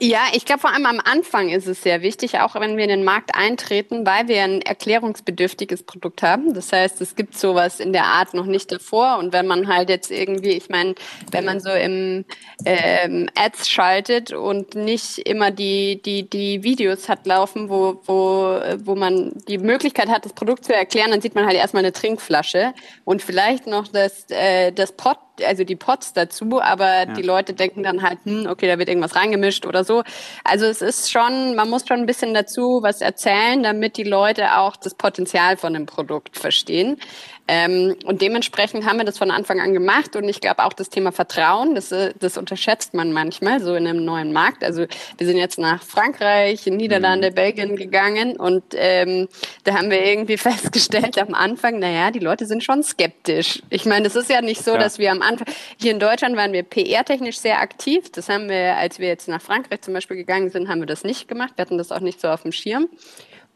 Ja, 0.00 0.20
ich 0.32 0.44
glaube, 0.44 0.60
vor 0.60 0.72
allem 0.72 0.86
am 0.86 1.00
Anfang 1.00 1.48
ist 1.48 1.66
es 1.66 1.82
sehr 1.82 2.02
wichtig, 2.02 2.38
auch 2.38 2.54
wenn 2.54 2.76
wir 2.76 2.84
in 2.84 2.90
den 2.90 3.04
Markt 3.04 3.34
eintreten, 3.34 4.06
weil 4.06 4.28
wir 4.28 4.42
ein 4.44 4.62
erklärungsbedürftiges 4.62 5.82
Produkt 5.82 6.22
haben. 6.22 6.54
Das 6.54 6.72
heißt, 6.72 7.00
es 7.00 7.16
gibt 7.16 7.36
sowas 7.36 7.80
in 7.80 7.92
der 7.92 8.04
Art 8.04 8.34
noch 8.34 8.46
nicht 8.46 8.70
davor. 8.70 9.18
Und 9.18 9.32
wenn 9.32 9.46
man 9.46 9.66
halt 9.66 9.88
jetzt 9.88 10.10
irgendwie, 10.10 10.50
ich 10.50 10.68
meine, 10.68 10.94
wenn 11.32 11.44
man 11.44 11.60
so 11.60 11.70
im 11.70 12.24
ähm, 12.64 13.28
Ads 13.34 13.68
schaltet 13.68 14.32
und 14.32 14.74
nicht 14.74 15.18
immer 15.18 15.50
die, 15.50 16.00
die, 16.00 16.28
die 16.28 16.62
Videos 16.62 17.08
hat 17.08 17.26
laufen, 17.26 17.68
wo, 17.68 18.00
wo, 18.06 18.60
wo 18.84 18.94
man 18.94 19.32
die 19.48 19.58
Möglichkeit 19.58 20.08
hat, 20.08 20.24
das 20.24 20.32
Produkt 20.32 20.64
zu 20.64 20.74
erklären, 20.74 21.10
dann 21.10 21.20
sieht 21.20 21.34
man 21.34 21.44
halt 21.44 21.56
erstmal 21.56 21.82
eine 21.82 21.92
Trinkflasche 21.92 22.72
und 23.04 23.22
vielleicht 23.22 23.66
noch 23.66 23.88
das, 23.88 24.26
äh, 24.30 24.70
das 24.72 24.92
Pot 24.92 25.18
also 25.44 25.64
die 25.64 25.76
Pots 25.76 26.12
dazu, 26.12 26.60
aber 26.60 26.86
ja. 26.86 27.04
die 27.06 27.22
Leute 27.22 27.52
denken 27.52 27.82
dann 27.82 28.02
halt, 28.02 28.18
hm, 28.24 28.46
okay, 28.46 28.66
da 28.66 28.78
wird 28.78 28.88
irgendwas 28.88 29.16
reingemischt 29.16 29.66
oder 29.66 29.84
so. 29.84 30.02
Also 30.44 30.66
es 30.66 30.82
ist 30.82 31.10
schon, 31.10 31.54
man 31.54 31.68
muss 31.68 31.86
schon 31.86 31.98
ein 31.98 32.06
bisschen 32.06 32.34
dazu 32.34 32.80
was 32.82 33.00
erzählen, 33.00 33.62
damit 33.62 33.96
die 33.96 34.04
Leute 34.04 34.58
auch 34.58 34.76
das 34.76 34.94
Potenzial 34.94 35.56
von 35.56 35.74
dem 35.74 35.86
Produkt 35.86 36.38
verstehen. 36.38 36.98
Ähm, 37.48 37.94
und 38.04 38.22
dementsprechend 38.22 38.84
haben 38.86 38.98
wir 38.98 39.04
das 39.04 39.18
von 39.18 39.30
Anfang 39.30 39.60
an 39.60 39.72
gemacht. 39.72 40.16
Und 40.16 40.28
ich 40.28 40.40
glaube 40.40 40.64
auch 40.64 40.72
das 40.72 40.90
Thema 40.90 41.12
Vertrauen, 41.12 41.74
das, 41.74 41.92
äh, 41.92 42.12
das 42.18 42.36
unterschätzt 42.36 42.94
man 42.94 43.12
manchmal 43.12 43.60
so 43.60 43.74
in 43.74 43.86
einem 43.86 44.04
neuen 44.04 44.32
Markt. 44.32 44.64
Also 44.64 44.86
wir 45.18 45.26
sind 45.26 45.36
jetzt 45.36 45.58
nach 45.58 45.82
Frankreich, 45.82 46.66
in 46.66 46.76
Niederlande, 46.76 47.30
mhm. 47.30 47.34
Belgien 47.34 47.76
gegangen 47.76 48.36
und 48.36 48.64
ähm, 48.74 49.28
da 49.64 49.74
haben 49.74 49.90
wir 49.90 50.04
irgendwie 50.04 50.36
festgestellt 50.36 51.18
am 51.18 51.34
Anfang, 51.34 51.78
naja, 51.78 52.10
die 52.10 52.18
Leute 52.18 52.46
sind 52.46 52.64
schon 52.64 52.82
skeptisch. 52.82 53.62
Ich 53.70 53.84
meine, 53.84 54.08
es 54.08 54.16
ist 54.16 54.30
ja 54.30 54.42
nicht 54.42 54.64
so, 54.64 54.72
ja. 54.72 54.78
dass 54.78 54.98
wir 54.98 55.12
am 55.12 55.22
Anfang, 55.22 55.46
hier 55.80 55.92
in 55.92 56.00
Deutschland 56.00 56.36
waren 56.36 56.52
wir 56.52 56.64
PR-technisch 56.64 57.38
sehr 57.38 57.60
aktiv. 57.60 58.10
Das 58.10 58.28
haben 58.28 58.48
wir, 58.48 58.76
als 58.76 58.98
wir 58.98 59.08
jetzt 59.08 59.28
nach 59.28 59.40
Frankreich 59.40 59.82
zum 59.82 59.94
Beispiel 59.94 60.16
gegangen 60.16 60.50
sind, 60.50 60.68
haben 60.68 60.80
wir 60.80 60.86
das 60.86 61.04
nicht 61.04 61.28
gemacht. 61.28 61.52
Wir 61.56 61.62
hatten 61.62 61.78
das 61.78 61.92
auch 61.92 62.00
nicht 62.00 62.20
so 62.20 62.28
auf 62.28 62.42
dem 62.42 62.52
Schirm 62.52 62.88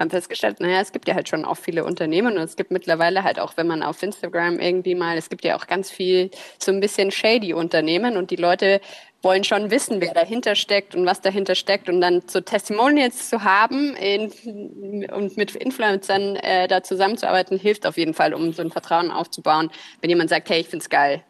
haben 0.01 0.11
festgestellt, 0.11 0.61
naja, 0.61 0.81
es 0.81 0.93
gibt 0.93 1.07
ja 1.07 1.15
halt 1.15 1.29
schon 1.29 1.45
auch 1.45 1.57
viele 1.57 1.85
Unternehmen 1.85 2.37
und 2.37 2.43
es 2.43 2.57
gibt 2.57 2.71
mittlerweile 2.71 3.23
halt 3.23 3.39
auch, 3.39 3.57
wenn 3.57 3.67
man 3.67 3.83
auf 3.83 4.03
Instagram 4.03 4.59
irgendwie 4.59 4.95
mal, 4.95 5.17
es 5.17 5.29
gibt 5.29 5.45
ja 5.45 5.57
auch 5.57 5.67
ganz 5.67 5.91
viel 5.91 6.31
so 6.59 6.73
ein 6.73 6.81
bisschen 6.81 7.11
shady 7.11 7.53
Unternehmen 7.53 8.17
und 8.17 8.31
die 8.31 8.37
Leute 8.37 8.81
wollen 9.23 9.45
schon 9.45 9.71
wissen, 9.71 10.01
wer 10.01 10.15
dahinter 10.15 10.55
steckt 10.55 10.95
und 10.95 11.05
was 11.05 11.21
dahinter 11.21 11.55
steckt 11.55 11.89
und 11.91 12.01
dann 12.01 12.23
so 12.27 12.41
Testimonials 12.41 13.29
zu 13.29 13.45
haben 13.45 13.95
in, 13.97 15.05
und 15.13 15.37
mit 15.37 15.55
Influencern 15.55 16.37
äh, 16.37 16.67
da 16.67 16.83
zusammenzuarbeiten, 16.83 17.59
hilft 17.59 17.87
auf 17.87 17.99
jeden 17.99 18.15
Fall, 18.15 18.33
um 18.33 18.53
so 18.55 18.63
ein 18.63 18.71
Vertrauen 18.71 19.11
aufzubauen, 19.11 19.71
wenn 20.01 20.09
jemand 20.09 20.31
sagt, 20.31 20.49
hey, 20.49 20.61
ich 20.61 20.69
find's 20.69 20.89
geil. 20.89 21.23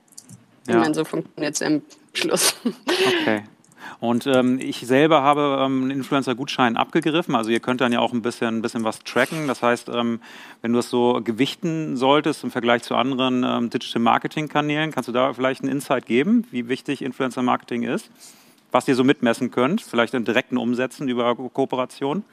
Ja. 0.68 0.74
Ich 0.74 0.80
meine, 0.80 0.94
so 0.94 1.04
funktioniert 1.04 1.54
es 1.54 1.60
im 1.60 1.82
Schluss. 2.12 2.54
Okay. 2.64 3.42
Und 4.00 4.26
ähm, 4.26 4.58
ich 4.60 4.86
selber 4.86 5.22
habe 5.22 5.58
ähm, 5.60 5.82
einen 5.82 5.90
Influencer-Gutschein 5.90 6.76
abgegriffen. 6.76 7.34
Also 7.34 7.50
ihr 7.50 7.60
könnt 7.60 7.80
dann 7.80 7.92
ja 7.92 8.00
auch 8.00 8.12
ein 8.12 8.22
bisschen, 8.22 8.58
ein 8.58 8.62
bisschen 8.62 8.84
was 8.84 9.00
tracken. 9.00 9.46
Das 9.46 9.62
heißt, 9.62 9.88
ähm, 9.88 10.20
wenn 10.62 10.72
du 10.72 10.78
es 10.78 10.90
so 10.90 11.20
gewichten 11.22 11.96
solltest 11.96 12.44
im 12.44 12.50
Vergleich 12.50 12.82
zu 12.82 12.94
anderen 12.94 13.44
ähm, 13.44 13.70
Digital-Marketing-Kanälen, 13.70 14.92
kannst 14.92 15.08
du 15.08 15.12
da 15.12 15.32
vielleicht 15.32 15.62
einen 15.62 15.72
Insight 15.72 16.06
geben, 16.06 16.46
wie 16.50 16.68
wichtig 16.68 17.02
Influencer-Marketing 17.02 17.82
ist? 17.82 18.10
Was 18.72 18.86
ihr 18.86 18.94
so 18.94 19.04
mitmessen 19.04 19.50
könnt, 19.50 19.82
vielleicht 19.82 20.14
in 20.14 20.24
direkten 20.24 20.56
Umsätzen 20.56 21.08
über 21.08 21.34
Kooperation? 21.34 22.24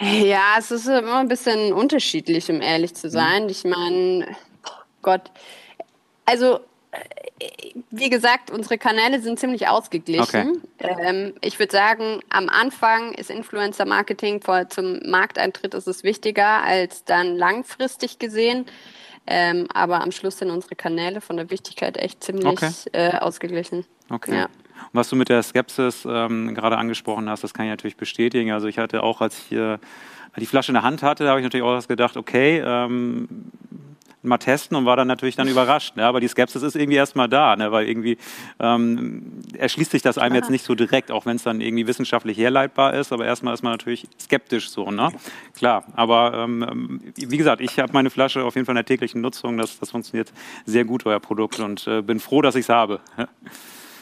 Ja, 0.00 0.56
es 0.58 0.70
ist 0.70 0.86
immer 0.86 1.18
ein 1.18 1.28
bisschen 1.28 1.72
unterschiedlich, 1.72 2.50
um 2.50 2.60
ehrlich 2.60 2.94
zu 2.94 3.08
sein. 3.08 3.44
Mhm. 3.44 3.48
Ich 3.48 3.64
meine, 3.64 4.36
Gott, 5.02 5.30
also 6.26 6.60
wie 7.90 8.10
gesagt, 8.10 8.50
unsere 8.50 8.78
Kanäle 8.78 9.20
sind 9.20 9.38
ziemlich 9.38 9.68
ausgeglichen. 9.68 10.62
Okay. 10.78 10.96
Ähm, 11.00 11.34
ich 11.40 11.58
würde 11.58 11.72
sagen, 11.72 12.20
am 12.30 12.48
Anfang 12.48 13.12
ist 13.12 13.30
Influencer-Marketing 13.30 14.40
zum 14.68 15.00
Markteintritt 15.08 15.74
ist 15.74 15.86
es 15.86 16.02
wichtiger 16.02 16.62
als 16.62 17.04
dann 17.04 17.36
langfristig 17.36 18.18
gesehen. 18.18 18.66
Ähm, 19.26 19.66
aber 19.74 20.02
am 20.02 20.12
Schluss 20.12 20.38
sind 20.38 20.50
unsere 20.50 20.76
Kanäle 20.76 21.20
von 21.20 21.36
der 21.36 21.50
Wichtigkeit 21.50 21.96
echt 21.96 22.22
ziemlich 22.22 22.46
okay. 22.46 22.70
äh, 22.92 23.16
ausgeglichen. 23.18 23.84
Okay. 24.08 24.36
Ja. 24.36 24.44
Und 24.44 24.92
was 24.92 25.08
du 25.08 25.16
mit 25.16 25.28
der 25.28 25.42
Skepsis 25.42 26.06
ähm, 26.08 26.54
gerade 26.54 26.78
angesprochen 26.78 27.28
hast, 27.28 27.42
das 27.42 27.52
kann 27.52 27.66
ich 27.66 27.70
natürlich 27.70 27.96
bestätigen. 27.96 28.52
Also 28.52 28.68
ich 28.68 28.78
hatte 28.78 29.02
auch, 29.02 29.20
als 29.20 29.38
ich 29.38 29.56
äh, 29.56 29.78
die 30.36 30.46
Flasche 30.46 30.70
in 30.70 30.74
der 30.74 30.84
Hand 30.84 31.02
hatte, 31.02 31.28
habe 31.28 31.40
ich 31.40 31.44
natürlich 31.44 31.64
auch 31.64 31.88
gedacht, 31.88 32.16
okay, 32.16 32.62
ähm, 32.64 33.28
mal 34.26 34.38
testen 34.38 34.76
und 34.76 34.84
war 34.84 34.96
dann 34.96 35.08
natürlich 35.08 35.36
dann 35.36 35.48
überrascht. 35.48 35.96
Ne? 35.96 36.04
Aber 36.04 36.20
die 36.20 36.28
Skepsis 36.28 36.62
ist 36.62 36.76
irgendwie 36.76 36.96
erstmal 36.96 37.28
da, 37.28 37.56
ne? 37.56 37.72
weil 37.72 37.88
irgendwie 37.88 38.18
ähm, 38.60 39.40
erschließt 39.56 39.90
sich 39.90 40.02
das 40.02 40.18
einem 40.18 40.34
jetzt 40.34 40.50
nicht 40.50 40.64
so 40.64 40.74
direkt, 40.74 41.10
auch 41.10 41.26
wenn 41.26 41.36
es 41.36 41.42
dann 41.42 41.60
irgendwie 41.60 41.86
wissenschaftlich 41.86 42.38
herleitbar 42.38 42.94
ist. 42.94 43.12
Aber 43.12 43.24
erstmal 43.24 43.54
ist 43.54 43.62
man 43.62 43.72
natürlich 43.72 44.08
skeptisch 44.20 44.70
so. 44.70 44.90
Ne? 44.90 45.10
Klar, 45.54 45.84
aber 45.94 46.34
ähm, 46.34 47.00
wie 47.16 47.36
gesagt, 47.36 47.60
ich 47.60 47.78
habe 47.78 47.92
meine 47.92 48.10
Flasche 48.10 48.44
auf 48.44 48.54
jeden 48.54 48.66
Fall 48.66 48.74
in 48.74 48.76
der 48.76 48.84
täglichen 48.84 49.20
Nutzung. 49.20 49.56
Das, 49.58 49.78
das 49.78 49.90
funktioniert 49.90 50.32
sehr 50.64 50.84
gut, 50.84 51.06
euer 51.06 51.20
Produkt, 51.20 51.60
und 51.60 51.86
äh, 51.86 52.02
bin 52.02 52.20
froh, 52.20 52.42
dass 52.42 52.54
ich 52.54 52.62
es 52.62 52.68
habe. 52.68 53.00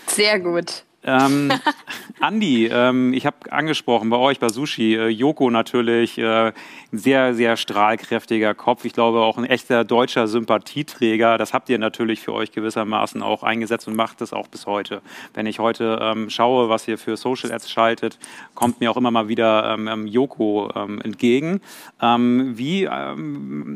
Sehr 0.06 0.38
gut. 0.38 0.84
Ähm, 1.04 1.52
Andi, 2.20 2.66
ähm, 2.66 3.12
ich 3.12 3.26
habe 3.26 3.36
angesprochen 3.50 4.08
bei 4.08 4.16
euch 4.16 4.38
bei 4.38 4.48
Sushi, 4.48 4.94
äh, 4.94 5.08
Joko 5.08 5.50
natürlich, 5.50 6.16
äh, 6.16 6.48
ein 6.48 6.52
sehr, 6.92 7.34
sehr 7.34 7.56
strahlkräftiger 7.56 8.54
Kopf. 8.54 8.84
Ich 8.84 8.94
glaube 8.94 9.20
auch 9.20 9.36
ein 9.36 9.44
echter 9.44 9.84
deutscher 9.84 10.26
Sympathieträger. 10.26 11.36
Das 11.36 11.52
habt 11.52 11.68
ihr 11.68 11.78
natürlich 11.78 12.20
für 12.20 12.32
euch 12.32 12.52
gewissermaßen 12.52 13.22
auch 13.22 13.42
eingesetzt 13.42 13.86
und 13.88 13.96
macht 13.96 14.22
es 14.22 14.32
auch 14.32 14.48
bis 14.48 14.66
heute. 14.66 15.02
Wenn 15.34 15.46
ich 15.46 15.58
heute 15.58 15.98
ähm, 16.00 16.30
schaue, 16.30 16.68
was 16.68 16.88
ihr 16.88 16.96
für 16.96 17.16
Social 17.16 17.52
Ads 17.52 17.70
schaltet, 17.70 18.18
kommt 18.54 18.80
mir 18.80 18.90
auch 18.90 18.96
immer 18.96 19.10
mal 19.10 19.28
wieder 19.28 19.74
ähm, 19.74 19.88
ähm, 19.88 20.06
Joko 20.06 20.70
ähm, 20.74 21.00
entgegen. 21.02 21.60
wie 22.00 22.88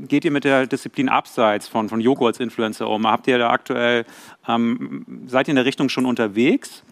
geht 0.09 0.25
ihr 0.25 0.31
mit 0.31 0.45
der 0.45 0.67
Disziplin 0.67 1.09
abseits 1.09 1.69
von, 1.69 1.89
von 1.89 2.01
Joko 2.01 2.27
als 2.27 2.41
Influencer 2.41 2.89
um? 2.89 3.07
Habt 3.07 3.27
ihr 3.27 3.39
da 3.39 3.51
aktuell, 3.51 4.05
seid 5.27 5.49
ihr 5.49 5.53
in 5.53 5.57
der 5.57 5.65
Richtung 5.65 5.89
schon 5.89 6.07
unterwegs? 6.07 6.83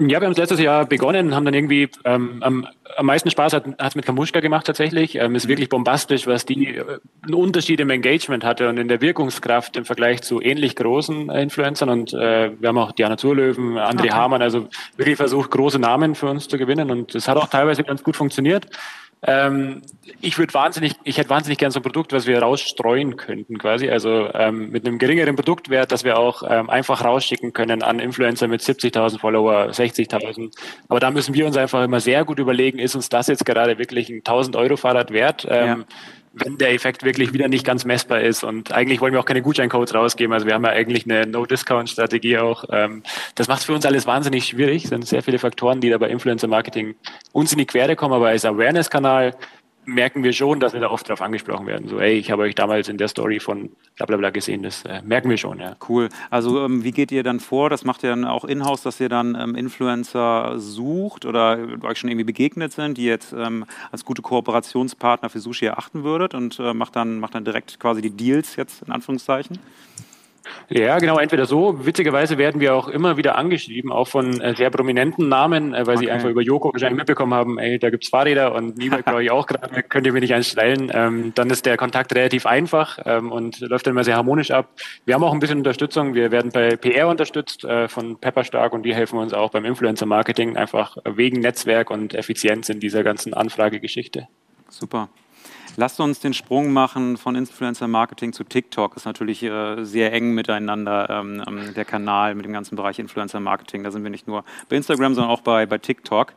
Ja, 0.00 0.20
wir 0.20 0.26
haben 0.26 0.32
es 0.32 0.38
letztes 0.38 0.58
Jahr 0.58 0.86
begonnen, 0.86 1.36
haben 1.36 1.44
dann 1.44 1.54
irgendwie 1.54 1.88
ähm, 2.04 2.42
am, 2.42 2.66
am 2.96 3.06
meisten 3.06 3.30
Spaß 3.30 3.52
hat 3.52 3.64
es 3.78 3.94
mit 3.94 4.04
Kamuschka 4.04 4.40
gemacht 4.40 4.66
tatsächlich. 4.66 5.14
Ähm, 5.14 5.36
ist 5.36 5.46
wirklich 5.46 5.68
bombastisch, 5.68 6.26
was 6.26 6.44
die 6.44 6.76
äh, 6.76 6.98
einen 7.22 7.34
Unterschied 7.34 7.78
im 7.78 7.90
Engagement 7.90 8.44
hatte 8.44 8.68
und 8.68 8.76
in 8.76 8.88
der 8.88 9.00
Wirkungskraft 9.00 9.76
im 9.76 9.84
Vergleich 9.84 10.22
zu 10.22 10.40
ähnlich 10.40 10.74
großen 10.74 11.30
äh, 11.30 11.42
Influencern. 11.42 11.90
Und 11.90 12.12
äh, 12.12 12.50
wir 12.58 12.70
haben 12.70 12.78
auch 12.78 12.90
Diana 12.90 13.16
Zurlöwen, 13.16 13.78
André 13.78 14.06
okay. 14.06 14.10
Hamann, 14.10 14.42
also 14.42 14.68
wirklich 14.96 15.16
versucht, 15.16 15.52
große 15.52 15.78
Namen 15.78 16.16
für 16.16 16.26
uns 16.26 16.48
zu 16.48 16.58
gewinnen. 16.58 16.90
Und 16.90 17.14
das 17.14 17.28
hat 17.28 17.36
auch 17.36 17.46
teilweise 17.46 17.84
ganz 17.84 18.02
gut 18.02 18.16
funktioniert. 18.16 18.66
Ähm, 19.26 19.82
ich 20.20 20.38
würde 20.38 20.52
wahnsinnig, 20.54 20.94
ich 21.04 21.18
hätte 21.18 21.30
wahnsinnig 21.30 21.58
gern 21.58 21.70
so 21.70 21.80
ein 21.80 21.82
Produkt, 21.82 22.12
was 22.12 22.26
wir 22.26 22.40
rausstreuen 22.40 23.16
könnten, 23.16 23.58
quasi. 23.58 23.88
Also 23.88 24.28
ähm, 24.34 24.70
mit 24.70 24.86
einem 24.86 24.98
geringeren 24.98 25.36
Produktwert, 25.36 25.92
dass 25.92 26.04
wir 26.04 26.18
auch 26.18 26.42
ähm, 26.48 26.68
einfach 26.68 27.04
rausschicken 27.04 27.52
können 27.52 27.82
an 27.82 27.98
Influencer 27.98 28.48
mit 28.48 28.60
70.000 28.60 29.18
Follower, 29.18 29.70
60.000. 29.70 30.52
Aber 30.88 31.00
da 31.00 31.10
müssen 31.10 31.34
wir 31.34 31.46
uns 31.46 31.56
einfach 31.56 31.82
immer 31.84 32.00
sehr 32.00 32.24
gut 32.24 32.38
überlegen, 32.38 32.78
ist 32.78 32.94
uns 32.94 33.08
das 33.08 33.26
jetzt 33.28 33.46
gerade 33.46 33.78
wirklich 33.78 34.10
ein 34.10 34.18
1000 34.18 34.56
Euro 34.56 34.76
Fahrrad 34.76 35.10
wert? 35.10 35.46
Ähm, 35.48 35.66
ja 35.66 35.84
wenn 36.34 36.58
der 36.58 36.72
Effekt 36.72 37.04
wirklich 37.04 37.32
wieder 37.32 37.48
nicht 37.48 37.64
ganz 37.64 37.84
messbar 37.84 38.20
ist. 38.20 38.42
Und 38.42 38.72
eigentlich 38.72 39.00
wollen 39.00 39.12
wir 39.12 39.20
auch 39.20 39.24
keine 39.24 39.42
Gutscheincodes 39.42 39.94
rausgeben. 39.94 40.32
Also 40.32 40.46
wir 40.46 40.54
haben 40.54 40.64
ja 40.64 40.70
eigentlich 40.70 41.04
eine 41.04 41.26
No-Discount-Strategie 41.26 42.38
auch. 42.38 42.64
Ähm, 42.70 43.02
das 43.36 43.48
macht 43.48 43.62
für 43.62 43.72
uns 43.72 43.86
alles 43.86 44.06
wahnsinnig 44.06 44.46
schwierig. 44.46 44.84
Es 44.84 44.90
sind 44.90 45.06
sehr 45.06 45.22
viele 45.22 45.38
Faktoren, 45.38 45.80
die 45.80 45.90
da 45.90 45.98
bei 45.98 46.08
Influencer-Marketing 46.08 46.96
uns 47.32 47.52
in 47.52 47.58
die 47.58 47.66
Quere 47.66 47.94
kommen, 47.94 48.14
aber 48.14 48.28
als 48.28 48.44
Awareness-Kanal 48.44 49.36
merken 49.86 50.22
wir 50.22 50.32
schon, 50.32 50.60
dass 50.60 50.72
wir 50.72 50.80
da 50.80 50.90
oft 50.90 51.08
darauf 51.08 51.20
angesprochen 51.20 51.66
werden. 51.66 51.88
So, 51.88 51.98
ey, 51.98 52.14
ich 52.14 52.30
habe 52.30 52.42
euch 52.42 52.54
damals 52.54 52.88
in 52.88 52.98
der 52.98 53.08
Story 53.08 53.40
von 53.40 53.70
bla 53.96 54.06
bla 54.06 54.16
bla 54.16 54.30
gesehen. 54.30 54.62
Das 54.62 54.84
äh, 54.84 55.02
merken 55.02 55.30
wir 55.30 55.36
schon, 55.36 55.60
ja. 55.60 55.76
Cool. 55.88 56.08
Also 56.30 56.64
ähm, 56.64 56.84
wie 56.84 56.92
geht 56.92 57.12
ihr 57.12 57.22
dann 57.22 57.40
vor? 57.40 57.70
Das 57.70 57.84
macht 57.84 58.02
ihr 58.02 58.10
dann 58.10 58.24
auch 58.24 58.44
in-house, 58.44 58.82
dass 58.82 59.00
ihr 59.00 59.08
dann 59.08 59.36
ähm, 59.40 59.54
Influencer 59.54 60.58
sucht 60.58 61.26
oder 61.26 61.58
euch 61.82 61.98
schon 61.98 62.10
irgendwie 62.10 62.24
begegnet 62.24 62.72
sind, 62.72 62.98
die 62.98 63.04
jetzt 63.04 63.32
ähm, 63.32 63.64
als 63.92 64.04
gute 64.04 64.22
Kooperationspartner 64.22 65.28
für 65.28 65.40
Sushi 65.40 65.66
erachten 65.66 66.04
würdet 66.04 66.34
und 66.34 66.58
äh, 66.58 66.74
macht, 66.74 66.96
dann, 66.96 67.18
macht 67.20 67.34
dann 67.34 67.44
direkt 67.44 67.78
quasi 67.80 68.02
die 68.02 68.10
Deals 68.10 68.56
jetzt 68.56 68.82
in 68.82 68.92
Anführungszeichen? 68.92 69.58
Ja, 70.68 70.98
genau, 70.98 71.18
entweder 71.18 71.46
so. 71.46 71.84
Witzigerweise 71.86 72.38
werden 72.38 72.60
wir 72.60 72.74
auch 72.74 72.88
immer 72.88 73.16
wieder 73.16 73.36
angeschrieben, 73.36 73.92
auch 73.92 74.08
von 74.08 74.40
äh, 74.40 74.54
sehr 74.54 74.70
prominenten 74.70 75.28
Namen, 75.28 75.74
äh, 75.74 75.86
weil 75.86 75.96
okay. 75.96 76.06
sie 76.06 76.10
einfach 76.10 76.28
über 76.28 76.42
Joko 76.42 76.72
wahrscheinlich 76.72 76.98
mitbekommen 76.98 77.34
haben, 77.34 77.58
ey, 77.58 77.78
da 77.78 77.90
gibt's 77.90 78.08
Fahrräder 78.08 78.54
und 78.54 78.76
Nieberg 78.78 79.04
brauche 79.04 79.22
ich 79.22 79.30
auch 79.30 79.46
gerade, 79.46 79.82
könnt 79.82 80.06
ihr 80.06 80.12
mir 80.12 80.20
nicht 80.20 80.34
einstellen. 80.34 80.90
Ähm, 80.92 81.32
dann 81.34 81.50
ist 81.50 81.66
der 81.66 81.76
Kontakt 81.76 82.14
relativ 82.14 82.46
einfach 82.46 82.98
ähm, 83.04 83.30
und 83.32 83.60
läuft 83.60 83.86
dann 83.86 83.92
immer 83.92 84.04
sehr 84.04 84.16
harmonisch 84.16 84.50
ab. 84.50 84.68
Wir 85.04 85.14
haben 85.14 85.24
auch 85.24 85.32
ein 85.32 85.40
bisschen 85.40 85.58
Unterstützung. 85.58 86.14
Wir 86.14 86.30
werden 86.30 86.50
bei 86.50 86.76
PR 86.76 87.08
unterstützt 87.08 87.64
äh, 87.64 87.88
von 87.88 88.16
Pepperstark 88.16 88.72
und 88.72 88.82
die 88.84 88.94
helfen 88.94 89.18
uns 89.18 89.32
auch 89.32 89.50
beim 89.50 89.64
Influencer-Marketing, 89.64 90.56
einfach 90.56 90.96
wegen 91.04 91.40
Netzwerk 91.40 91.90
und 91.90 92.14
Effizienz 92.14 92.68
in 92.68 92.80
dieser 92.80 93.02
ganzen 93.02 93.34
Anfragegeschichte. 93.34 94.28
Super. 94.68 95.08
Lasst 95.76 95.98
uns 95.98 96.20
den 96.20 96.34
Sprung 96.34 96.72
machen 96.72 97.16
von 97.16 97.34
Influencer 97.34 97.88
Marketing 97.88 98.32
zu 98.32 98.44
TikTok. 98.44 98.96
Ist 98.96 99.06
natürlich 99.06 99.42
äh, 99.42 99.84
sehr 99.84 100.12
eng 100.12 100.32
miteinander, 100.32 101.10
ähm, 101.10 101.42
ähm, 101.46 101.74
der 101.74 101.84
Kanal 101.84 102.36
mit 102.36 102.44
dem 102.44 102.52
ganzen 102.52 102.76
Bereich 102.76 103.00
Influencer 103.00 103.40
Marketing. 103.40 103.82
Da 103.82 103.90
sind 103.90 104.04
wir 104.04 104.10
nicht 104.10 104.28
nur 104.28 104.44
bei 104.68 104.76
Instagram, 104.76 105.14
sondern 105.14 105.32
auch 105.32 105.40
bei, 105.40 105.66
bei 105.66 105.78
TikTok. 105.78 106.32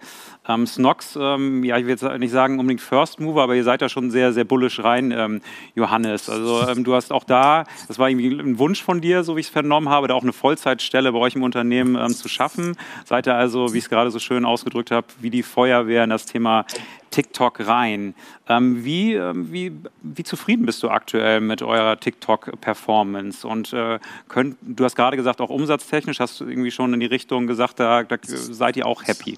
Ähm, 0.47 0.65
Snox, 0.65 1.15
ähm, 1.21 1.63
ja, 1.63 1.77
ich 1.77 1.83
will 1.83 1.91
jetzt 1.91 2.03
nicht 2.03 2.31
sagen 2.31 2.59
unbedingt 2.59 2.81
First 2.81 3.19
Mover, 3.19 3.43
aber 3.43 3.55
ihr 3.55 3.63
seid 3.63 3.83
da 3.83 3.89
schon 3.89 4.09
sehr, 4.09 4.33
sehr 4.33 4.43
bullisch 4.43 4.83
rein, 4.83 5.11
ähm, 5.11 5.41
Johannes. 5.75 6.29
Also 6.29 6.67
ähm, 6.67 6.83
du 6.83 6.95
hast 6.95 7.11
auch 7.11 7.23
da, 7.23 7.65
das 7.87 7.99
war 7.99 8.09
irgendwie 8.09 8.29
ein 8.29 8.57
Wunsch 8.57 8.81
von 8.81 9.01
dir, 9.01 9.23
so 9.23 9.35
wie 9.35 9.41
ich 9.41 9.47
es 9.47 9.51
vernommen 9.51 9.89
habe, 9.89 10.07
da 10.07 10.15
auch 10.15 10.23
eine 10.23 10.33
Vollzeitstelle 10.33 11.11
bei 11.11 11.19
euch 11.19 11.35
im 11.35 11.43
Unternehmen 11.43 12.11
zu 12.13 12.27
schaffen. 12.27 12.75
Seid 13.05 13.27
ihr 13.27 13.35
also, 13.35 13.73
wie 13.73 13.77
ich 13.77 13.83
es 13.83 13.89
gerade 13.89 14.09
so 14.09 14.19
schön 14.19 14.45
ausgedrückt 14.45 14.89
habe, 14.89 15.05
wie 15.19 15.29
die 15.29 15.43
Feuerwehr 15.43 16.03
in 16.03 16.09
das 16.09 16.25
Thema 16.25 16.65
TikTok 17.11 17.67
rein. 17.67 18.15
Ähm, 18.47 18.83
wie, 18.83 19.13
ähm, 19.13 19.51
wie, 19.51 19.71
wie 20.01 20.23
zufrieden 20.23 20.65
bist 20.65 20.83
du 20.83 20.89
aktuell 20.89 21.41
mit 21.41 21.61
eurer 21.61 21.99
TikTok-Performance? 21.99 23.47
Und 23.47 23.73
äh, 23.73 23.99
könnt, 24.27 24.57
du 24.61 24.83
hast 24.83 24.95
gerade 24.95 25.17
gesagt, 25.17 25.41
auch 25.41 25.49
umsatztechnisch 25.49 26.19
hast 26.19 26.39
du 26.39 26.45
irgendwie 26.45 26.71
schon 26.71 26.93
in 26.93 26.99
die 26.99 27.05
Richtung 27.05 27.47
gesagt, 27.47 27.79
da, 27.79 28.03
da 28.03 28.17
seid 28.23 28.77
ihr 28.77 28.85
auch 28.85 29.03
happy. 29.03 29.37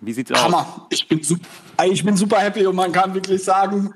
Wie 0.00 0.12
sieht's 0.12 0.32
aus? 0.32 0.42
Hammer. 0.42 0.86
Ich 0.90 1.06
bin, 1.06 1.22
super, 1.22 1.46
ich 1.84 2.04
bin 2.04 2.16
super 2.16 2.38
happy 2.38 2.66
und 2.66 2.76
man 2.76 2.90
kann 2.92 3.12
wirklich 3.14 3.44
sagen, 3.44 3.92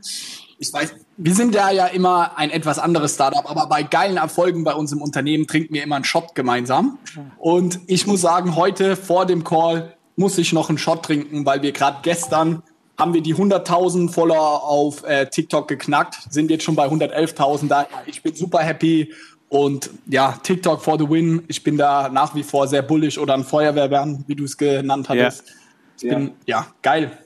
ich 0.59 0.73
weiß, 0.73 0.95
wir 1.17 1.35
sind 1.35 1.55
ja 1.55 1.71
ja 1.71 1.87
immer 1.87 2.37
ein 2.37 2.51
etwas 2.51 2.79
anderes 2.79 3.15
Startup, 3.15 3.49
aber 3.49 3.67
bei 3.67 3.83
geilen 3.83 4.17
Erfolgen 4.17 4.65
bei 4.65 4.75
uns 4.75 4.93
im 4.93 5.03
Unternehmen 5.03 5.47
trinken 5.47 5.75
wir 5.75 5.83
immer 5.83 5.97
einen 5.97 6.05
Shot 6.05 6.35
gemeinsam. 6.35 6.99
Und 7.39 7.81
ich 7.87 8.07
muss 8.07 8.21
sagen, 8.21 8.57
heute 8.57 8.97
vor 8.97 9.27
dem 9.27 9.45
Call 9.45 9.97
muss 10.17 10.39
ich 10.39 10.53
noch 10.53 10.69
einen 10.69 10.79
Shot 10.79 11.05
trinken, 11.05 11.45
weil 11.45 11.63
wir 11.63 11.73
gerade 11.73 11.99
gestern 12.03 12.63
haben 12.99 13.13
wir 13.13 13.23
die 13.23 13.35
100.000 13.35 14.13
Follower 14.13 14.63
auf 14.63 15.03
äh, 15.05 15.27
TikTok 15.27 15.67
geknackt, 15.67 16.17
sind 16.31 16.51
jetzt 16.51 16.65
schon 16.65 16.77
bei 16.77 16.87
111.000. 16.87 17.69
Da 17.69 17.87
ich 18.07 18.23
bin 18.23 18.35
super 18.35 18.61
happy 18.61 19.13
und 19.49 19.91
ja, 20.07 20.39
TikTok 20.43 20.81
for 20.83 20.99
the 20.99 21.09
win. 21.09 21.43
Ich 21.49 21.63
bin 21.63 21.77
da 21.77 22.09
nach 22.09 22.35
wie 22.35 22.43
vor 22.43 22.69
sehr 22.69 22.83
bullish 22.83 23.19
oder 23.19 23.35
ein 23.35 23.45
Feuerwehrmann, 23.45 24.25
wie 24.27 24.35
du 24.35 24.45
es 24.45 24.57
genannt 24.57 25.09
hattest. 25.09 25.49
Ja. 25.49 25.55
Ich 25.97 26.09
bin 26.09 26.33
ja 26.47 26.67
geil. 26.83 27.19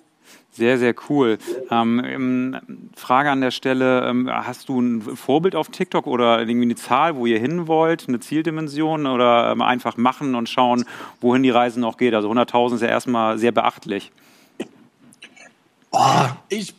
Sehr, 0.58 0.76
sehr 0.76 0.92
cool. 1.08 1.38
Ähm, 1.70 2.90
Frage 2.96 3.30
an 3.30 3.40
der 3.40 3.52
Stelle, 3.52 4.08
ähm, 4.08 4.28
hast 4.28 4.68
du 4.68 4.80
ein 4.80 5.00
Vorbild 5.00 5.54
auf 5.54 5.68
TikTok 5.68 6.08
oder 6.08 6.40
irgendwie 6.40 6.62
eine 6.62 6.74
Zahl, 6.74 7.14
wo 7.14 7.26
ihr 7.26 7.38
hin 7.38 7.68
wollt, 7.68 8.08
eine 8.08 8.18
Zieldimension 8.18 9.06
oder 9.06 9.52
ähm, 9.52 9.62
einfach 9.62 9.96
machen 9.96 10.34
und 10.34 10.48
schauen, 10.48 10.84
wohin 11.20 11.44
die 11.44 11.50
Reise 11.50 11.78
noch 11.78 11.96
geht? 11.96 12.12
Also 12.12 12.28
100.000 12.28 12.74
ist 12.74 12.80
ja 12.80 12.88
erstmal 12.88 13.38
sehr 13.38 13.52
beachtlich. 13.52 14.10
Oh, 15.92 16.26
ich, 16.48 16.74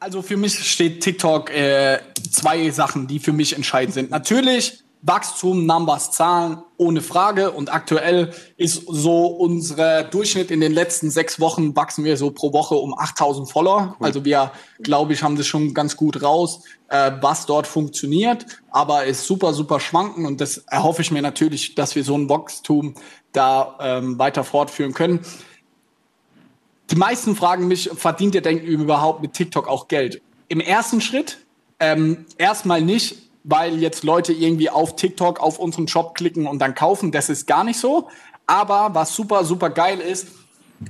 also 0.00 0.22
für 0.22 0.38
mich 0.38 0.58
steht 0.58 1.02
TikTok 1.02 1.50
äh, 1.50 1.98
zwei 2.30 2.70
Sachen, 2.70 3.06
die 3.06 3.18
für 3.18 3.34
mich 3.34 3.54
entscheidend 3.54 3.92
sind. 3.92 4.10
Natürlich 4.10 4.82
Wachstum, 5.02 5.64
Numbers, 5.64 6.10
Zahlen, 6.10 6.58
ohne 6.76 7.00
Frage. 7.00 7.52
Und 7.52 7.72
aktuell 7.72 8.32
ist 8.56 8.82
so 8.86 9.26
unser 9.26 10.02
Durchschnitt 10.02 10.50
in 10.50 10.60
den 10.60 10.72
letzten 10.72 11.10
sechs 11.10 11.38
Wochen 11.38 11.76
wachsen 11.76 12.04
wir 12.04 12.16
so 12.16 12.30
pro 12.30 12.52
Woche 12.52 12.74
um 12.74 12.98
8000 12.98 13.50
Follower. 13.50 13.96
Cool. 13.98 14.06
Also 14.06 14.24
wir, 14.24 14.52
glaube 14.80 15.12
ich, 15.12 15.22
haben 15.22 15.36
das 15.36 15.46
schon 15.46 15.72
ganz 15.72 15.96
gut 15.96 16.22
raus, 16.22 16.62
äh, 16.88 17.12
was 17.20 17.46
dort 17.46 17.66
funktioniert. 17.66 18.46
Aber 18.70 19.04
ist 19.04 19.24
super, 19.24 19.52
super 19.54 19.78
schwanken. 19.78 20.26
Und 20.26 20.40
das 20.40 20.58
erhoffe 20.66 21.02
ich 21.02 21.10
mir 21.10 21.22
natürlich, 21.22 21.74
dass 21.74 21.94
wir 21.94 22.02
so 22.02 22.16
ein 22.16 22.28
Wachstum 22.28 22.94
da 23.32 23.78
ähm, 23.80 24.18
weiter 24.18 24.42
fortführen 24.42 24.94
können. 24.94 25.20
Die 26.90 26.96
meisten 26.96 27.36
fragen 27.36 27.68
mich, 27.68 27.90
verdient 27.94 28.34
ihr 28.34 28.40
denken 28.40 28.66
überhaupt 28.66 29.22
mit 29.22 29.34
TikTok 29.34 29.68
auch 29.68 29.88
Geld? 29.88 30.22
Im 30.48 30.60
ersten 30.60 31.00
Schritt 31.00 31.38
ähm, 31.80 32.26
erstmal 32.38 32.80
nicht, 32.80 33.27
weil 33.44 33.78
jetzt 33.78 34.04
Leute 34.04 34.32
irgendwie 34.32 34.70
auf 34.70 34.96
TikTok 34.96 35.40
auf 35.40 35.58
unseren 35.58 35.88
Shop 35.88 36.14
klicken 36.14 36.46
und 36.46 36.58
dann 36.58 36.74
kaufen. 36.74 37.12
Das 37.12 37.28
ist 37.28 37.46
gar 37.46 37.64
nicht 37.64 37.78
so. 37.78 38.08
Aber 38.46 38.94
was 38.94 39.14
super, 39.14 39.44
super 39.44 39.70
geil 39.70 40.00
ist, 40.00 40.28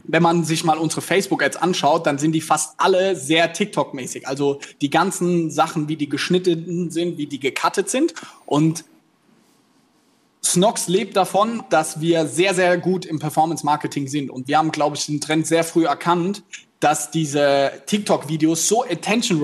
wenn 0.05 0.23
man 0.23 0.45
sich 0.45 0.65
mal 0.65 0.79
unsere 0.79 1.01
Facebook-Ads 1.01 1.57
anschaut, 1.57 2.07
dann 2.07 2.19
sind 2.19 2.33
die 2.33 2.41
fast 2.41 2.75
alle 2.79 3.17
sehr 3.17 3.53
TikTok-mäßig. 3.53 4.27
Also 4.27 4.61
die 4.81 4.91
ganzen 4.91 5.51
Sachen, 5.51 5.89
wie 5.89 5.97
die 5.97 6.09
geschnitten 6.09 6.91
sind, 6.91 7.17
wie 7.19 7.27
die 7.27 7.41
gecuttet 7.41 7.89
sind. 7.89 8.15
Und 8.45 8.85
Snox 10.45 10.89
lebt 10.89 11.17
davon, 11.17 11.63
dass 11.71 12.01
wir 12.01 12.27
sehr, 12.27 12.55
sehr 12.55 12.79
gut 12.79 13.07
im 13.07 13.19
Performance-Marketing 13.19 14.09
sind. 14.09 14.31
Und 14.31 14.49
wir 14.49 14.59
haben, 14.59 14.73
glaube 14.73 14.97
ich, 14.97 15.07
den 15.07 15.21
Trend 15.21 15.47
sehr 15.47 15.65
früh 15.65 15.87
erkannt, 15.87 16.43
dass 16.81 17.11
diese 17.11 17.73
TikTok-Videos 17.87 18.69
so 18.69 18.85
attention 18.85 19.41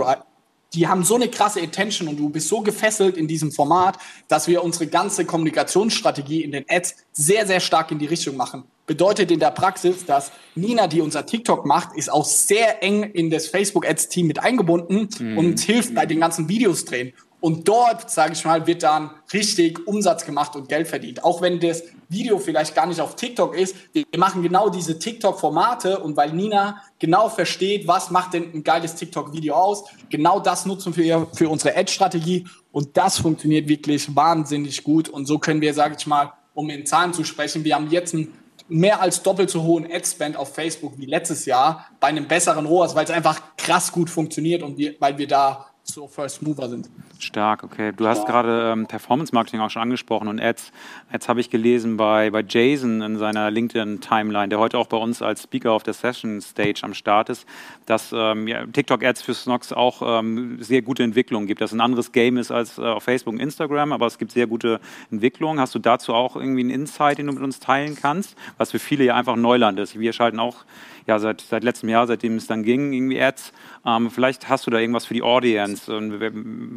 die 0.75 0.89
haben 0.89 1.05
so 1.05 1.15
eine 1.15 1.29
krasse 1.29 1.63
Attention 1.63 2.09
und 2.09 2.19
du 2.19 2.29
bist 2.29 2.49
so 2.49 2.61
gefesselt 2.61 3.17
in 3.17 3.29
diesem 3.29 3.53
Format, 3.53 3.99
dass 4.29 4.49
wir 4.49 4.65
unsere 4.65 4.87
ganze 4.87 5.25
Kommunikationsstrategie 5.25 6.43
in 6.43 6.53
den 6.53 6.65
Ads 6.69 6.97
sehr, 7.13 7.47
sehr 7.47 7.61
stark 7.61 7.91
in 7.91 7.99
die 7.99 8.07
Richtung 8.07 8.37
machen. 8.37 8.65
Bedeutet 8.87 9.31
in 9.31 9.41
der 9.41 9.51
Praxis, 9.51 10.05
dass 10.05 10.31
Nina, 10.55 10.87
die 10.87 11.01
unser 11.01 11.25
TikTok 11.25 11.65
macht, 11.65 11.97
ist 11.97 12.13
auch 12.13 12.25
sehr 12.25 12.83
eng 12.83 13.03
in 13.03 13.31
das 13.31 13.47
Facebook-Ads-Team 13.47 14.27
mit 14.27 14.41
eingebunden 14.41 15.09
mhm. 15.19 15.39
und 15.39 15.61
hilft 15.61 15.95
bei 15.95 16.05
den 16.05 16.21
ganzen 16.21 16.49
Videos 16.49 16.85
drehen. 16.85 17.15
Und 17.45 17.69
dort, 17.69 18.11
sage 18.11 18.33
ich 18.33 18.43
mal, 18.47 18.67
wird 18.67 18.85
dann 18.85 19.11
richtig 19.31 19.87
Umsatz 19.87 20.25
gemacht 20.25 20.57
und 20.57 20.67
Geld 20.67 20.89
verdient. 20.89 21.23
Auch 21.25 21.43
wenn 21.43 21.61
das 21.61 21.83
Video 22.09 22.39
vielleicht 22.39 22.75
gar 22.75 22.87
nicht 22.87 23.03
auf 23.03 23.17
TikTok 23.17 23.55
ist, 23.55 23.77
wir 23.93 24.07
machen 24.17 24.43
genau 24.43 24.71
diese 24.71 24.99
TikTok-Formate 24.99 25.99
und 25.99 26.17
weil 26.17 26.33
Nina 26.33 26.81
genau 26.99 27.29
versteht, 27.29 27.87
was 27.87 28.11
macht 28.11 28.33
denn 28.33 28.51
ein 28.55 28.65
geiles 28.65 28.95
TikTok-Video 28.95 29.55
aus, 29.57 29.85
genau 30.09 30.41
das 30.41 30.65
nutzen 30.65 30.97
wir 30.97 31.27
für 31.35 31.51
unsere 31.51 31.77
Ad-Strategie. 31.77 32.47
Und 32.73 32.97
das 32.97 33.19
funktioniert 33.19 33.69
wirklich 33.69 34.17
wahnsinnig 34.17 34.83
gut. 34.83 35.11
Und 35.11 35.27
so 35.27 35.39
können 35.39 35.61
wir, 35.61 35.75
sage 35.75 35.97
ich 35.99 36.07
mal, 36.07 36.33
um 36.55 36.71
in 36.71 36.87
Zahlen 36.87 37.13
zu 37.13 37.25
sprechen, 37.25 37.63
wir 37.63 37.75
haben 37.75 37.91
jetzt 37.91 38.15
einen 38.15 38.33
mehr 38.69 39.03
als 39.03 39.23
doppelt 39.23 39.51
so 39.51 39.63
hohen 39.65 39.85
Ad-Spend 39.85 40.39
auf 40.39 40.55
Facebook 40.55 40.95
wie 40.97 41.05
letztes 41.05 41.45
Jahr 41.45 41.91
bei 42.01 42.07
einem 42.07 42.27
besseren 42.27 42.65
ROAS, 42.65 42.95
weil 42.95 43.05
es 43.05 43.11
einfach 43.11 43.39
krass 43.59 43.93
gut 43.93 44.09
funktioniert 44.09 44.63
und 44.63 44.79
wir, 44.79 44.95
weil 44.99 45.19
wir 45.19 45.29
da 45.29 45.67
so 45.85 46.09
First 46.09 46.43
Mover 46.43 46.69
sind. 46.69 46.89
Stark, 47.19 47.63
okay. 47.63 47.93
Du 47.95 48.07
hast 48.07 48.21
ja. 48.21 48.25
gerade 48.25 48.73
ähm, 48.73 48.87
Performance 48.87 49.35
Marketing 49.35 49.61
auch 49.61 49.71
schon 49.71 49.83
angesprochen 49.83 50.29
und 50.29 50.41
Ads. 50.41 50.73
Ads 51.13 51.29
habe 51.29 51.41
ich 51.41 51.51
gelesen 51.51 51.97
bei, 51.97 52.31
bei 52.31 52.43
Jason 52.47 53.03
in 53.03 53.19
seiner 53.19 53.51
LinkedIn-Timeline, 53.51 54.49
der 54.49 54.59
heute 54.59 54.79
auch 54.79 54.87
bei 54.87 54.97
uns 54.97 55.21
als 55.21 55.43
Speaker 55.43 55.73
auf 55.73 55.83
der 55.83 55.95
Session 55.95 56.41
Stage 56.41 56.81
am 56.83 56.95
Start 56.95 57.29
ist, 57.29 57.47
dass 57.87 58.13
ähm, 58.17 58.49
ja, 58.49 58.67
TikTok-Ads 58.67 59.23
für 59.23 59.35
Snox 59.35 59.73
auch 59.73 60.03
ähm, 60.21 60.63
sehr 60.63 60.83
gute 60.83 61.03
Entwicklungen 61.03 61.47
gibt. 61.47 61.61
Dass 61.61 61.73
ein 61.73 61.81
anderes 61.81 62.13
Game 62.13 62.39
ist 62.39 62.51
als 62.51 62.79
äh, 62.79 62.83
auf 62.83 63.05
Facebook 63.05 63.35
und 63.35 63.41
Instagram, 63.41 63.93
aber 63.93 64.07
es 64.07 64.19
gibt 64.19 64.33
sehr 64.33 64.47
gute 64.47 64.81
Entwicklungen. 65.11 65.61
Hast 65.61 65.75
du 65.75 65.79
dazu 65.79 66.15
auch 66.15 66.37
irgendwie 66.37 66.61
einen 66.61 66.71
Insight, 66.71 67.19
den 67.19 67.27
du 67.27 67.33
mit 67.33 67.43
uns 67.43 67.61
teilen 67.61 67.95
kannst? 67.95 68.37
Was 68.57 68.71
für 68.71 68.79
viele 68.79 69.05
ja 69.05 69.15
einfach 69.17 69.37
Neuland 69.37 69.79
ist. 69.79 69.99
Wir 69.99 70.13
schalten 70.15 70.41
auch 70.41 70.65
ja, 71.07 71.19
seit, 71.19 71.41
seit 71.41 71.65
letztem 71.65 71.89
Jahr, 71.89 72.07
seitdem 72.07 72.37
es 72.37 72.47
dann 72.47 72.63
ging, 72.63 72.93
irgendwie 72.93 73.21
Ads. 73.21 73.53
Ähm, 73.87 74.11
vielleicht 74.11 74.49
hast 74.49 74.67
du 74.67 74.71
da 74.71 74.79
irgendwas 74.79 75.07
für 75.07 75.15
die 75.15 75.23
Audience. 75.23 75.95
Und 75.95 76.21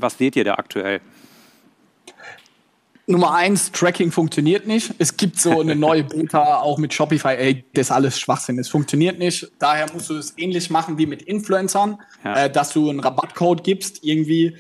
was 0.02 0.18
seht 0.18 0.36
ihr 0.36 0.44
da 0.44 0.56
aktuell? 0.56 1.02
Nummer 3.10 3.34
eins, 3.34 3.72
Tracking 3.72 4.12
funktioniert 4.12 4.68
nicht. 4.68 4.94
Es 4.98 5.16
gibt 5.16 5.40
so 5.40 5.62
eine 5.62 5.76
neue 5.78 6.04
Beta 6.04 6.58
auch 6.58 6.78
mit 6.78 6.94
Shopify. 6.94 7.36
Ey, 7.38 7.64
das 7.74 7.88
ist 7.88 7.92
alles 7.92 8.20
Schwachsinn. 8.20 8.60
Es 8.60 8.68
funktioniert 8.68 9.18
nicht. 9.18 9.50
Daher 9.60 9.92
musst 9.94 10.10
du 10.10 10.16
es 10.16 10.34
ähnlich 10.38 10.70
machen 10.70 10.98
wie 10.98 11.06
mit 11.06 11.22
Influencern, 11.22 12.00
ja. 12.26 12.46
äh, 12.46 12.52
dass 12.52 12.74
du 12.74 12.90
einen 12.90 13.00
Rabattcode 13.00 13.64
gibst, 13.64 14.04
irgendwie 14.04 14.58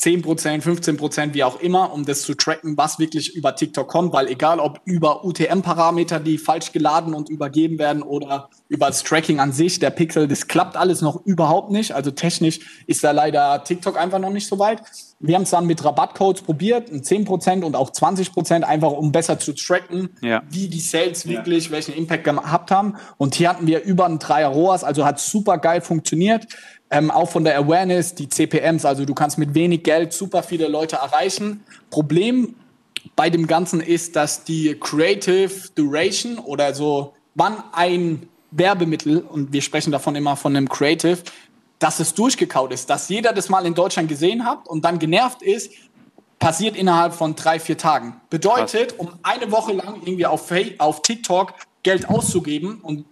10%, 0.00 0.62
15%, 0.62 1.34
wie 1.34 1.42
auch 1.42 1.60
immer, 1.60 1.92
um 1.92 2.04
das 2.04 2.22
zu 2.22 2.34
tracken, 2.34 2.76
was 2.76 3.00
wirklich 3.00 3.34
über 3.34 3.56
TikTok 3.56 3.88
kommt, 3.88 4.12
weil 4.12 4.28
egal 4.28 4.60
ob 4.60 4.80
über 4.84 5.24
UTM-Parameter, 5.24 6.20
die 6.20 6.38
falsch 6.38 6.70
geladen 6.70 7.14
und 7.14 7.28
übergeben 7.28 7.78
werden 7.78 8.02
oder 8.02 8.48
über 8.68 8.86
das 8.86 9.02
Tracking 9.02 9.40
an 9.40 9.52
sich, 9.52 9.80
der 9.80 9.90
Pixel, 9.90 10.28
das 10.28 10.46
klappt 10.46 10.76
alles 10.76 11.00
noch 11.00 11.26
überhaupt 11.26 11.72
nicht. 11.72 11.92
Also 11.92 12.12
technisch 12.12 12.60
ist 12.86 13.02
da 13.02 13.10
leider 13.10 13.64
TikTok 13.64 13.98
einfach 13.98 14.20
noch 14.20 14.30
nicht 14.30 14.46
so 14.46 14.58
weit. 14.60 14.82
Wir 15.20 15.34
haben 15.34 15.42
es 15.42 15.50
dann 15.50 15.66
mit 15.66 15.84
Rabattcodes 15.84 16.42
probiert, 16.42 16.90
10% 16.90 17.64
und 17.64 17.74
auch 17.74 17.90
20%, 17.90 18.62
einfach 18.62 18.92
um 18.92 19.10
besser 19.10 19.40
zu 19.40 19.52
tracken, 19.52 20.10
ja. 20.22 20.42
wie 20.48 20.68
die 20.68 20.78
Sales 20.78 21.26
wirklich, 21.26 21.66
ja. 21.66 21.70
welchen 21.72 21.94
Impact 21.94 22.22
gehabt 22.22 22.70
haben. 22.70 22.94
Und 23.16 23.34
hier 23.34 23.48
hatten 23.48 23.66
wir 23.66 23.82
über 23.82 24.06
ein 24.06 24.20
Dreier 24.20 24.50
ROAS, 24.50 24.84
also 24.84 25.04
hat 25.04 25.18
super 25.18 25.58
geil 25.58 25.80
funktioniert. 25.80 26.46
Ähm, 26.90 27.10
auch 27.10 27.28
von 27.28 27.44
der 27.44 27.58
Awareness, 27.58 28.14
die 28.14 28.28
CPMs, 28.28 28.84
also 28.84 29.04
du 29.04 29.14
kannst 29.14 29.36
mit 29.36 29.54
wenig 29.54 29.82
Geld 29.82 30.12
super 30.12 30.42
viele 30.42 30.68
Leute 30.68 30.96
erreichen. 30.96 31.62
Problem 31.90 32.54
bei 33.14 33.30
dem 33.30 33.46
Ganzen 33.46 33.80
ist, 33.80 34.16
dass 34.16 34.44
die 34.44 34.74
Creative 34.78 35.50
Duration 35.74 36.38
oder 36.38 36.74
so, 36.74 37.14
wann 37.34 37.62
ein 37.72 38.28
Werbemittel, 38.50 39.18
und 39.18 39.52
wir 39.52 39.60
sprechen 39.60 39.92
davon 39.92 40.16
immer 40.16 40.36
von 40.36 40.56
einem 40.56 40.68
Creative, 40.68 41.18
dass 41.78 42.00
es 42.00 42.14
durchgekaut 42.14 42.72
ist, 42.72 42.90
dass 42.90 43.08
jeder 43.08 43.32
das 43.32 43.48
mal 43.48 43.66
in 43.66 43.74
Deutschland 43.74 44.08
gesehen 44.08 44.44
hat 44.44 44.66
und 44.66 44.84
dann 44.84 44.98
genervt 44.98 45.42
ist, 45.42 45.70
passiert 46.38 46.76
innerhalb 46.76 47.12
von 47.12 47.34
drei, 47.34 47.60
vier 47.60 47.76
Tagen. 47.76 48.20
Bedeutet, 48.30 48.98
um 48.98 49.10
eine 49.22 49.50
Woche 49.50 49.72
lang 49.72 49.96
irgendwie 50.02 50.26
auf, 50.26 50.50
auf 50.78 51.02
TikTok 51.02 51.54
Geld 51.82 52.08
auszugeben 52.08 52.80
und 52.82 53.04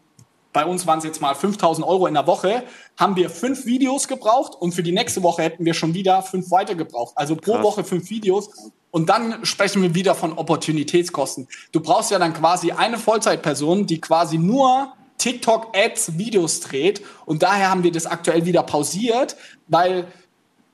bei 0.56 0.64
uns 0.64 0.86
waren 0.86 1.00
es 1.00 1.04
jetzt 1.04 1.20
mal 1.20 1.34
5000 1.34 1.86
Euro 1.86 2.06
in 2.06 2.14
der 2.14 2.26
Woche, 2.26 2.62
haben 2.96 3.14
wir 3.14 3.28
fünf 3.28 3.66
Videos 3.66 4.08
gebraucht 4.08 4.54
und 4.58 4.72
für 4.72 4.82
die 4.82 4.90
nächste 4.90 5.22
Woche 5.22 5.42
hätten 5.42 5.66
wir 5.66 5.74
schon 5.74 5.92
wieder 5.92 6.22
fünf 6.22 6.50
weiter 6.50 6.74
gebraucht. 6.74 7.12
Also 7.14 7.36
pro 7.36 7.52
Krass. 7.52 7.62
Woche 7.62 7.84
fünf 7.84 8.08
Videos 8.08 8.48
und 8.90 9.10
dann 9.10 9.44
sprechen 9.44 9.82
wir 9.82 9.94
wieder 9.94 10.14
von 10.14 10.32
Opportunitätskosten. 10.32 11.46
Du 11.72 11.80
brauchst 11.80 12.10
ja 12.10 12.18
dann 12.18 12.32
quasi 12.32 12.72
eine 12.72 12.96
Vollzeitperson, 12.96 13.84
die 13.84 14.00
quasi 14.00 14.38
nur 14.38 14.94
TikTok-Ads 15.18 16.16
Videos 16.16 16.60
dreht 16.60 17.02
und 17.26 17.42
daher 17.42 17.68
haben 17.68 17.82
wir 17.82 17.92
das 17.92 18.06
aktuell 18.06 18.46
wieder 18.46 18.62
pausiert, 18.62 19.36
weil 19.68 20.06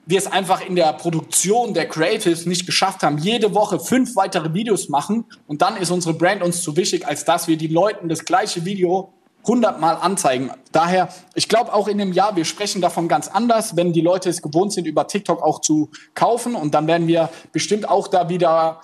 wir 0.07 0.19
es 0.19 0.29
einfach 0.29 0.65
in 0.65 0.77
der 0.77 0.93
Produktion 0.93 1.75
der 1.75 1.89
Creatives 1.89 2.47
nicht 2.47 2.67
geschafft 2.67 3.03
haben, 3.03 3.19
jede 3.19 3.53
Woche 3.53 3.81
fünf 3.81 4.15
weitere 4.15 4.55
Videos 4.55 4.89
machen 4.89 5.25
und 5.49 5.61
dann 5.61 5.77
ist 5.77 5.91
unsere 5.91 6.15
Brand 6.15 6.41
uns 6.41 6.63
zu 6.63 6.77
wichtig, 6.77 7.05
als 7.05 7.25
dass 7.25 7.49
wir 7.49 7.57
die 7.57 7.67
Leuten 7.67 8.09
das 8.09 8.25
gleiche 8.25 8.65
Video 8.65 9.13
hundertmal 9.45 9.97
anzeigen. 9.97 10.51
Daher, 10.73 11.09
ich 11.35 11.49
glaube 11.49 11.73
auch 11.73 11.89
in 11.89 11.99
dem 11.99 12.13
Jahr, 12.13 12.37
wir 12.37 12.45
sprechen 12.45 12.81
davon 12.81 13.09
ganz 13.09 13.29
anders, 13.29 13.77
wenn 13.77 13.93
die 13.93 14.01
Leute 14.01 14.29
es 14.29 14.43
gewohnt 14.43 14.73
sind, 14.73 14.87
über 14.87 15.07
TikTok 15.07 15.43
auch 15.43 15.61
zu 15.61 15.91
kaufen. 16.15 16.55
Und 16.55 16.75
dann 16.75 16.87
werden 16.87 17.07
wir 17.07 17.29
bestimmt 17.53 17.89
auch 17.89 18.09
da 18.09 18.29
wieder 18.29 18.81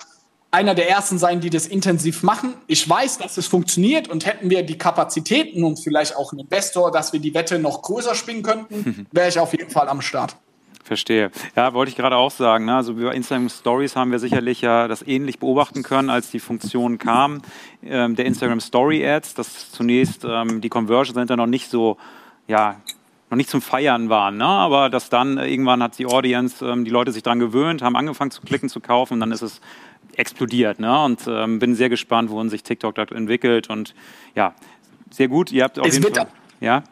einer 0.50 0.74
der 0.74 0.88
ersten 0.88 1.18
sein, 1.18 1.40
die 1.40 1.50
das 1.50 1.66
intensiv 1.66 2.22
machen. 2.22 2.54
Ich 2.66 2.88
weiß, 2.88 3.18
dass 3.18 3.36
es 3.36 3.46
funktioniert 3.46 4.08
und 4.08 4.26
hätten 4.26 4.48
wir 4.48 4.62
die 4.62 4.78
Kapazitäten 4.78 5.62
und 5.62 5.78
vielleicht 5.78 6.16
auch 6.16 6.32
einen 6.32 6.40
Investor, 6.40 6.90
dass 6.90 7.12
wir 7.12 7.20
die 7.20 7.34
Wette 7.34 7.58
noch 7.58 7.82
größer 7.82 8.14
spielen 8.14 8.42
könnten, 8.42 9.06
wäre 9.12 9.28
ich 9.28 9.38
auf 9.38 9.52
jeden 9.52 9.70
Fall 9.70 9.88
am 9.88 10.00
Start. 10.00 10.36
Verstehe. 10.88 11.30
Ja, 11.54 11.74
wollte 11.74 11.90
ich 11.90 11.96
gerade 11.96 12.16
auch 12.16 12.30
sagen. 12.30 12.64
Ne? 12.64 12.74
Also 12.74 12.92
über 12.92 13.14
Instagram 13.14 13.50
Stories 13.50 13.94
haben 13.94 14.10
wir 14.10 14.18
sicherlich 14.18 14.62
ja 14.62 14.88
das 14.88 15.06
ähnlich 15.06 15.38
beobachten 15.38 15.82
können, 15.82 16.08
als 16.08 16.30
die 16.30 16.40
Funktion 16.40 16.96
kam 16.98 17.42
ähm, 17.84 18.16
der 18.16 18.24
Instagram 18.24 18.60
Story 18.60 19.06
Ads, 19.06 19.34
dass 19.34 19.70
zunächst 19.70 20.24
ähm, 20.24 20.60
die 20.62 20.70
Conversion 20.70 21.14
Center 21.14 21.36
noch 21.36 21.46
nicht 21.46 21.70
so, 21.70 21.98
ja, 22.46 22.76
noch 23.30 23.36
nicht 23.36 23.50
zum 23.50 23.60
Feiern 23.60 24.08
waren, 24.08 24.38
ne? 24.38 24.46
aber 24.46 24.88
dass 24.88 25.10
dann 25.10 25.36
irgendwann 25.36 25.82
hat 25.82 25.98
die 25.98 26.06
Audience, 26.06 26.64
ähm, 26.64 26.86
die 26.86 26.90
Leute 26.90 27.12
sich 27.12 27.22
daran 27.22 27.38
gewöhnt, 27.38 27.82
haben 27.82 27.94
angefangen 27.94 28.30
zu 28.30 28.40
klicken, 28.40 28.70
zu 28.70 28.80
kaufen 28.80 29.14
und 29.14 29.20
dann 29.20 29.32
ist 29.32 29.42
es 29.42 29.60
explodiert. 30.16 30.80
Ne? 30.80 31.04
Und 31.04 31.26
ähm, 31.28 31.58
bin 31.58 31.74
sehr 31.74 31.90
gespannt, 31.90 32.30
wohin 32.30 32.48
sich 32.48 32.62
TikTok 32.62 32.94
dort 32.94 33.12
entwickelt 33.12 33.68
und 33.68 33.94
ja, 34.34 34.54
sehr 35.10 35.28
gut. 35.28 35.52
Ihr 35.52 35.64
habt 35.64 35.78
auf 35.78 35.86
es 35.86 35.98
jeden 35.98 36.14
Fall, 36.14 36.28
ja. 36.60 36.82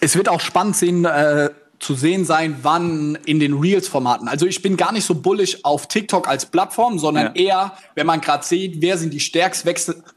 Es 0.00 0.16
wird 0.16 0.30
auch 0.30 0.40
spannend 0.40 0.76
sehen, 0.76 1.04
äh, 1.04 1.50
zu 1.78 1.94
sehen 1.94 2.24
sein, 2.24 2.58
wann 2.62 3.18
in 3.26 3.40
den 3.40 3.54
Reels-Formaten. 3.54 4.28
Also 4.28 4.46
ich 4.46 4.62
bin 4.62 4.76
gar 4.76 4.92
nicht 4.92 5.04
so 5.04 5.14
bullish 5.14 5.58
auf 5.64 5.88
TikTok 5.88 6.28
als 6.28 6.46
Plattform, 6.46 6.98
sondern 6.98 7.34
ja. 7.34 7.42
eher, 7.42 7.72
wenn 7.94 8.06
man 8.06 8.20
gerade 8.20 8.44
sieht, 8.44 8.80
wer 8.80 8.96
sind 8.98 9.12
die 9.12 9.20
stärkst 9.20 9.66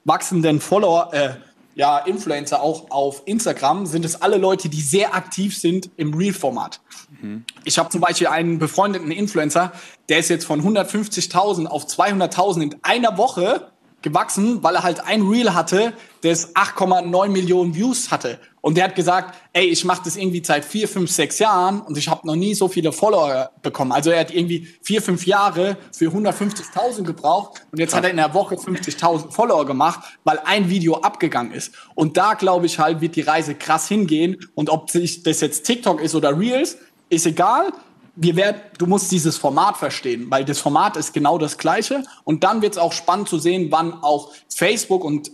wachsenden 0.05 0.61
Follower, 0.61 1.13
äh, 1.13 1.29
ja, 1.75 1.99
Influencer 1.99 2.61
auch 2.61 2.89
auf 2.89 3.21
Instagram, 3.25 3.85
sind 3.85 4.03
es 4.03 4.21
alle 4.21 4.37
Leute, 4.37 4.67
die 4.67 4.81
sehr 4.81 5.13
aktiv 5.13 5.55
sind 5.55 5.91
im 5.95 6.13
Reel-Format. 6.13 6.81
Mhm. 7.21 7.45
Ich 7.65 7.77
habe 7.77 7.89
zum 7.89 8.01
Beispiel 8.01 8.27
einen 8.27 8.57
befreundeten 8.57 9.11
Influencer, 9.11 9.71
der 10.09 10.17
ist 10.17 10.29
jetzt 10.29 10.45
von 10.45 10.61
150.000 10.63 11.67
auf 11.67 11.85
200.000 11.85 12.61
in 12.61 12.75
einer 12.81 13.17
Woche 13.17 13.71
gewachsen, 14.01 14.63
weil 14.63 14.75
er 14.75 14.83
halt 14.83 15.01
ein 15.05 15.21
Reel 15.21 15.53
hatte, 15.53 15.93
das 16.29 16.55
8,9 16.55 17.29
Millionen 17.29 17.75
Views 17.75 18.11
hatte. 18.11 18.39
Und 18.61 18.75
der 18.75 18.85
hat 18.85 18.95
gesagt, 18.95 19.35
ey, 19.53 19.65
ich 19.65 19.85
mache 19.85 20.01
das 20.05 20.17
irgendwie 20.17 20.43
seit 20.43 20.65
vier, 20.65 20.87
fünf, 20.87 21.09
sechs 21.09 21.39
Jahren 21.39 21.81
und 21.81 21.97
ich 21.97 22.09
habe 22.09 22.27
noch 22.27 22.35
nie 22.35 22.53
so 22.53 22.67
viele 22.67 22.91
Follower 22.91 23.51
bekommen. 23.61 23.91
Also 23.91 24.09
er 24.09 24.19
hat 24.19 24.33
irgendwie 24.33 24.67
vier, 24.81 25.01
fünf 25.01 25.25
Jahre 25.25 25.77
für 25.91 26.09
150.000 26.09 27.03
gebraucht 27.03 27.65
und 27.71 27.79
jetzt 27.79 27.95
hat 27.95 28.03
er 28.03 28.09
in 28.09 28.17
der 28.17 28.33
Woche 28.33 28.55
50.000 28.55 29.31
Follower 29.31 29.65
gemacht, 29.65 30.01
weil 30.23 30.39
ein 30.43 30.69
Video 30.69 30.95
abgegangen 30.95 31.53
ist. 31.53 31.73
Und 31.95 32.17
da 32.17 32.33
glaube 32.33 32.65
ich 32.65 32.77
halt, 32.79 32.99
wird 32.99 33.15
die 33.15 33.21
Reise 33.21 33.55
krass 33.55 33.87
hingehen. 33.87 34.37
Und 34.55 34.69
ob 34.69 34.89
sich 34.89 35.23
das 35.23 35.41
jetzt 35.41 35.65
TikTok 35.65 36.01
ist 36.01 36.15
oder 36.15 36.37
Reels, 36.37 36.77
ist 37.09 37.25
egal 37.25 37.71
wir 38.19 38.35
werden, 38.35 38.61
du 38.79 38.87
musst 38.87 39.11
dieses 39.11 39.37
Format 39.37 39.77
verstehen, 39.77 40.29
weil 40.29 40.43
das 40.43 40.59
Format 40.59 40.97
ist 40.97 41.13
genau 41.13 41.37
das 41.37 41.57
gleiche. 41.57 42.03
Und 42.23 42.43
dann 42.43 42.63
wird 42.63 42.73
es 42.73 42.77
auch 42.79 42.91
spannend 42.91 43.29
zu 43.29 43.37
sehen, 43.37 43.67
wann 43.69 43.93
auch 43.93 44.31
Facebook 44.49 45.03
und 45.05 45.31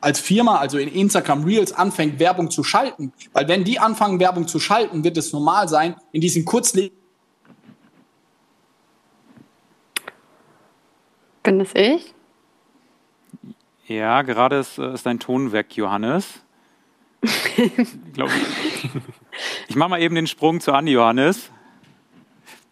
als 0.00 0.20
Firma, 0.20 0.58
also 0.58 0.78
in 0.78 0.88
Instagram 0.88 1.44
Reels, 1.44 1.72
anfängt, 1.72 2.18
Werbung 2.18 2.50
zu 2.50 2.64
schalten. 2.64 3.12
Weil 3.32 3.48
wenn 3.48 3.64
die 3.64 3.78
anfangen, 3.78 4.18
Werbung 4.20 4.48
zu 4.48 4.58
schalten, 4.60 5.04
wird 5.04 5.16
es 5.16 5.32
normal 5.32 5.68
sein, 5.68 5.96
in 6.12 6.20
diesen 6.20 6.44
kurzlebigen 6.44 6.98
Bin 11.48 11.60
das 11.60 11.74
ich? 11.74 12.12
Ja, 13.86 14.20
gerade 14.20 14.58
ist, 14.58 14.78
ist 14.78 15.06
dein 15.06 15.18
Ton 15.18 15.50
weg, 15.50 15.74
Johannes. 15.78 16.42
ich 17.22 17.32
ich 19.68 19.74
mache 19.74 19.88
mal 19.88 20.02
eben 20.02 20.14
den 20.14 20.26
Sprung 20.26 20.60
zu 20.60 20.72
Andi, 20.74 20.92
Johannes. 20.92 21.50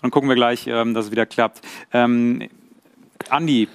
Dann 0.03 0.11
gucken 0.11 0.29
wir 0.29 0.37
gleich, 0.37 0.67
ähm, 0.67 0.93
dass 0.93 1.07
es 1.07 1.11
wieder 1.11 1.25
klappt. 1.25 1.63
Ähm, 1.91 2.51
Andi, 3.31 3.69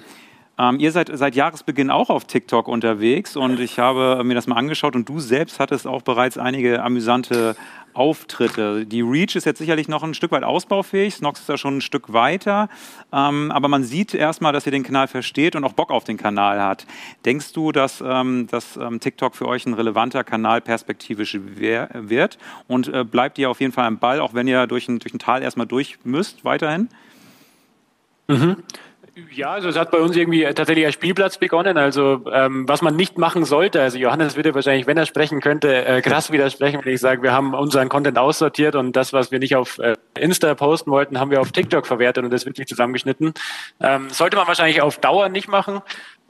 ähm, 0.62 0.78
ihr 0.78 0.92
seid 0.92 1.10
seit 1.12 1.34
Jahresbeginn 1.34 1.90
auch 1.90 2.08
auf 2.08 2.24
TikTok 2.24 2.68
unterwegs 2.68 3.36
und 3.36 3.58
ich 3.58 3.80
habe 3.80 4.22
mir 4.22 4.34
das 4.34 4.46
mal 4.46 4.54
angeschaut 4.54 4.94
und 4.94 5.08
du 5.08 5.18
selbst 5.18 5.58
hattest 5.58 5.88
auch 5.88 6.02
bereits 6.02 6.38
einige 6.38 6.84
amüsante 6.84 7.56
Auftritte. 7.94 8.86
Die 8.86 9.00
Reach 9.00 9.34
ist 9.34 9.44
jetzt 9.44 9.58
sicherlich 9.58 9.88
noch 9.88 10.04
ein 10.04 10.14
Stück 10.14 10.30
weit 10.30 10.44
ausbaufähig, 10.44 11.16
Snox 11.16 11.40
ist 11.40 11.48
da 11.48 11.58
schon 11.58 11.78
ein 11.78 11.80
Stück 11.80 12.12
weiter, 12.12 12.68
ähm, 13.12 13.50
aber 13.50 13.66
man 13.66 13.82
sieht 13.82 14.14
erstmal, 14.14 14.52
dass 14.52 14.64
ihr 14.64 14.70
den 14.70 14.84
Kanal 14.84 15.08
versteht 15.08 15.56
und 15.56 15.64
auch 15.64 15.72
Bock 15.72 15.90
auf 15.90 16.04
den 16.04 16.16
Kanal 16.16 16.62
hat. 16.62 16.86
Denkst 17.24 17.52
du, 17.52 17.72
dass, 17.72 18.00
ähm, 18.00 18.46
dass 18.48 18.76
ähm, 18.76 19.00
TikTok 19.00 19.34
für 19.34 19.48
euch 19.48 19.66
ein 19.66 19.74
relevanter 19.74 20.22
Kanal 20.22 20.60
perspektivisch 20.60 21.36
wird 21.42 22.38
und 22.68 22.86
äh, 22.86 23.02
bleibt 23.04 23.36
ihr 23.38 23.50
auf 23.50 23.60
jeden 23.60 23.72
Fall 23.72 23.86
am 23.86 23.98
Ball, 23.98 24.20
auch 24.20 24.32
wenn 24.32 24.46
ihr 24.46 24.68
durch 24.68 24.88
ein, 24.88 25.00
durch 25.00 25.12
ein 25.12 25.18
Tal 25.18 25.42
erstmal 25.42 25.66
durch 25.66 25.98
müsst 26.04 26.44
weiterhin? 26.44 26.88
Mhm. 28.28 28.58
Ja, 29.30 29.50
also 29.50 29.68
es 29.68 29.76
hat 29.76 29.90
bei 29.90 29.98
uns 29.98 30.16
irgendwie 30.16 30.42
tatsächlich 30.54 30.86
als 30.86 30.94
Spielplatz 30.94 31.36
begonnen. 31.36 31.76
Also 31.76 32.24
ähm, 32.32 32.66
was 32.66 32.80
man 32.80 32.96
nicht 32.96 33.18
machen 33.18 33.44
sollte, 33.44 33.82
also 33.82 33.98
Johannes 33.98 34.36
würde 34.36 34.54
wahrscheinlich, 34.54 34.86
wenn 34.86 34.96
er 34.96 35.04
sprechen 35.04 35.42
könnte, 35.42 35.84
äh, 35.84 36.00
krass 36.00 36.32
widersprechen, 36.32 36.80
wenn 36.82 36.94
ich 36.94 37.00
sage, 37.00 37.22
wir 37.22 37.32
haben 37.32 37.52
unseren 37.52 37.90
Content 37.90 38.16
aussortiert 38.16 38.74
und 38.74 38.96
das, 38.96 39.12
was 39.12 39.30
wir 39.30 39.38
nicht 39.38 39.54
auf 39.54 39.78
äh, 39.78 39.96
Insta 40.18 40.54
posten 40.54 40.90
wollten, 40.90 41.20
haben 41.20 41.30
wir 41.30 41.42
auf 41.42 41.52
TikTok 41.52 41.86
verwertet 41.86 42.24
und 42.24 42.30
das 42.30 42.46
wirklich 42.46 42.66
zusammengeschnitten. 42.68 43.34
Ähm, 43.80 44.08
sollte 44.08 44.38
man 44.38 44.48
wahrscheinlich 44.48 44.80
auf 44.80 44.96
Dauer 44.96 45.28
nicht 45.28 45.48
machen. 45.48 45.82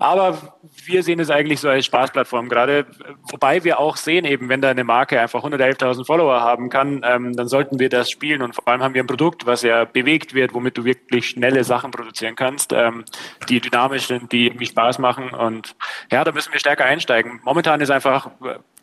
Aber 0.02 0.58
wir 0.84 1.04
sehen 1.04 1.20
es 1.20 1.30
eigentlich 1.30 1.60
so 1.60 1.68
als 1.68 1.86
Spaßplattform 1.86 2.48
gerade, 2.48 2.86
wobei 3.30 3.62
wir 3.62 3.78
auch 3.78 3.96
sehen 3.96 4.24
eben, 4.24 4.48
wenn 4.48 4.60
da 4.60 4.70
eine 4.70 4.82
Marke 4.82 5.20
einfach 5.20 5.44
111.000 5.44 6.04
Follower 6.04 6.40
haben 6.40 6.70
kann, 6.70 7.02
ähm, 7.04 7.36
dann 7.36 7.46
sollten 7.46 7.78
wir 7.78 7.88
das 7.88 8.10
spielen. 8.10 8.42
Und 8.42 8.54
vor 8.54 8.66
allem 8.66 8.82
haben 8.82 8.94
wir 8.94 9.02
ein 9.02 9.06
Produkt, 9.06 9.46
was 9.46 9.62
ja 9.62 9.84
bewegt 9.84 10.34
wird, 10.34 10.54
womit 10.54 10.76
du 10.76 10.84
wirklich 10.84 11.28
schnelle 11.28 11.62
Sachen 11.62 11.92
produzieren 11.92 12.34
kannst, 12.34 12.72
ähm, 12.72 13.04
die 13.48 13.60
dynamisch 13.60 14.08
sind, 14.08 14.32
die 14.32 14.46
irgendwie 14.46 14.66
Spaß 14.66 14.98
machen. 14.98 15.30
Und 15.30 15.76
ja, 16.10 16.24
da 16.24 16.32
müssen 16.32 16.52
wir 16.52 16.58
stärker 16.58 16.84
einsteigen. 16.84 17.40
Momentan 17.44 17.80
ist 17.80 17.90
einfach, 17.90 18.30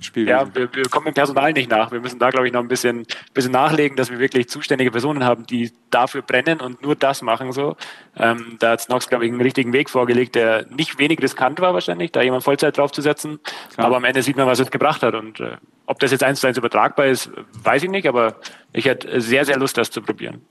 Spiel 0.02 0.28
ja, 0.28 0.48
wir, 0.56 0.74
wir 0.74 0.84
kommen 0.84 1.08
im 1.08 1.14
Personal 1.14 1.52
nicht 1.52 1.70
nach. 1.70 1.92
Wir 1.92 2.00
müssen 2.00 2.20
da, 2.20 2.30
glaube 2.30 2.48
ich, 2.48 2.54
noch 2.54 2.62
ein 2.62 2.70
bisschen, 2.70 3.06
bisschen 3.34 3.52
nachlegen, 3.52 3.98
dass 3.98 4.10
wir 4.10 4.20
wirklich 4.20 4.48
zuständige 4.48 4.92
Personen 4.92 5.26
haben, 5.26 5.46
die 5.46 5.72
dafür 5.90 6.22
brennen 6.22 6.62
und 6.62 6.82
nur 6.82 6.96
das 6.96 7.22
machen 7.22 7.52
so. 7.52 7.76
Ähm, 8.16 8.56
da 8.60 8.72
hat 8.72 8.82
Snox, 8.82 9.10
glaube 9.10 9.26
ich, 9.26 9.32
einen 9.32 9.42
richtigen 9.42 9.74
Weg 9.74 9.90
vorgelegt, 9.90 10.36
der 10.36 10.66
nicht 10.70 11.00
wenig 11.00 11.22
riskant 11.22 11.60
war 11.60 11.74
wahrscheinlich, 11.74 12.12
da 12.12 12.22
jemand 12.22 12.44
Vollzeit 12.44 12.78
draufzusetzen. 12.78 13.40
Klar. 13.74 13.88
Aber 13.88 13.98
am 13.98 14.06
Ende 14.06 14.22
sieht 14.24 14.38
man, 14.38 14.48
was 14.48 14.60
es 14.60 14.72
gebracht 14.72 15.04
hat. 15.04 15.16
Und 15.16 15.42
äh, 15.42 15.58
ob 15.90 15.98
das 15.98 16.12
jetzt 16.12 16.24
eins 16.24 16.40
zu 16.40 16.46
eins 16.46 16.56
übertragbar 16.56 17.08
ist, 17.08 17.32
weiß 17.64 17.82
ich 17.82 17.90
nicht, 17.90 18.08
aber 18.08 18.36
ich 18.74 18.86
hätte 18.86 19.20
sehr, 19.22 19.44
sehr 19.44 19.58
Lust, 19.58 19.76
das 19.76 19.90
zu 19.90 20.04
probieren. 20.04 20.46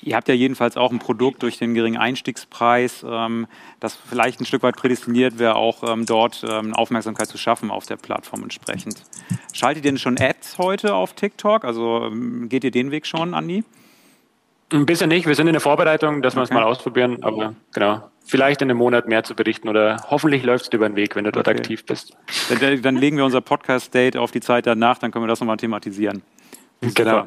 Ihr 0.00 0.14
habt 0.14 0.28
ja 0.28 0.34
jedenfalls 0.34 0.76
auch 0.76 0.92
ein 0.92 1.00
Produkt 1.00 1.42
durch 1.42 1.58
den 1.58 1.74
geringen 1.74 1.96
Einstiegspreis, 1.96 3.04
ähm, 3.04 3.48
das 3.80 3.96
vielleicht 3.96 4.40
ein 4.40 4.46
Stück 4.46 4.62
weit 4.62 4.76
prädestiniert 4.76 5.40
wäre, 5.40 5.56
auch 5.56 5.82
ähm, 5.82 6.06
dort 6.06 6.44
ähm, 6.48 6.72
Aufmerksamkeit 6.72 7.26
zu 7.26 7.36
schaffen 7.36 7.72
auf 7.72 7.86
der 7.86 7.96
Plattform 7.96 8.44
entsprechend. 8.44 9.02
Schaltet 9.52 9.84
ihr 9.84 9.90
denn 9.90 9.98
schon 9.98 10.20
Ads 10.20 10.58
heute 10.58 10.94
auf 10.94 11.14
TikTok? 11.14 11.64
Also 11.64 12.08
geht 12.44 12.62
ihr 12.62 12.70
den 12.70 12.92
Weg 12.92 13.08
schon, 13.08 13.34
Andi? 13.34 13.64
Ein 14.72 14.86
bisschen 14.86 15.08
nicht. 15.08 15.26
Wir 15.26 15.34
sind 15.34 15.46
in 15.46 15.52
der 15.52 15.60
Vorbereitung, 15.60 16.22
dass 16.22 16.34
wir 16.34 16.42
es 16.42 16.50
mal 16.50 16.64
ausprobieren. 16.64 17.22
Aber 17.22 17.54
genau, 17.72 18.10
vielleicht 18.24 18.62
in 18.62 18.70
einem 18.70 18.78
Monat 18.78 19.06
mehr 19.06 19.22
zu 19.22 19.34
berichten 19.34 19.68
oder 19.68 19.98
hoffentlich 20.10 20.42
läuft 20.42 20.66
es 20.66 20.72
über 20.72 20.88
den 20.88 20.96
Weg, 20.96 21.14
wenn 21.14 21.24
du 21.24 21.30
dort 21.30 21.46
okay. 21.46 21.58
aktiv 21.58 21.86
bist. 21.86 22.16
Dann, 22.48 22.82
dann, 22.82 22.96
legen 22.96 23.16
wir 23.16 23.24
unser 23.24 23.40
Podcast-Date 23.40 24.16
auf 24.16 24.32
die 24.32 24.40
Zeit 24.40 24.66
danach, 24.66 24.98
dann 24.98 25.12
können 25.12 25.24
wir 25.24 25.28
das 25.28 25.40
nochmal 25.40 25.56
thematisieren. 25.56 26.22
Genau. 26.80 27.26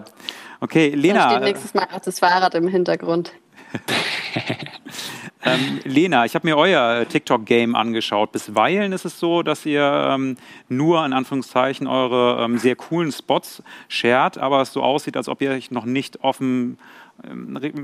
Okay, 0.59 0.89
Lena. 0.89 1.23
Da 1.23 1.29
steht 1.31 1.43
nächstes 1.43 1.73
Mal 1.73 1.87
auch 1.93 2.01
das 2.01 2.19
Fahrrad 2.19 2.53
im 2.55 2.67
Hintergrund. 2.67 3.31
ähm, 5.45 5.79
Lena, 5.85 6.25
ich 6.25 6.35
habe 6.35 6.45
mir 6.45 6.57
euer 6.57 7.07
TikTok-Game 7.07 7.75
angeschaut. 7.75 8.33
Bisweilen 8.33 8.91
ist 8.91 9.05
es 9.05 9.19
so, 9.19 9.43
dass 9.43 9.65
ihr 9.65 10.09
ähm, 10.11 10.37
nur 10.67 11.05
in 11.05 11.13
Anführungszeichen 11.13 11.87
eure 11.87 12.43
ähm, 12.43 12.57
sehr 12.57 12.75
coolen 12.75 13.11
Spots 13.11 13.63
shared, 13.87 14.37
aber 14.37 14.61
es 14.61 14.73
so 14.73 14.83
aussieht, 14.83 15.15
als 15.15 15.29
ob 15.29 15.41
ihr 15.41 15.51
euch 15.51 15.71
noch 15.71 15.85
nicht 15.85 16.23
offen 16.23 16.77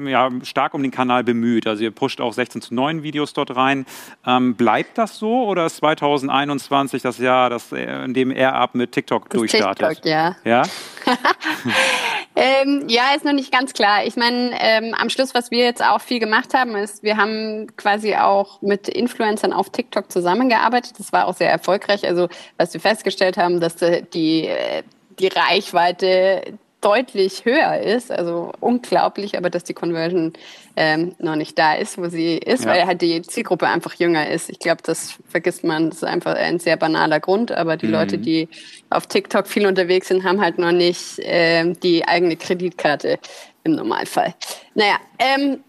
ja, 0.07 0.29
stark 0.43 0.73
um 0.73 0.81
den 0.81 0.91
Kanal 0.91 1.23
bemüht. 1.23 1.67
Also 1.67 1.83
ihr 1.83 1.91
pusht 1.91 2.21
auch 2.21 2.33
16 2.33 2.61
zu 2.61 2.73
9 2.73 3.03
Videos 3.03 3.33
dort 3.33 3.55
rein. 3.55 3.85
Ähm, 4.25 4.55
bleibt 4.55 4.97
das 4.97 5.17
so 5.17 5.45
oder 5.45 5.65
ist 5.65 5.77
2021 5.77 7.01
das 7.01 7.17
Jahr, 7.17 7.49
das, 7.49 7.71
äh, 7.71 8.03
in 8.03 8.13
dem 8.13 8.31
AirUp 8.31 8.75
mit 8.75 8.91
TikTok 8.91 9.29
das 9.29 9.39
durchstartet? 9.39 9.87
TikTok, 9.89 10.05
ja. 10.05 10.35
Ja? 10.43 10.63
ähm, 12.35 12.85
ja, 12.87 13.13
ist 13.15 13.25
noch 13.25 13.33
nicht 13.33 13.51
ganz 13.51 13.73
klar. 13.73 14.05
Ich 14.05 14.15
meine, 14.15 14.51
ähm, 14.59 14.95
am 14.97 15.09
Schluss, 15.09 15.33
was 15.33 15.51
wir 15.51 15.63
jetzt 15.63 15.83
auch 15.83 16.01
viel 16.01 16.19
gemacht 16.19 16.53
haben, 16.53 16.75
ist, 16.75 17.03
wir 17.03 17.17
haben 17.17 17.67
quasi 17.77 18.15
auch 18.15 18.61
mit 18.61 18.87
Influencern 18.87 19.53
auf 19.53 19.69
TikTok 19.69 20.11
zusammengearbeitet. 20.11 20.93
Das 20.99 21.13
war 21.13 21.27
auch 21.27 21.35
sehr 21.35 21.51
erfolgreich. 21.51 22.05
Also, 22.07 22.27
was 22.57 22.73
wir 22.73 22.81
festgestellt 22.81 23.37
haben, 23.37 23.59
dass 23.59 23.75
die, 24.13 24.47
äh, 24.47 24.83
die 25.19 25.27
Reichweite 25.27 26.57
deutlich 26.85 27.45
höher 27.45 27.79
ist. 27.79 28.11
Also 28.11 28.51
unglaublich, 28.59 29.37
aber 29.37 29.49
dass 29.49 29.63
die 29.63 29.73
Conversion 29.73 30.33
ähm, 30.75 31.15
noch 31.17 31.35
nicht 31.35 31.57
da 31.57 31.73
ist, 31.73 31.97
wo 31.97 32.07
sie 32.09 32.37
ist, 32.37 32.65
ja. 32.65 32.71
weil 32.71 32.85
halt 32.85 33.01
die 33.01 33.23
Zielgruppe 33.23 33.67
einfach 33.67 33.95
jünger 33.95 34.29
ist. 34.29 34.51
Ich 34.51 34.59
glaube, 34.59 34.83
das 34.83 35.17
vergisst 35.27 35.63
man. 35.63 35.89
Das 35.89 35.97
ist 35.97 36.03
einfach 36.03 36.35
ein 36.35 36.59
sehr 36.59 36.77
banaler 36.77 37.19
Grund, 37.19 37.51
aber 37.51 37.75
die 37.75 37.87
mhm. 37.87 37.93
Leute, 37.93 38.17
die 38.19 38.47
auf 38.91 39.07
TikTok 39.07 39.47
viel 39.47 39.65
unterwegs 39.65 40.09
sind, 40.09 40.23
haben 40.23 40.39
halt 40.39 40.59
noch 40.59 40.71
nicht 40.71 41.19
ähm, 41.19 41.79
die 41.79 42.07
eigene 42.07 42.35
Kreditkarte 42.35 43.17
im 43.63 43.71
Normalfall. 43.71 44.35
Naja, 44.75 44.97
ähm, 45.17 45.63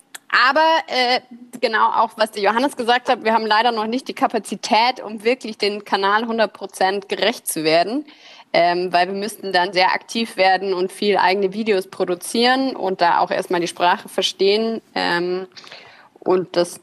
aber 0.51 0.67
äh, 0.89 1.21
genau 1.61 1.87
auch, 1.93 2.11
was 2.17 2.33
der 2.33 2.43
Johannes 2.43 2.77
gesagt 2.77 3.09
hat, 3.09 3.25
wir 3.25 3.33
haben 3.33 3.47
leider 3.47 3.73
noch 3.73 3.87
nicht 3.87 4.07
die 4.09 4.13
Kapazität, 4.13 5.01
um 5.03 5.25
wirklich 5.25 5.57
den 5.57 5.85
Kanal 5.85 6.25
100% 6.25 7.07
gerecht 7.07 7.47
zu 7.47 7.65
werden 7.65 8.05
ähm, 8.59 8.91
weil 8.91 9.09
wir 9.09 9.15
müssten 9.15 9.53
dann 9.53 9.75
sehr 9.75 9.93
aktiv 9.93 10.39
werden 10.39 10.73
und 10.73 10.91
viel 10.91 11.19
eigene 11.19 11.53
Videos 11.53 11.89
produzieren 11.89 12.75
und 12.75 13.03
da 13.03 13.19
auch 13.19 13.31
erstmal 13.31 13.61
die 13.61 13.69
Sprache 13.69 14.09
verstehen. 14.09 14.81
Ähm, 14.95 15.47
und 16.21 16.57
das, 16.57 16.81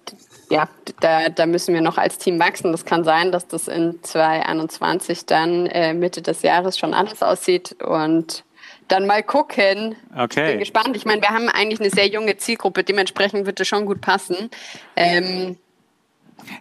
ja, 0.52 0.70
da, 1.00 1.30
da 1.30 1.48
müssen 1.48 1.74
wir 1.74 1.82
noch 1.82 1.98
als 1.98 2.20
Team 2.20 2.40
wachsen. 2.40 2.72
Das 2.72 2.86
kann 2.86 3.04
sein, 3.04 3.32
dass 3.32 3.48
das 3.48 3.68
in 3.68 3.98
2021 4.04 5.26
dann 5.26 5.66
äh, 5.66 5.96
Mitte 5.96 6.22
des 6.22 6.44
Jahres 6.44 6.78
schon 6.78 6.94
anders 6.94 7.24
aussieht 7.24 7.76
und 7.82 8.44
dann 8.88 9.08
mal 9.08 9.24
gucken. 9.24 9.96
Okay. 10.16 10.46
Ich 10.46 10.52
bin 10.52 10.60
gespannt. 10.60 10.96
Ich 10.96 11.06
meine, 11.06 11.24
wir 11.24 11.30
haben 11.30 11.50
eigentlich 11.50 11.80
eine 11.80 11.90
sehr 11.90 12.08
junge 12.08 12.38
Zielgruppe, 12.38 12.84
dementsprechend 12.84 13.48
wird 13.48 13.60
es 13.60 13.68
schon 13.68 13.88
gut 13.88 14.00
passen. 14.00 14.52
Ähm, 14.96 15.58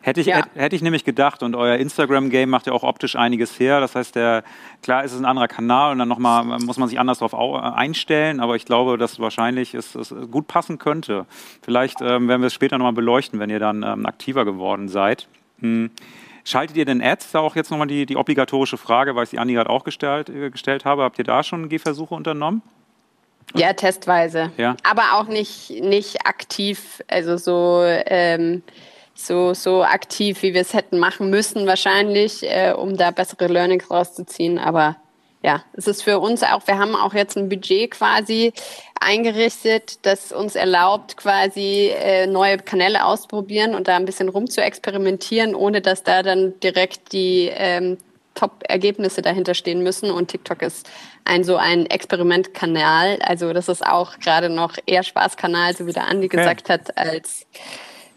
Hätte 0.01 0.21
ich, 0.21 0.27
ja. 0.27 0.43
hätte 0.55 0.77
ich 0.77 0.83
nämlich 0.83 1.05
gedacht, 1.05 1.43
und 1.43 1.55
euer 1.55 1.77
Instagram-Game 1.77 2.49
macht 2.49 2.67
ja 2.67 2.73
auch 2.73 2.83
optisch 2.83 3.17
einiges 3.17 3.59
her. 3.59 3.81
Das 3.81 3.95
heißt, 3.95 4.15
der, 4.15 4.45
klar 4.83 5.05
ist 5.05 5.13
es 5.13 5.19
ein 5.19 5.25
anderer 5.25 5.49
Kanal 5.49 5.93
und 5.93 5.99
dann 5.99 6.09
nochmal 6.09 6.45
muss 6.45 6.79
man 6.79 6.89
sich 6.89 6.99
anders 6.99 7.19
darauf 7.19 7.35
einstellen, 7.35 8.41
aber 8.41 8.57
ich 8.57 8.65
glaube, 8.65 8.99
dass 8.99 9.19
wahrscheinlich 9.19 9.75
es, 9.75 9.95
es 9.95 10.15
gut 10.31 10.47
passen 10.47 10.79
könnte. 10.79 11.27
Vielleicht 11.63 12.01
ähm, 12.01 12.29
werden 12.29 12.43
wir 12.43 12.47
es 12.47 12.55
später 12.55 12.79
nochmal 12.79 12.93
beleuchten, 12.93 13.39
wenn 13.39 13.51
ihr 13.51 13.61
dann 13.61 13.83
ähm, 13.83 14.07
aktiver 14.07 14.45
geworden 14.45 14.89
seid. 14.89 15.29
Hm. 15.61 15.91
Schaltet 16.45 16.77
ihr 16.77 16.85
denn 16.85 17.01
Ads? 17.01 17.33
Da 17.33 17.39
auch 17.39 17.55
jetzt 17.55 17.71
nochmal 17.71 17.87
die, 17.87 18.05
die 18.05 18.17
obligatorische 18.17 18.77
Frage, 18.77 19.15
weil 19.15 19.25
ich 19.25 19.31
die 19.31 19.39
Andi 19.39 19.55
gerade 19.55 19.71
auch 19.71 19.85
gestellt, 19.85 20.29
äh, 20.29 20.51
gestellt 20.51 20.85
habe. 20.85 21.03
Habt 21.05 21.19
ihr 21.19 21.25
da 21.25 21.43
schon 21.43 21.69
Gehversuche 21.69 22.15
unternommen? 22.15 22.63
Ja, 23.55 23.73
testweise. 23.75 24.51
Ja. 24.57 24.77
Aber 24.83 25.15
auch 25.15 25.29
nicht, 25.29 25.71
nicht 25.71 26.27
aktiv. 26.27 27.03
Also 27.09 27.37
so. 27.37 27.83
Ähm, 27.85 28.63
so, 29.15 29.55
so 29.55 29.83
aktiv, 29.83 30.43
wie 30.43 30.55
wir 30.55 30.63
es 30.63 30.75
hätten 30.75 30.99
machen 30.99 31.31
müssen, 31.31 31.67
wahrscheinlich, 31.67 32.43
äh, 32.43 32.73
um 32.73 32.97
da 32.97 33.11
bessere 33.11 33.47
Learnings 33.47 33.91
rauszuziehen. 33.91 34.59
Aber 34.59 34.97
ja, 35.43 35.63
es 35.73 35.87
ist 35.87 36.03
für 36.03 36.21
uns 36.21 36.43
auch, 36.43 36.67
wir 36.67 36.79
haben 36.79 36.95
auch 36.95 37.15
jetzt 37.15 37.37
ein 37.37 37.49
Budget 37.49 37.91
quasi 37.91 38.53
eingerichtet, 39.01 39.99
das 40.07 40.33
uns 40.33 40.55
erlaubt, 40.55 41.17
quasi 41.17 41.91
äh, 41.95 42.27
neue 42.27 42.59
Kanäle 42.59 43.05
auszuprobieren 43.05 43.75
und 43.75 43.89
da 43.89 43.97
ein 43.97 44.05
bisschen 44.05 44.29
rum 44.29 44.49
zu 44.49 44.63
experimentieren, 44.63 45.55
ohne 45.55 45.81
dass 45.81 46.05
da 46.05 46.23
dann 46.23 46.59
direkt 46.61 47.13
die 47.13 47.51
ähm, 47.53 47.99
Top-Ergebnisse 48.35 49.21
dahinter 49.21 49.55
stehen 49.55 49.83
müssen. 49.83 50.11
Und 50.11 50.29
TikTok 50.29 50.63
ist 50.63 50.89
ein 51.25 51.45
so 51.45 51.57
ein 51.57 51.87
Experimentkanal. 51.87 53.19
Also 53.23 53.53
das 53.53 53.69
ist 53.69 53.85
auch 53.85 54.19
gerade 54.21 54.49
noch 54.49 54.77
eher 54.87 55.03
Spaßkanal, 55.03 55.77
so 55.77 55.87
wie 55.87 55.93
der 55.93 56.07
Andi 56.07 56.27
okay. 56.27 56.37
gesagt 56.37 56.69
hat, 56.69 56.97
als 56.97 57.47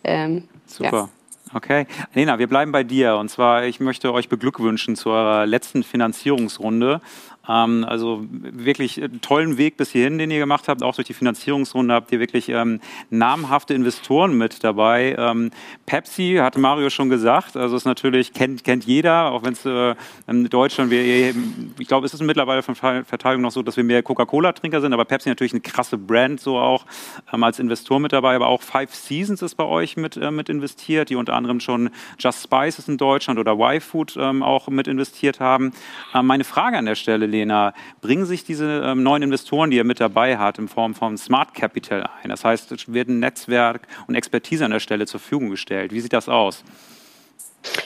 ähm, 0.03 0.47
Super. 0.75 0.91
Ja. 0.91 1.09
Okay. 1.53 1.87
Lena, 2.13 2.37
wir 2.37 2.47
bleiben 2.47 2.71
bei 2.71 2.83
dir. 2.83 3.15
Und 3.15 3.29
zwar, 3.29 3.65
ich 3.65 3.79
möchte 3.79 4.11
euch 4.11 4.27
beglückwünschen 4.27 4.95
zur 4.95 5.45
letzten 5.45 5.83
Finanzierungsrunde. 5.83 7.01
Ähm, 7.47 7.85
also 7.87 8.25
wirklich 8.29 9.01
tollen 9.21 9.57
Weg 9.57 9.77
bis 9.77 9.91
hierhin, 9.91 10.17
den 10.17 10.31
ihr 10.31 10.39
gemacht 10.39 10.67
habt. 10.67 10.83
Auch 10.83 10.95
durch 10.95 11.07
die 11.07 11.13
Finanzierungsrunde 11.13 11.93
habt 11.93 12.11
ihr 12.11 12.19
wirklich 12.19 12.49
ähm, 12.49 12.79
namhafte 13.09 13.73
Investoren 13.73 14.37
mit 14.37 14.63
dabei. 14.63 15.15
Ähm, 15.17 15.51
Pepsi, 15.85 16.37
hat 16.39 16.57
Mario 16.57 16.89
schon 16.89 17.09
gesagt, 17.09 17.57
also 17.57 17.75
ist 17.75 17.85
natürlich, 17.85 18.33
kennt, 18.33 18.63
kennt 18.63 18.85
jeder, 18.85 19.31
auch 19.31 19.43
wenn 19.43 19.53
es 19.53 19.65
äh, 19.65 19.95
in 20.27 20.49
Deutschland, 20.49 20.91
wir, 20.91 21.33
ich 21.79 21.87
glaube, 21.87 22.05
es 22.05 22.13
ist 22.13 22.21
mittlerweile 22.21 22.63
von 22.63 22.75
Verteilung 22.75 23.41
noch 23.41 23.51
so, 23.51 23.61
dass 23.61 23.77
wir 23.77 23.83
mehr 23.83 24.03
Coca-Cola-Trinker 24.03 24.81
sind, 24.81 24.93
aber 24.93 25.05
Pepsi 25.05 25.29
natürlich 25.29 25.53
eine 25.53 25.61
krasse 25.61 25.97
Brand, 25.97 26.39
so 26.39 26.57
auch 26.57 26.85
ähm, 27.33 27.43
als 27.43 27.59
Investor 27.59 27.99
mit 27.99 28.13
dabei. 28.13 28.35
Aber 28.35 28.47
auch 28.47 28.61
Five 28.61 28.93
Seasons 28.93 29.41
ist 29.41 29.55
bei 29.55 29.65
euch 29.65 29.97
mit, 29.97 30.17
äh, 30.17 30.31
mit 30.31 30.49
investiert, 30.49 31.09
die 31.09 31.15
unter 31.15 31.33
anderem 31.33 31.59
schon 31.59 31.89
Just 32.19 32.43
Spices 32.43 32.87
in 32.87 32.97
Deutschland 32.97 33.39
oder 33.39 33.53
Y-Food 33.53 34.17
ähm, 34.17 34.43
auch 34.43 34.67
mit 34.67 34.87
investiert 34.87 35.39
haben. 35.39 35.71
Ähm, 36.13 36.25
meine 36.25 36.43
Frage 36.43 36.77
an 36.77 36.85
der 36.85 36.95
Stelle, 36.95 37.27
Lena, 37.35 37.73
bringen 38.01 38.25
sich 38.25 38.43
diese 38.43 38.81
ähm, 38.85 39.03
neuen 39.03 39.23
Investoren, 39.23 39.69
die 39.71 39.77
ihr 39.77 39.83
mit 39.83 39.99
dabei 39.99 40.37
habt, 40.37 40.57
in 40.57 40.67
Form 40.67 40.95
von 40.95 41.17
Smart 41.17 41.53
Capital 41.53 42.09
ein? 42.23 42.29
Das 42.29 42.43
heißt, 42.45 42.71
es 42.71 42.91
wird 42.91 43.09
ein 43.09 43.19
Netzwerk 43.19 43.87
und 44.07 44.15
Expertise 44.15 44.65
an 44.65 44.71
der 44.71 44.79
Stelle 44.79 45.05
zur 45.05 45.19
Verfügung 45.19 45.49
gestellt. 45.49 45.91
Wie 45.91 45.99
sieht 45.99 46.13
das 46.13 46.29
aus? 46.29 46.63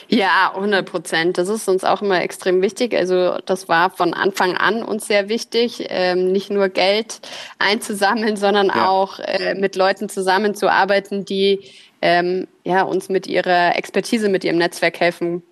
Ja, 0.08 0.52
100 0.54 0.84
Prozent. 0.84 1.38
Das 1.38 1.48
ist 1.48 1.68
uns 1.68 1.84
auch 1.84 2.02
immer 2.02 2.20
extrem 2.20 2.62
wichtig. 2.62 2.94
Also 2.94 3.38
das 3.46 3.68
war 3.68 3.90
von 3.90 4.14
Anfang 4.14 4.56
an 4.56 4.82
uns 4.82 5.06
sehr 5.06 5.28
wichtig, 5.28 5.86
ähm, 5.88 6.32
nicht 6.32 6.50
nur 6.50 6.68
Geld 6.68 7.20
einzusammeln, 7.58 8.36
sondern 8.36 8.68
ja. 8.68 8.88
auch 8.88 9.18
äh, 9.20 9.54
mit 9.54 9.76
Leuten 9.76 10.08
zusammenzuarbeiten, 10.08 11.24
die 11.24 11.60
ähm, 12.02 12.46
ja, 12.64 12.82
uns 12.82 13.08
mit 13.08 13.26
ihrer 13.26 13.76
Expertise, 13.76 14.28
mit 14.28 14.44
ihrem 14.44 14.58
Netzwerk 14.58 15.00
helfen 15.00 15.42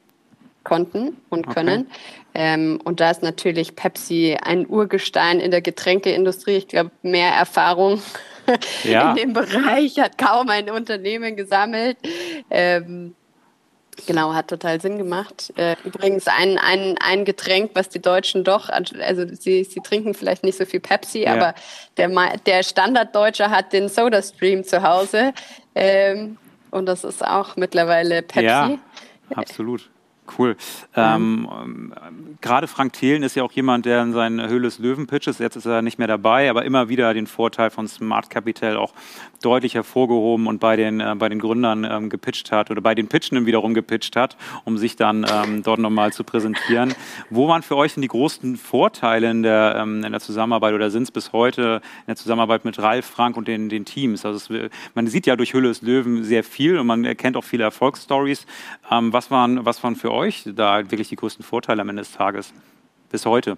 konnten 0.65 1.17
und 1.31 1.49
können. 1.49 1.87
Okay. 1.87 1.99
Ähm, 2.41 2.81
und 2.85 3.01
da 3.01 3.11
ist 3.11 3.21
natürlich 3.25 3.75
Pepsi 3.75 4.37
ein 4.41 4.65
Urgestein 4.69 5.41
in 5.41 5.51
der 5.51 5.61
Getränkeindustrie. 5.61 6.53
Ich 6.53 6.69
glaube, 6.69 6.93
mehr 7.03 7.33
Erfahrung 7.33 8.01
ja. 8.85 9.11
in 9.11 9.17
dem 9.17 9.33
Bereich 9.33 9.99
hat 9.99 10.19
kaum 10.19 10.49
ein 10.49 10.71
Unternehmen 10.71 11.35
gesammelt. 11.35 11.99
Ähm, 12.49 13.17
Genau, 14.07 14.33
hat 14.33 14.47
total 14.47 14.81
Sinn 14.81 14.97
gemacht. 14.97 15.53
Äh, 15.57 15.75
übrigens 15.83 16.29
ein, 16.29 16.57
ein, 16.57 16.95
ein 17.01 17.25
Getränk, 17.25 17.73
was 17.75 17.89
die 17.89 18.01
Deutschen 18.01 18.45
doch, 18.45 18.69
also 18.69 19.27
sie, 19.35 19.65
sie 19.65 19.81
trinken 19.81 20.15
vielleicht 20.15 20.45
nicht 20.45 20.57
so 20.57 20.65
viel 20.67 20.79
Pepsi, 20.79 21.25
ja. 21.25 21.33
aber 21.33 21.55
der, 21.97 22.09
der 22.47 22.63
Standarddeutsche 22.63 23.51
hat 23.51 23.73
den 23.73 23.89
SodaStream 23.89 24.63
zu 24.63 24.85
Hause. 24.85 25.35
Ähm, 25.75 26.39
und 26.71 26.87
das 26.87 27.03
ist 27.03 27.27
auch 27.27 27.57
mittlerweile 27.57 28.23
Pepsi. 28.23 28.45
Ja, 28.45 28.79
absolut. 29.35 29.91
Cool. 30.37 30.57
Ähm, 30.95 31.49
ähm, 31.51 31.93
Gerade 32.41 32.67
Frank 32.67 32.93
Thelen 32.93 33.23
ist 33.23 33.35
ja 33.35 33.43
auch 33.43 33.53
jemand, 33.53 33.87
der 33.87 34.03
in 34.03 34.13
seinen 34.13 34.47
Höhle 34.49 34.63
des 34.63 34.79
Löwen 34.79 35.07
pitches, 35.07 35.39
jetzt 35.39 35.57
ist 35.57 35.67
er 35.67 35.83
nicht 35.83 35.99
mehr 35.99 36.07
dabei, 36.07 36.51
aber 36.51 36.65
immer 36.65 36.89
wieder 36.89 37.15
den 37.15 37.27
Vorteil 37.27 37.71
von 37.71 37.89
Smart 37.89 38.31
Capital 38.31 38.77
auch 38.77 38.93
deutlich 39.43 39.75
hervorgehoben 39.75 40.47
und 40.47 40.59
bei 40.59 40.77
den, 40.77 41.01
äh, 41.01 41.15
bei 41.17 41.29
den 41.29 41.39
Gründern 41.39 41.85
ähm, 41.85 42.11
gepitcht 42.11 42.53
hat 42.53 42.71
oder 42.71 42.81
bei 42.81 42.95
den 42.95 43.09
Pitchenden 43.09 43.47
wiederum 43.47 43.75
gepitcht 43.75 44.17
hat, 44.17 44.37
um 44.65 44.79
sich 44.79 44.97
dann 44.97 45.27
ähm, 45.31 45.63
dort 45.63 45.79
nochmal 45.79 46.13
zu 46.13 46.25
präsentieren. 46.25 46.95
Wo 47.31 47.49
waren 47.49 47.63
für 47.63 47.77
euch 47.77 47.95
denn 47.95 48.03
die 48.03 48.09
großen 48.09 48.57
Vorteile 48.57 49.31
in 49.31 49.43
der, 49.43 49.77
ähm, 49.79 50.05
in 50.05 50.13
der 50.13 50.21
Zusammenarbeit 50.21 50.75
oder 50.75 50.91
sind 50.91 51.05
es 51.05 51.11
bis 51.11 51.33
heute 51.33 51.81
in 52.01 52.07
der 52.09 52.17
Zusammenarbeit 52.17 52.65
mit 52.65 52.79
Ralf, 52.79 53.07
Frank 53.07 53.37
und 53.37 53.49
den, 53.49 53.69
den 53.69 53.85
Teams? 53.85 54.25
Also 54.25 54.55
es, 54.55 54.71
man 54.95 55.07
sieht 55.07 55.27
ja 55.27 55.37
durch 55.37 55.55
Höhle 55.55 55.69
des 55.69 55.83
Löwen 55.83 56.25
sehr 56.25 56.45
viel 56.45 56.79
und 56.79 56.87
man 56.87 57.05
erkennt 57.05 57.37
auch 57.37 57.45
viele 57.45 57.65
Erfolgsstories. 57.65 58.47
Ähm, 58.91 59.13
was, 59.13 59.31
waren, 59.31 59.65
was 59.65 59.83
waren 59.83 59.97
für 59.97 60.13
euch 60.13 60.18
da 60.47 60.91
wirklich 60.91 61.09
die 61.09 61.17
größten 61.17 61.45
Vorteile 61.45 61.83
am 61.83 61.89
Ende 61.89 62.03
des 62.03 62.13
Tages 62.13 62.53
bis 63.11 63.27
heute? 63.27 63.57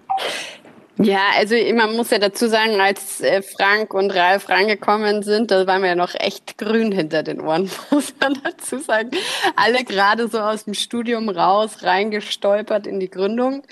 Ja, 0.97 1.21
also 1.35 1.55
man 1.73 1.95
muss 1.95 2.11
ja 2.11 2.19
dazu 2.19 2.47
sagen, 2.47 2.79
als 2.79 3.21
äh, 3.21 3.41
Frank 3.41 3.93
und 3.93 4.11
Ralf 4.11 4.49
reingekommen 4.49 5.23
sind, 5.23 5.49
da 5.49 5.65
waren 5.65 5.81
wir 5.81 5.89
ja 5.89 5.95
noch 5.95 6.13
echt 6.13 6.57
grün 6.57 6.91
hinter 6.91 7.23
den 7.23 7.41
Ohren, 7.41 7.71
muss 7.91 8.13
man 8.19 8.39
dazu 8.43 8.77
sagen. 8.77 9.09
Alle 9.55 9.83
gerade 9.83 10.27
so 10.27 10.39
aus 10.39 10.65
dem 10.65 10.73
Studium 10.73 11.29
raus, 11.29 11.83
reingestolpert 11.83 12.85
in 12.85 12.99
die 12.99 13.09
Gründung. 13.09 13.63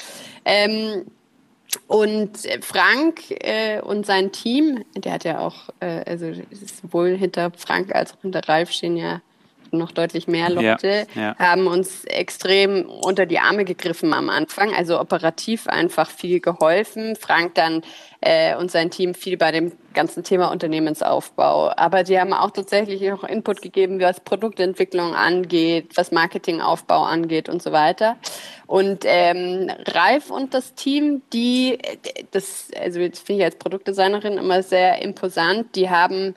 Ähm, 0.45 1.05
und 1.87 2.31
Frank 2.61 3.21
äh, 3.29 3.79
und 3.81 4.05
sein 4.05 4.31
Team, 4.31 4.83
der 4.95 5.13
hat 5.13 5.23
ja 5.23 5.39
auch, 5.39 5.69
äh, 5.81 6.03
also 6.09 6.31
sowohl 6.81 7.15
hinter 7.15 7.51
Frank 7.55 7.93
als 7.93 8.13
auch 8.13 8.21
hinter 8.21 8.47
Ralf 8.47 8.71
stehen 8.71 8.97
ja 8.97 9.21
noch 9.71 9.91
deutlich 9.91 10.27
mehr 10.27 10.49
Leute, 10.49 11.07
ja, 11.15 11.21
ja. 11.21 11.35
haben 11.37 11.67
uns 11.67 12.05
extrem 12.05 12.85
unter 12.85 13.25
die 13.25 13.39
Arme 13.39 13.65
gegriffen 13.65 14.13
am 14.13 14.29
Anfang, 14.29 14.73
also 14.73 14.99
operativ 14.99 15.67
einfach 15.67 16.09
viel 16.09 16.39
geholfen. 16.39 17.15
Frank 17.15 17.55
dann 17.55 17.83
äh, 18.21 18.55
und 18.55 18.69
sein 18.69 18.91
Team 18.91 19.13
viel 19.13 19.37
bei 19.37 19.51
dem 19.51 19.71
ganzen 19.93 20.23
Thema 20.23 20.51
Unternehmensaufbau. 20.51 21.71
Aber 21.75 22.03
die 22.03 22.19
haben 22.19 22.33
auch 22.33 22.51
tatsächlich 22.51 23.01
noch 23.01 23.23
Input 23.23 23.61
gegeben, 23.61 23.99
was 24.01 24.19
Produktentwicklung 24.19 25.15
angeht, 25.15 25.91
was 25.95 26.11
Marketingaufbau 26.11 27.03
angeht 27.03 27.49
und 27.49 27.61
so 27.61 27.71
weiter. 27.71 28.17
Und 28.67 29.03
ähm, 29.05 29.71
Ralf 29.87 30.29
und 30.29 30.53
das 30.53 30.73
Team, 30.75 31.21
die, 31.33 31.79
das, 32.31 32.67
also 32.79 32.99
jetzt 32.99 33.25
finde 33.25 33.41
ich 33.41 33.45
als 33.45 33.55
Produktdesignerin 33.55 34.37
immer 34.37 34.63
sehr 34.63 35.01
imposant, 35.01 35.75
die 35.75 35.89
haben 35.89 36.35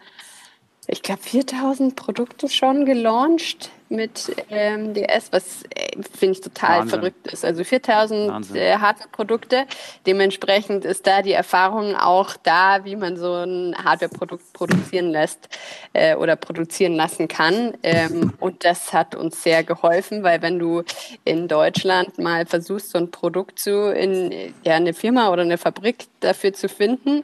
ich 0.88 1.02
glaube, 1.02 1.22
4000 1.22 1.94
Produkte 1.94 2.48
schon 2.48 2.84
gelauncht 2.84 3.70
mit 3.92 4.34
ähm, 4.50 4.94
DS, 4.94 5.30
was 5.30 5.64
äh, 5.64 6.02
finde 6.18 6.32
ich 6.32 6.40
total 6.40 6.80
Wahnsinn. 6.80 6.98
verrückt 6.98 7.26
ist. 7.28 7.44
Also 7.44 7.62
4000 7.62 8.56
äh, 8.56 8.78
Hardware-Produkte. 8.78 9.66
Dementsprechend 10.06 10.84
ist 10.84 11.06
da 11.06 11.22
die 11.22 11.32
Erfahrung 11.32 11.94
auch 11.94 12.34
da, 12.42 12.84
wie 12.84 12.96
man 12.96 13.16
so 13.16 13.32
ein 13.32 13.76
Hardware-Produkt 13.76 14.52
produzieren 14.54 15.10
lässt 15.10 15.48
äh, 15.92 16.16
oder 16.16 16.36
produzieren 16.36 16.94
lassen 16.94 17.28
kann. 17.28 17.74
Ähm, 17.82 18.32
und 18.40 18.64
das 18.64 18.92
hat 18.92 19.14
uns 19.14 19.42
sehr 19.42 19.62
geholfen, 19.62 20.22
weil 20.22 20.42
wenn 20.42 20.58
du 20.58 20.82
in 21.24 21.46
Deutschland 21.46 22.18
mal 22.18 22.46
versuchst, 22.46 22.90
so 22.90 22.98
ein 22.98 23.10
Produkt 23.10 23.58
zu 23.58 23.92
in 23.92 24.54
ja, 24.64 24.74
eine 24.74 24.94
Firma 24.94 25.30
oder 25.30 25.42
eine 25.42 25.58
Fabrik 25.58 26.06
dafür 26.20 26.54
zu 26.54 26.68
finden, 26.68 27.22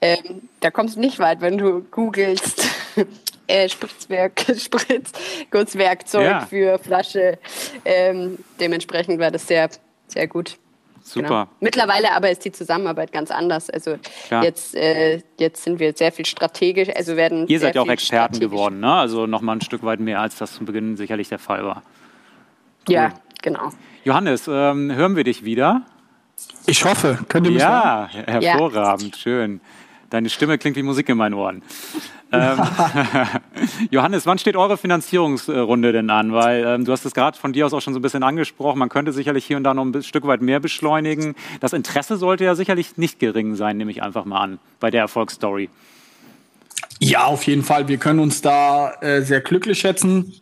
ähm, 0.00 0.48
da 0.60 0.70
kommst 0.70 0.96
du 0.96 1.00
nicht 1.00 1.18
weit, 1.18 1.40
wenn 1.40 1.58
du 1.58 1.82
googelst 1.82 2.68
äh, 3.46 3.68
Spritzwerk, 3.68 4.44
Spritz, 4.56 5.12
kurz 5.50 5.76
Werkzeug 5.76 6.24
ja. 6.24 6.40
für 6.46 6.78
Flasche. 6.78 7.38
Ähm, 7.84 8.38
dementsprechend 8.58 9.18
war 9.18 9.30
das 9.30 9.46
sehr, 9.46 9.68
sehr 10.06 10.26
gut. 10.26 10.56
Super. 11.02 11.28
Genau. 11.28 11.46
Mittlerweile 11.60 12.12
aber 12.12 12.30
ist 12.30 12.44
die 12.44 12.52
Zusammenarbeit 12.52 13.10
ganz 13.12 13.30
anders. 13.30 13.68
Also 13.70 13.96
jetzt, 14.42 14.74
äh, 14.74 15.22
jetzt 15.38 15.64
sind 15.64 15.80
wir 15.80 15.92
sehr 15.94 16.12
viel 16.12 16.26
strategisch, 16.26 16.88
also 16.94 17.16
werden. 17.16 17.48
Ihr 17.48 17.58
seid 17.58 17.74
ja 17.74 17.82
auch 17.82 17.88
Experten 17.88 18.38
geworden, 18.38 18.80
ne? 18.80 18.92
Also 18.92 19.26
nochmal 19.26 19.56
ein 19.56 19.60
Stück 19.60 19.82
weit 19.82 20.00
mehr, 20.00 20.20
als 20.20 20.36
das 20.36 20.54
zu 20.54 20.64
Beginn 20.64 20.96
sicherlich 20.96 21.28
der 21.28 21.38
Fall 21.38 21.64
war. 21.64 21.82
Cool. 22.88 22.94
Ja, 22.94 23.12
genau. 23.42 23.70
Johannes, 24.04 24.46
ähm, 24.46 24.92
hören 24.92 25.16
wir 25.16 25.24
dich 25.24 25.44
wieder? 25.44 25.82
Ich 26.66 26.84
hoffe. 26.84 27.18
Könnt 27.28 27.46
ihr 27.46 27.52
mich 27.52 27.62
ja, 27.62 28.08
hören? 28.12 28.42
hervorragend, 28.42 29.16
ja. 29.16 29.20
schön. 29.20 29.60
Deine 30.10 30.28
Stimme 30.28 30.58
klingt 30.58 30.76
wie 30.76 30.82
Musik 30.82 31.08
in 31.08 31.16
meinen 31.16 31.34
Ohren. 31.34 31.62
ähm, 32.32 32.58
Johannes, 33.90 34.26
wann 34.26 34.38
steht 34.38 34.56
eure 34.56 34.76
Finanzierungsrunde 34.76 35.92
denn 35.92 36.10
an? 36.10 36.32
Weil 36.32 36.64
ähm, 36.66 36.84
du 36.84 36.92
hast 36.92 37.04
es 37.04 37.14
gerade 37.14 37.38
von 37.38 37.52
dir 37.52 37.64
aus 37.64 37.72
auch 37.72 37.80
schon 37.80 37.94
so 37.94 38.00
ein 38.00 38.02
bisschen 38.02 38.24
angesprochen. 38.24 38.78
Man 38.78 38.88
könnte 38.88 39.12
sicherlich 39.12 39.44
hier 39.44 39.56
und 39.56 39.64
da 39.64 39.72
noch 39.72 39.84
ein 39.84 40.02
Stück 40.02 40.26
weit 40.26 40.42
mehr 40.42 40.60
beschleunigen. 40.60 41.34
Das 41.60 41.72
Interesse 41.72 42.16
sollte 42.16 42.44
ja 42.44 42.56
sicherlich 42.56 42.96
nicht 42.96 43.20
gering 43.20 43.54
sein, 43.54 43.76
nehme 43.76 43.92
ich 43.92 44.02
einfach 44.02 44.24
mal 44.24 44.40
an, 44.40 44.58
bei 44.80 44.90
der 44.90 45.02
Erfolgsstory. 45.02 45.70
Ja, 46.98 47.24
auf 47.24 47.44
jeden 47.44 47.62
Fall. 47.62 47.88
Wir 47.88 47.96
können 47.96 48.18
uns 48.18 48.42
da 48.42 48.92
äh, 49.00 49.22
sehr 49.22 49.40
glücklich 49.40 49.78
schätzen. 49.78 50.34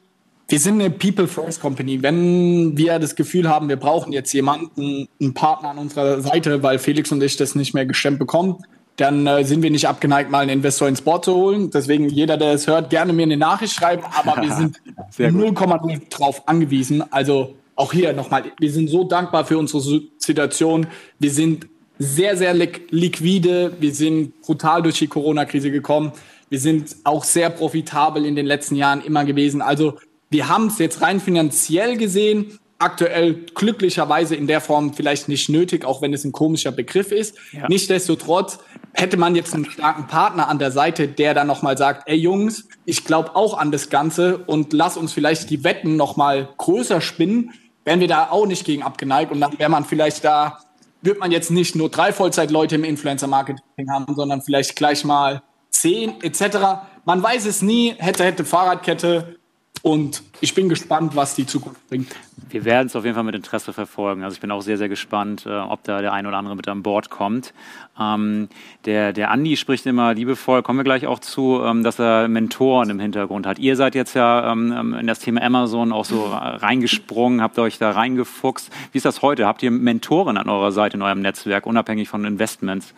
Wir 0.48 0.58
sind 0.58 0.80
eine 0.80 0.88
People 0.90 1.28
First 1.28 1.60
Company. 1.60 2.02
Wenn 2.02 2.76
wir 2.76 2.98
das 2.98 3.14
Gefühl 3.16 3.50
haben, 3.50 3.68
wir 3.68 3.76
brauchen 3.76 4.14
jetzt 4.14 4.32
jemanden, 4.32 5.06
einen 5.20 5.34
Partner 5.34 5.70
an 5.70 5.78
unserer 5.78 6.22
Seite, 6.22 6.62
weil 6.62 6.78
Felix 6.78 7.12
und 7.12 7.22
ich 7.22 7.36
das 7.36 7.54
nicht 7.54 7.74
mehr 7.74 7.84
gestemmt 7.84 8.18
bekommen, 8.18 8.56
dann 8.98 9.26
äh, 9.28 9.44
sind 9.44 9.62
wir 9.62 9.70
nicht 9.70 9.86
abgeneigt, 9.86 10.30
mal 10.30 10.40
einen 10.40 10.50
Investor 10.50 10.88
ins 10.88 11.02
Board 11.02 11.24
zu 11.24 11.34
holen. 11.34 11.70
Deswegen 11.70 12.08
jeder, 12.08 12.36
der 12.36 12.52
es 12.52 12.66
hört, 12.66 12.90
gerne 12.90 13.12
mir 13.12 13.22
eine 13.22 13.36
Nachricht 13.36 13.72
schreiben, 13.72 14.02
aber 14.12 14.42
wir 14.42 14.52
sind 14.52 14.80
0,0 15.18 16.08
drauf 16.10 16.42
angewiesen. 16.46 17.04
Also 17.12 17.54
auch 17.76 17.92
hier 17.92 18.12
nochmal, 18.12 18.44
wir 18.58 18.72
sind 18.72 18.90
so 18.90 19.04
dankbar 19.04 19.44
für 19.44 19.56
unsere 19.56 19.80
Situation. 20.18 20.88
Wir 21.20 21.30
sind 21.30 21.68
sehr, 21.98 22.36
sehr 22.36 22.54
liquide. 22.54 23.72
Wir 23.78 23.94
sind 23.94 24.40
brutal 24.42 24.82
durch 24.82 24.98
die 24.98 25.06
Corona-Krise 25.06 25.70
gekommen. 25.70 26.10
Wir 26.48 26.58
sind 26.58 26.96
auch 27.04 27.22
sehr 27.22 27.50
profitabel 27.50 28.24
in 28.24 28.34
den 28.34 28.46
letzten 28.46 28.74
Jahren 28.74 29.04
immer 29.04 29.24
gewesen. 29.24 29.62
Also 29.62 29.94
wir 30.28 30.48
haben 30.48 30.66
es 30.66 30.78
jetzt 30.78 31.02
rein 31.02 31.20
finanziell 31.20 31.96
gesehen, 31.96 32.58
aktuell 32.78 33.34
glücklicherweise 33.54 34.36
in 34.36 34.46
der 34.46 34.60
Form 34.60 34.94
vielleicht 34.94 35.28
nicht 35.28 35.48
nötig, 35.48 35.84
auch 35.84 36.00
wenn 36.00 36.14
es 36.14 36.24
ein 36.24 36.32
komischer 36.32 36.70
Begriff 36.70 37.10
ist. 37.10 37.36
Ja. 37.52 37.66
Nichtsdestotrotz 37.68 38.60
hätte 38.92 39.16
man 39.16 39.34
jetzt 39.34 39.54
einen 39.54 39.64
starken 39.64 40.06
Partner 40.06 40.48
an 40.48 40.58
der 40.58 40.70
Seite, 40.70 41.08
der 41.08 41.34
dann 41.34 41.48
nochmal 41.48 41.76
sagt, 41.76 42.08
ey 42.08 42.16
Jungs, 42.16 42.68
ich 42.84 43.04
glaube 43.04 43.34
auch 43.34 43.58
an 43.58 43.72
das 43.72 43.90
Ganze 43.90 44.38
und 44.38 44.72
lass 44.72 44.96
uns 44.96 45.12
vielleicht 45.12 45.50
die 45.50 45.64
Wetten 45.64 45.96
nochmal 45.96 46.48
größer 46.56 47.00
spinnen, 47.00 47.52
wären 47.84 48.00
wir 48.00 48.08
da 48.08 48.30
auch 48.30 48.46
nicht 48.46 48.64
gegen 48.64 48.82
abgeneigt 48.82 49.32
und 49.32 49.40
dann 49.40 49.58
wäre 49.58 49.70
man 49.70 49.84
vielleicht 49.84 50.24
da, 50.24 50.60
wird 51.02 51.18
man 51.18 51.32
jetzt 51.32 51.50
nicht 51.50 51.74
nur 51.74 51.88
drei 51.88 52.12
Vollzeitleute 52.12 52.76
im 52.76 52.84
Influencer-Marketing 52.84 53.90
haben, 53.90 54.14
sondern 54.14 54.42
vielleicht 54.42 54.76
gleich 54.76 55.04
mal 55.04 55.42
zehn 55.70 56.20
etc. 56.22 56.58
Man 57.04 57.22
weiß 57.22 57.46
es 57.46 57.62
nie, 57.62 57.94
hätte, 57.98 58.24
hätte 58.24 58.44
Fahrradkette, 58.44 59.37
und 59.82 60.22
ich 60.40 60.54
bin 60.54 60.68
gespannt, 60.68 61.16
was 61.16 61.34
die 61.34 61.46
Zukunft 61.46 61.86
bringt. 61.88 62.14
Wir 62.48 62.64
werden 62.64 62.86
es 62.86 62.96
auf 62.96 63.04
jeden 63.04 63.14
Fall 63.14 63.24
mit 63.24 63.34
Interesse 63.34 63.72
verfolgen. 63.72 64.22
Also 64.22 64.34
ich 64.34 64.40
bin 64.40 64.50
auch 64.50 64.62
sehr, 64.62 64.78
sehr 64.78 64.88
gespannt, 64.88 65.46
äh, 65.46 65.50
ob 65.50 65.82
da 65.84 66.00
der 66.00 66.12
ein 66.12 66.26
oder 66.26 66.36
andere 66.36 66.56
mit 66.56 66.68
an 66.68 66.82
Bord 66.82 67.10
kommt. 67.10 67.52
Ähm, 67.98 68.48
der, 68.84 69.12
der 69.12 69.30
Andi 69.30 69.56
spricht 69.56 69.86
immer 69.86 70.14
liebevoll, 70.14 70.62
kommen 70.62 70.78
wir 70.78 70.84
gleich 70.84 71.06
auch 71.06 71.18
zu, 71.18 71.60
ähm, 71.64 71.82
dass 71.82 71.98
er 71.98 72.28
Mentoren 72.28 72.90
im 72.90 73.00
Hintergrund 73.00 73.46
hat. 73.46 73.58
Ihr 73.58 73.76
seid 73.76 73.94
jetzt 73.94 74.14
ja 74.14 74.52
ähm, 74.52 74.72
ähm 74.76 74.94
in 74.94 75.06
das 75.06 75.18
Thema 75.18 75.42
Amazon 75.42 75.92
auch 75.92 76.04
so 76.04 76.26
reingesprungen, 76.26 77.42
habt 77.42 77.58
euch 77.58 77.78
da 77.78 77.90
reingefuchst. 77.90 78.70
Wie 78.92 78.98
ist 78.98 79.04
das 79.04 79.22
heute? 79.22 79.46
Habt 79.46 79.62
ihr 79.62 79.70
Mentoren 79.70 80.38
an 80.38 80.48
eurer 80.48 80.72
Seite 80.72 80.96
in 80.96 81.02
eurem 81.02 81.20
Netzwerk, 81.20 81.66
unabhängig 81.66 82.08
von 82.08 82.24
Investments? 82.24 82.94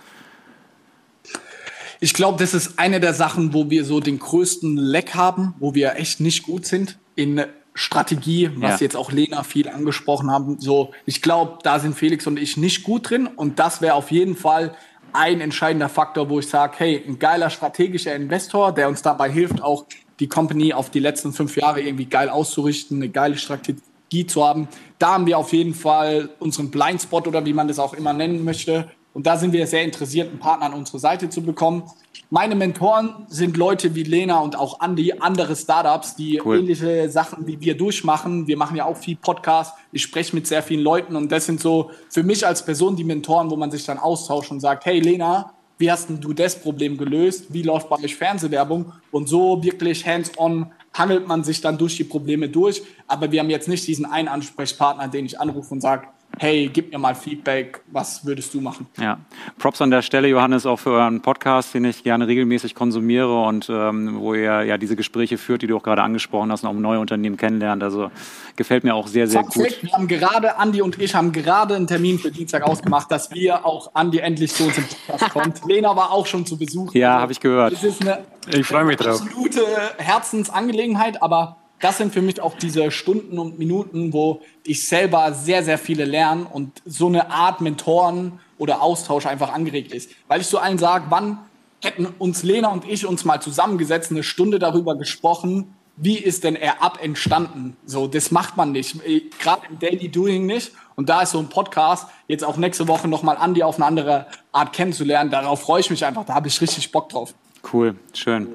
Ich 2.02 2.14
glaube, 2.14 2.38
das 2.38 2.54
ist 2.54 2.78
eine 2.78 2.98
der 2.98 3.12
Sachen, 3.12 3.52
wo 3.52 3.68
wir 3.68 3.84
so 3.84 4.00
den 4.00 4.18
größten 4.18 4.76
Leck 4.78 5.14
haben, 5.14 5.54
wo 5.58 5.74
wir 5.74 5.96
echt 5.96 6.20
nicht 6.20 6.44
gut 6.44 6.64
sind 6.64 6.98
in 7.14 7.44
Strategie, 7.74 8.50
was 8.56 8.80
ja. 8.80 8.86
jetzt 8.86 8.96
auch 8.96 9.12
Lena 9.12 9.42
viel 9.42 9.68
angesprochen 9.68 10.30
haben. 10.30 10.58
So, 10.58 10.92
ich 11.04 11.20
glaube, 11.20 11.58
da 11.62 11.78
sind 11.78 11.94
Felix 11.94 12.26
und 12.26 12.38
ich 12.38 12.56
nicht 12.56 12.84
gut 12.84 13.10
drin 13.10 13.26
und 13.26 13.58
das 13.58 13.82
wäre 13.82 13.94
auf 13.94 14.10
jeden 14.10 14.34
Fall 14.34 14.74
ein 15.12 15.40
entscheidender 15.40 15.88
Faktor, 15.88 16.30
wo 16.30 16.38
ich 16.38 16.48
sage, 16.48 16.74
hey, 16.78 17.04
ein 17.06 17.18
geiler 17.18 17.50
strategischer 17.50 18.14
Investor, 18.14 18.72
der 18.72 18.88
uns 18.88 19.02
dabei 19.02 19.30
hilft, 19.30 19.62
auch 19.62 19.84
die 20.20 20.28
Company 20.28 20.72
auf 20.72 20.90
die 20.90 21.00
letzten 21.00 21.32
fünf 21.32 21.56
Jahre 21.56 21.80
irgendwie 21.80 22.06
geil 22.06 22.28
auszurichten, 22.28 22.98
eine 22.98 23.08
geile 23.08 23.36
Strategie 23.36 24.26
zu 24.26 24.44
haben. 24.44 24.68
Da 24.98 25.14
haben 25.14 25.26
wir 25.26 25.38
auf 25.38 25.52
jeden 25.52 25.74
Fall 25.74 26.30
unseren 26.38 26.70
Blindspot 26.70 27.26
oder 27.26 27.44
wie 27.44 27.52
man 27.52 27.68
das 27.68 27.78
auch 27.78 27.94
immer 27.94 28.12
nennen 28.12 28.44
möchte, 28.44 28.90
und 29.12 29.26
da 29.26 29.36
sind 29.36 29.52
wir 29.52 29.66
sehr 29.66 29.82
interessiert, 29.82 30.28
einen 30.28 30.38
Partner 30.38 30.66
an 30.66 30.74
unsere 30.74 30.98
Seite 30.98 31.28
zu 31.28 31.42
bekommen. 31.42 31.84
Meine 32.30 32.54
Mentoren 32.54 33.26
sind 33.28 33.56
Leute 33.56 33.94
wie 33.94 34.04
Lena 34.04 34.38
und 34.38 34.56
auch 34.56 34.80
Andy, 34.80 35.12
andere 35.18 35.56
Startups, 35.56 36.14
die 36.14 36.40
cool. 36.44 36.60
ähnliche 36.60 37.10
Sachen 37.10 37.46
wie 37.46 37.60
wir 37.60 37.76
durchmachen. 37.76 38.46
Wir 38.46 38.56
machen 38.56 38.76
ja 38.76 38.84
auch 38.84 38.96
viel 38.96 39.16
Podcast. 39.16 39.74
Ich 39.90 40.02
spreche 40.02 40.34
mit 40.36 40.46
sehr 40.46 40.62
vielen 40.62 40.82
Leuten 40.82 41.16
und 41.16 41.32
das 41.32 41.46
sind 41.46 41.60
so 41.60 41.90
für 42.08 42.22
mich 42.22 42.46
als 42.46 42.64
Person 42.64 42.94
die 42.94 43.04
Mentoren, 43.04 43.50
wo 43.50 43.56
man 43.56 43.70
sich 43.70 43.84
dann 43.84 43.98
austauscht 43.98 44.52
und 44.52 44.60
sagt, 44.60 44.84
hey 44.86 45.00
Lena, 45.00 45.52
wie 45.78 45.90
hast 45.90 46.08
du 46.10 46.32
das 46.32 46.60
Problem 46.60 46.96
gelöst, 46.96 47.46
wie 47.48 47.62
läuft 47.62 47.88
bei 47.88 47.96
euch 47.96 48.14
Fernsehwerbung 48.14 48.92
und 49.10 49.28
so 49.28 49.62
wirklich 49.64 50.06
hands-on 50.06 50.70
hangelt 50.92 51.26
man 51.26 51.42
sich 51.44 51.60
dann 51.60 51.78
durch 51.78 51.96
die 51.96 52.04
Probleme 52.04 52.48
durch. 52.48 52.82
Aber 53.06 53.30
wir 53.32 53.40
haben 53.40 53.50
jetzt 53.50 53.68
nicht 53.68 53.86
diesen 53.86 54.04
einen 54.04 54.28
Ansprechpartner, 54.28 55.08
den 55.08 55.24
ich 55.24 55.40
anrufe 55.40 55.72
und 55.72 55.80
sage, 55.80 56.08
hey, 56.38 56.70
gib 56.72 56.92
mir 56.92 56.98
mal 56.98 57.14
Feedback, 57.14 57.82
was 57.88 58.24
würdest 58.24 58.54
du 58.54 58.60
machen? 58.60 58.86
Ja, 58.98 59.18
Props 59.58 59.82
an 59.82 59.90
der 59.90 60.02
Stelle, 60.02 60.28
Johannes, 60.28 60.66
auch 60.66 60.78
für 60.78 60.90
euren 60.90 61.20
Podcast, 61.20 61.74
den 61.74 61.84
ich 61.84 62.02
gerne 62.02 62.26
regelmäßig 62.26 62.74
konsumiere 62.74 63.42
und 63.42 63.68
ähm, 63.70 64.20
wo 64.20 64.34
ihr 64.34 64.62
ja 64.62 64.78
diese 64.78 64.96
Gespräche 64.96 65.38
führt, 65.38 65.62
die 65.62 65.66
du 65.66 65.76
auch 65.76 65.82
gerade 65.82 66.02
angesprochen 66.02 66.50
hast, 66.50 66.64
und 66.64 66.70
auch 66.70 66.74
neue 66.74 67.00
Unternehmen 67.00 67.36
kennenlernt. 67.36 67.82
Also 67.82 68.10
gefällt 68.56 68.84
mir 68.84 68.94
auch 68.94 69.06
sehr, 69.06 69.26
sehr 69.26 69.42
gut. 69.42 69.82
Wir 69.82 69.92
haben 69.92 70.08
gerade, 70.08 70.56
Andi 70.56 70.82
und 70.82 71.00
ich 71.00 71.14
haben 71.14 71.32
gerade 71.32 71.74
einen 71.74 71.86
Termin 71.86 72.18
für 72.18 72.30
Dienstag 72.30 72.62
ausgemacht, 72.62 73.10
dass 73.10 73.30
wir 73.32 73.66
auch 73.66 73.94
Andi 73.94 74.18
endlich 74.18 74.52
zu 74.52 74.64
uns 74.64 74.78
im 74.78 74.84
Podcast 75.06 75.32
kommt. 75.32 75.64
Lena 75.66 75.94
war 75.96 76.10
auch 76.12 76.26
schon 76.26 76.46
zu 76.46 76.56
Besuch. 76.56 76.94
Ja, 76.94 77.12
also, 77.12 77.22
habe 77.22 77.32
ich 77.32 77.40
gehört. 77.40 77.72
Das 77.72 77.84
ist 77.84 78.00
eine 78.00 78.20
ich 78.54 78.66
freue 78.66 78.84
mich 78.84 78.96
drauf. 78.96 79.20
absolute 79.20 79.62
Herzensangelegenheit, 79.98 81.22
aber 81.22 81.58
das 81.80 81.98
sind 81.98 82.12
für 82.12 82.22
mich 82.22 82.40
auch 82.40 82.56
diese 82.56 82.90
Stunden 82.90 83.38
und 83.38 83.58
Minuten, 83.58 84.12
wo 84.12 84.42
ich 84.64 84.86
selber 84.86 85.32
sehr, 85.32 85.64
sehr 85.64 85.78
viele 85.78 86.04
lerne 86.04 86.44
und 86.44 86.82
so 86.84 87.08
eine 87.08 87.30
Art 87.30 87.60
Mentoren 87.60 88.38
oder 88.58 88.82
Austausch 88.82 89.26
einfach 89.26 89.52
angeregt 89.52 89.92
ist. 89.92 90.10
Weil 90.28 90.42
ich 90.42 90.46
so 90.46 90.58
allen 90.58 90.78
sage, 90.78 91.06
wann 91.08 91.38
hätten 91.82 92.06
uns 92.18 92.42
Lena 92.42 92.68
und 92.68 92.86
ich 92.86 93.06
uns 93.06 93.24
mal 93.24 93.40
zusammengesetzt, 93.40 94.10
eine 94.10 94.22
Stunde 94.22 94.58
darüber 94.58 94.96
gesprochen, 94.96 95.74
wie 95.96 96.18
ist 96.18 96.44
denn 96.44 96.56
er 96.56 96.82
ab 96.82 96.98
entstanden? 97.02 97.76
So, 97.84 98.06
das 98.06 98.30
macht 98.30 98.56
man 98.56 98.72
nicht, 98.72 98.96
gerade 99.38 99.62
im 99.68 99.78
Daily 99.78 100.08
Doing 100.08 100.46
nicht. 100.46 100.72
Und 100.96 101.08
da 101.08 101.22
ist 101.22 101.30
so 101.32 101.38
ein 101.38 101.48
Podcast 101.48 102.06
jetzt 102.28 102.44
auch 102.44 102.56
nächste 102.56 102.88
Woche 102.88 103.08
nochmal 103.08 103.36
Andi 103.38 103.62
auf 103.62 103.76
eine 103.76 103.86
andere 103.86 104.26
Art 104.52 104.72
kennenzulernen. 104.72 105.30
Darauf 105.30 105.62
freue 105.62 105.80
ich 105.80 105.90
mich 105.90 106.04
einfach. 106.04 106.24
Da 106.24 106.34
habe 106.34 106.48
ich 106.48 106.60
richtig 106.60 106.90
Bock 106.92 107.08
drauf. 107.08 107.34
Cool, 107.72 107.96
schön. 108.14 108.48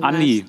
Andi, 0.00 0.44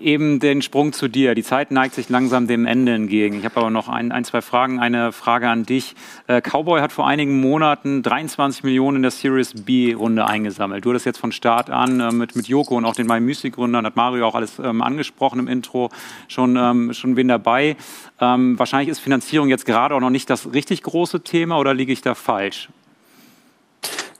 eben 0.00 0.40
den 0.40 0.62
Sprung 0.62 0.92
zu 0.92 1.08
dir. 1.08 1.34
Die 1.34 1.42
Zeit 1.42 1.70
neigt 1.70 1.94
sich 1.94 2.08
langsam 2.08 2.46
dem 2.46 2.66
Ende 2.66 2.94
entgegen. 2.94 3.38
Ich 3.38 3.44
habe 3.44 3.56
aber 3.58 3.70
noch 3.70 3.88
ein, 3.88 4.12
ein, 4.12 4.24
zwei 4.24 4.42
Fragen. 4.42 4.80
Eine 4.80 5.12
Frage 5.12 5.48
an 5.48 5.64
dich. 5.64 5.94
Äh, 6.26 6.40
Cowboy 6.40 6.80
hat 6.80 6.92
vor 6.92 7.06
einigen 7.06 7.40
Monaten 7.40 8.02
23 8.02 8.64
Millionen 8.64 8.96
in 8.96 9.02
der 9.02 9.10
Series 9.10 9.54
B-Runde 9.64 10.26
eingesammelt. 10.26 10.84
Du 10.84 10.90
hattest 10.90 11.06
jetzt 11.06 11.18
von 11.18 11.32
Start 11.32 11.70
an 11.70 12.00
äh, 12.00 12.12
mit, 12.12 12.36
mit 12.36 12.48
Joko 12.48 12.76
und 12.76 12.84
auch 12.84 12.94
den 12.94 13.06
My 13.06 13.20
Music-Gründern, 13.20 13.86
hat 13.86 13.96
Mario 13.96 14.26
auch 14.26 14.34
alles 14.34 14.58
ähm, 14.58 14.82
angesprochen 14.82 15.38
im 15.38 15.48
Intro, 15.48 15.90
schon, 16.28 16.56
ähm, 16.56 16.92
schon 16.92 17.16
wen 17.16 17.28
dabei. 17.28 17.76
Ähm, 18.20 18.58
wahrscheinlich 18.58 18.88
ist 18.88 18.98
Finanzierung 18.98 19.48
jetzt 19.48 19.66
gerade 19.66 19.94
auch 19.94 20.00
noch 20.00 20.10
nicht 20.10 20.28
das 20.30 20.52
richtig 20.52 20.82
große 20.82 21.22
Thema 21.22 21.58
oder 21.58 21.74
liege 21.74 21.92
ich 21.92 22.02
da 22.02 22.14
falsch? 22.14 22.68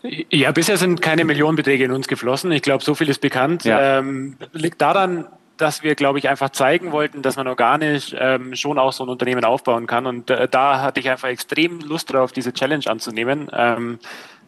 Ja, 0.03 0.51
bisher 0.53 0.79
sind 0.79 1.03
keine 1.03 1.25
Millionenbeträge 1.25 1.85
in 1.85 1.91
uns 1.91 2.09
geflossen. 2.09 2.53
Ich 2.53 2.63
glaube, 2.63 2.83
so 2.83 2.95
viel 2.95 3.11
ist 3.11 3.21
bekannt. 3.21 3.65
Ja. 3.65 3.99
Ähm, 3.99 4.37
liegt 4.53 4.81
daran, 4.81 5.27
dass 5.61 5.83
wir, 5.83 5.95
glaube 5.95 6.19
ich, 6.19 6.29
einfach 6.29 6.51
zeigen 6.51 6.93
wollten, 6.93 7.23
dass 7.23 7.37
man 7.37 7.47
organisch 7.49 8.15
ähm, 8.19 8.55
schon 8.55 8.79
auch 8.79 8.93
so 8.93 9.05
ein 9.05 9.09
Unternehmen 9.09 9.45
aufbauen 9.45 9.87
kann. 9.87 10.07
Und 10.07 10.31
äh, 10.31 10.49
da 10.49 10.81
hatte 10.81 11.01
ich 11.01 11.11
einfach 11.11 11.29
extrem 11.29 11.81
Lust 11.81 12.13
drauf, 12.13 12.33
diese 12.33 12.53
Challenge 12.53 12.85
anzunehmen. 12.87 13.51
Ähm, 13.53 13.99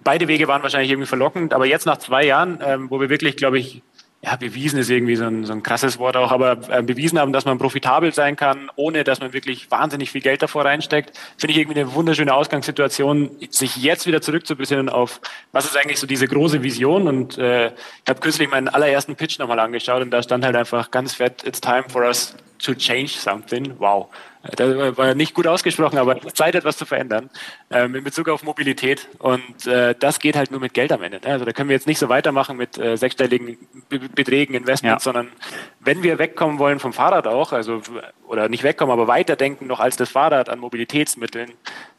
beide 0.05 0.29
Wege 0.29 0.49
waren 0.49 0.63
wahrscheinlich 0.63 0.91
irgendwie 0.91 1.09
verlockend, 1.09 1.55
aber 1.55 1.67
jetzt 1.67 1.87
nach 1.87 1.99
zwei 1.99 2.25
Jahren, 2.25 2.59
ähm, 2.65 2.91
wo 2.91 3.01
wir 3.01 3.09
wirklich, 3.09 3.37
glaube 3.37 3.59
ich, 3.59 3.83
ja, 4.25 4.37
bewiesen 4.37 4.79
ist 4.79 4.89
irgendwie 4.89 5.17
so 5.17 5.25
ein, 5.25 5.45
so 5.45 5.53
ein 5.53 5.65
krasses 5.65 5.99
Wort 5.99 6.17
auch, 6.17 6.31
aber 6.31 6.59
äh, 6.71 6.83
bewiesen 6.83 7.19
haben, 7.19 7.33
dass 7.33 7.45
man 7.45 7.59
profitabel 7.59 8.15
sein 8.15 8.37
kann, 8.37 8.71
ohne 8.77 9.03
dass 9.03 9.19
man 9.19 9.33
wirklich 9.33 9.69
wahnsinnig 9.69 10.13
viel 10.13 10.21
Geld 10.21 10.43
davor 10.43 10.65
reinsteckt, 10.65 11.19
finde 11.37 11.53
ich 11.53 11.59
irgendwie 11.59 11.81
eine 11.81 11.93
wunderschöne 11.93 12.33
Ausgangssituation, 12.33 13.33
sich 13.51 13.77
jetzt 13.77 14.07
wieder 14.07 14.21
zurückzubesinnen 14.23 14.89
auf, 14.89 15.21
was 15.51 15.65
ist 15.65 15.77
eigentlich 15.77 15.99
so 15.99 16.07
diese 16.07 16.29
große 16.29 16.63
Vision 16.63 17.09
und 17.09 17.37
äh, 17.37 17.67
ich 17.67 18.09
habe 18.09 18.21
kürzlich 18.21 18.49
meinen 18.49 18.69
allerersten 18.69 19.17
Pitch 19.17 19.41
nochmal 19.41 19.59
angeschaut 19.59 20.03
und 20.03 20.13
da 20.13 20.23
stand 20.23 20.45
halt 20.45 20.55
einfach 20.55 20.93
ganz 20.93 21.15
fett, 21.15 21.43
it's 21.45 21.61
time 21.61 21.85
for 21.89 22.03
us 22.05 22.37
to 22.61 22.75
change 22.75 23.09
something. 23.19 23.75
Wow. 23.79 24.09
Das 24.57 24.97
war 24.97 25.15
nicht 25.15 25.35
gut 25.35 25.47
ausgesprochen, 25.47 25.99
aber 25.99 26.21
Zeit, 26.33 26.57
etwas 26.57 26.77
zu 26.77 26.85
verändern 26.85 27.31
ähm, 27.71 27.95
in 27.95 28.03
Bezug 28.03 28.29
auf 28.29 28.43
Mobilität. 28.43 29.09
Und 29.19 29.67
äh, 29.67 29.95
das 29.99 30.19
geht 30.19 30.37
halt 30.37 30.51
nur 30.51 30.59
mit 30.59 30.75
Geld 30.75 30.91
am 30.91 31.03
Ende. 31.03 31.21
Ne? 31.21 31.33
Also 31.33 31.45
da 31.45 31.53
können 31.53 31.69
wir 31.69 31.77
jetzt 31.77 31.87
nicht 31.87 32.01
so 32.01 32.09
weitermachen 32.09 32.57
mit 32.57 32.77
äh, 32.77 32.97
sechsstelligen 32.97 33.57
Be 33.89 34.01
Beträgen, 34.01 34.55
Investments, 34.55 35.05
ja. 35.05 35.13
sondern 35.13 35.33
wenn 35.79 36.03
wir 36.03 36.19
wegkommen 36.19 36.59
wollen 36.59 36.81
vom 36.81 36.93
Fahrrad 36.93 37.27
auch, 37.27 37.53
also 37.53 37.81
oder 38.27 38.49
nicht 38.49 38.65
wegkommen, 38.65 38.93
aber 38.93 39.07
weiterdenken 39.07 39.69
noch 39.69 39.79
als 39.79 39.97
das 39.97 40.11
Fahrrad 40.11 40.49
an 40.49 40.59
Mobilitätsmitteln, 40.59 41.53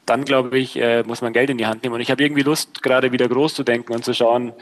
dann 0.05 0.25
glaube 0.25 0.57
ich, 0.57 0.75
äh, 0.75 1.03
muss 1.03 1.21
man 1.21 1.31
Geld 1.31 1.49
in 1.49 1.57
die 1.57 1.65
Hand 1.65 1.83
nehmen. 1.83 1.95
Und 1.95 2.01
ich 2.01 2.11
habe 2.11 2.23
irgendwie 2.23 2.43
Lust, 2.43 2.83
gerade 2.83 3.11
wieder 3.13 3.29
groß 3.29 3.53
zu 3.53 3.63
denken 3.63 3.93
und 3.93 4.03
zu 4.03 4.13
schauen, 4.13 4.53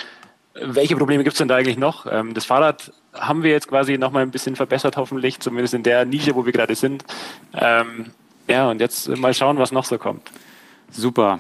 welche 0.54 0.96
Probleme 0.96 1.24
gibt 1.24 1.34
es 1.34 1.38
denn 1.38 1.48
da 1.48 1.56
eigentlich 1.56 1.78
noch? 1.78 2.06
Ähm, 2.12 2.34
das 2.34 2.46
Fahrrad 2.46 2.92
haben 3.14 3.44
wir 3.44 3.52
jetzt 3.52 3.68
quasi 3.68 3.98
nochmal 3.98 4.24
ein 4.24 4.32
bisschen 4.32 4.56
verbessert, 4.56 4.98
hoffentlich, 4.98 5.40
zumindest 5.40 5.74
in 5.74 5.84
der 5.84 6.06
Nische, 6.06 6.36
wo 6.36 6.46
wir 6.46 6.52
gerade 6.52 6.76
sind. 6.76 7.04
Ähm, 7.54 8.12
ja, 8.48 8.70
und 8.70 8.82
jetzt 8.82 9.08
mal 9.18 9.34
schauen, 9.34 9.58
was 9.58 9.72
noch 9.72 9.86
so 9.86 9.98
kommt. 9.98 10.30
Super 10.90 11.40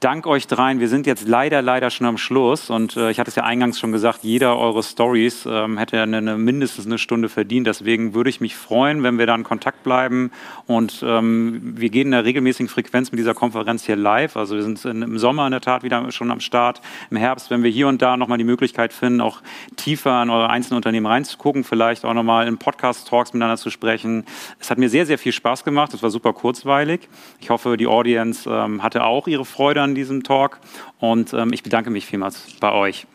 dank 0.00 0.26
euch 0.26 0.46
dreien. 0.46 0.80
Wir 0.80 0.88
sind 0.88 1.06
jetzt 1.06 1.26
leider, 1.26 1.62
leider 1.62 1.88
schon 1.88 2.06
am 2.06 2.18
Schluss. 2.18 2.68
Und 2.68 2.96
äh, 2.96 3.10
ich 3.10 3.18
hatte 3.18 3.30
es 3.30 3.36
ja 3.36 3.44
eingangs 3.44 3.78
schon 3.78 3.92
gesagt, 3.92 4.20
jeder 4.22 4.58
eure 4.58 4.82
Stories 4.82 5.46
ähm, 5.46 5.78
hätte 5.78 6.02
eine, 6.02 6.18
eine, 6.18 6.36
mindestens 6.36 6.86
eine 6.86 6.98
Stunde 6.98 7.28
verdient. 7.28 7.66
Deswegen 7.66 8.12
würde 8.14 8.28
ich 8.28 8.40
mich 8.40 8.54
freuen, 8.54 9.02
wenn 9.02 9.18
wir 9.18 9.26
da 9.26 9.34
in 9.34 9.44
Kontakt 9.44 9.82
bleiben. 9.82 10.30
Und 10.66 11.02
ähm, 11.06 11.74
wir 11.76 11.88
gehen 11.88 12.08
in 12.08 12.10
der 12.12 12.24
regelmäßigen 12.24 12.68
Frequenz 12.68 13.12
mit 13.12 13.18
dieser 13.18 13.34
Konferenz 13.34 13.84
hier 13.84 13.96
live. 13.96 14.36
Also 14.36 14.56
wir 14.56 14.62
sind 14.62 14.84
in, 14.84 15.02
im 15.02 15.18
Sommer 15.18 15.46
in 15.46 15.52
der 15.52 15.60
Tat 15.60 15.82
wieder 15.82 16.10
schon 16.12 16.30
am 16.30 16.40
Start. 16.40 16.80
Im 17.10 17.16
Herbst, 17.16 17.50
wenn 17.50 17.62
wir 17.62 17.70
hier 17.70 17.88
und 17.88 18.02
da 18.02 18.16
nochmal 18.16 18.38
die 18.38 18.44
Möglichkeit 18.44 18.92
finden, 18.92 19.20
auch 19.20 19.40
tiefer 19.76 20.22
in 20.22 20.28
eure 20.30 20.50
einzelnen 20.50 20.76
Unternehmen 20.76 21.06
reinzugucken, 21.06 21.64
vielleicht 21.64 22.04
auch 22.04 22.14
nochmal 22.14 22.46
in 22.46 22.58
Podcast-Talks 22.58 23.32
miteinander 23.32 23.56
zu 23.56 23.70
sprechen. 23.70 24.24
Es 24.60 24.70
hat 24.70 24.78
mir 24.78 24.88
sehr, 24.88 25.06
sehr 25.06 25.18
viel 25.18 25.32
Spaß 25.32 25.64
gemacht. 25.64 25.94
Es 25.94 26.02
war 26.02 26.10
super 26.10 26.32
kurzweilig. 26.32 27.08
Ich 27.40 27.50
hoffe, 27.50 27.76
die 27.76 27.86
Audience 27.86 28.48
ähm, 28.50 28.82
hatte 28.82 29.04
auch 29.04 29.28
ihre 29.28 29.44
Freude 29.44 29.83
an 29.84 29.94
diesem 29.94 30.22
Talk 30.22 30.58
und 30.98 31.32
ähm, 31.32 31.52
ich 31.52 31.62
bedanke 31.62 31.90
mich 31.90 32.06
vielmals 32.06 32.46
bei 32.60 32.72
euch. 32.72 33.06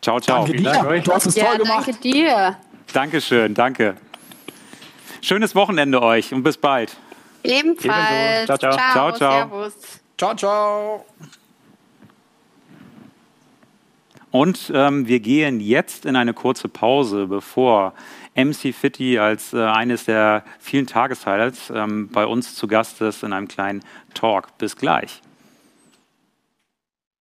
Ciao, 0.00 0.20
ciao. 0.20 0.44
Danke 0.44 0.62
dir. 0.62 1.02
Du 1.02 1.12
hast 1.12 1.26
es 1.26 1.34
ja, 1.34 1.46
toll 1.46 1.58
gemacht. 1.58 1.88
Danke 1.88 2.00
dir. 2.00 2.56
Dankeschön, 2.92 3.54
danke. 3.54 3.96
Schönes 5.20 5.54
Wochenende 5.54 6.00
euch 6.02 6.32
und 6.32 6.42
bis 6.42 6.56
bald. 6.56 6.96
Ebenfalls. 7.42 8.46
Ciao, 8.46 8.58
ciao. 8.58 8.72
Ciao, 8.72 8.92
ciao. 8.92 9.12
ciao. 9.12 9.48
Servus. 9.48 9.74
Ciao, 10.16 10.34
ciao. 10.34 11.06
Und 14.30 14.70
ähm, 14.74 15.08
wir 15.08 15.20
gehen 15.20 15.60
jetzt 15.60 16.04
in 16.04 16.14
eine 16.14 16.34
kurze 16.34 16.68
Pause, 16.68 17.26
bevor 17.26 17.94
MC 18.34 18.74
Fitty 18.74 19.18
als 19.18 19.54
äh, 19.54 19.62
eines 19.62 20.04
der 20.04 20.44
vielen 20.58 20.86
Tageshighlights 20.86 21.70
ähm, 21.74 22.08
bei 22.12 22.26
uns 22.26 22.54
zu 22.54 22.66
Gast 22.66 23.00
ist 23.00 23.22
in 23.22 23.32
einem 23.32 23.48
kleinen 23.48 23.82
Talk. 24.14 24.58
Bis 24.58 24.76
gleich. 24.76 25.22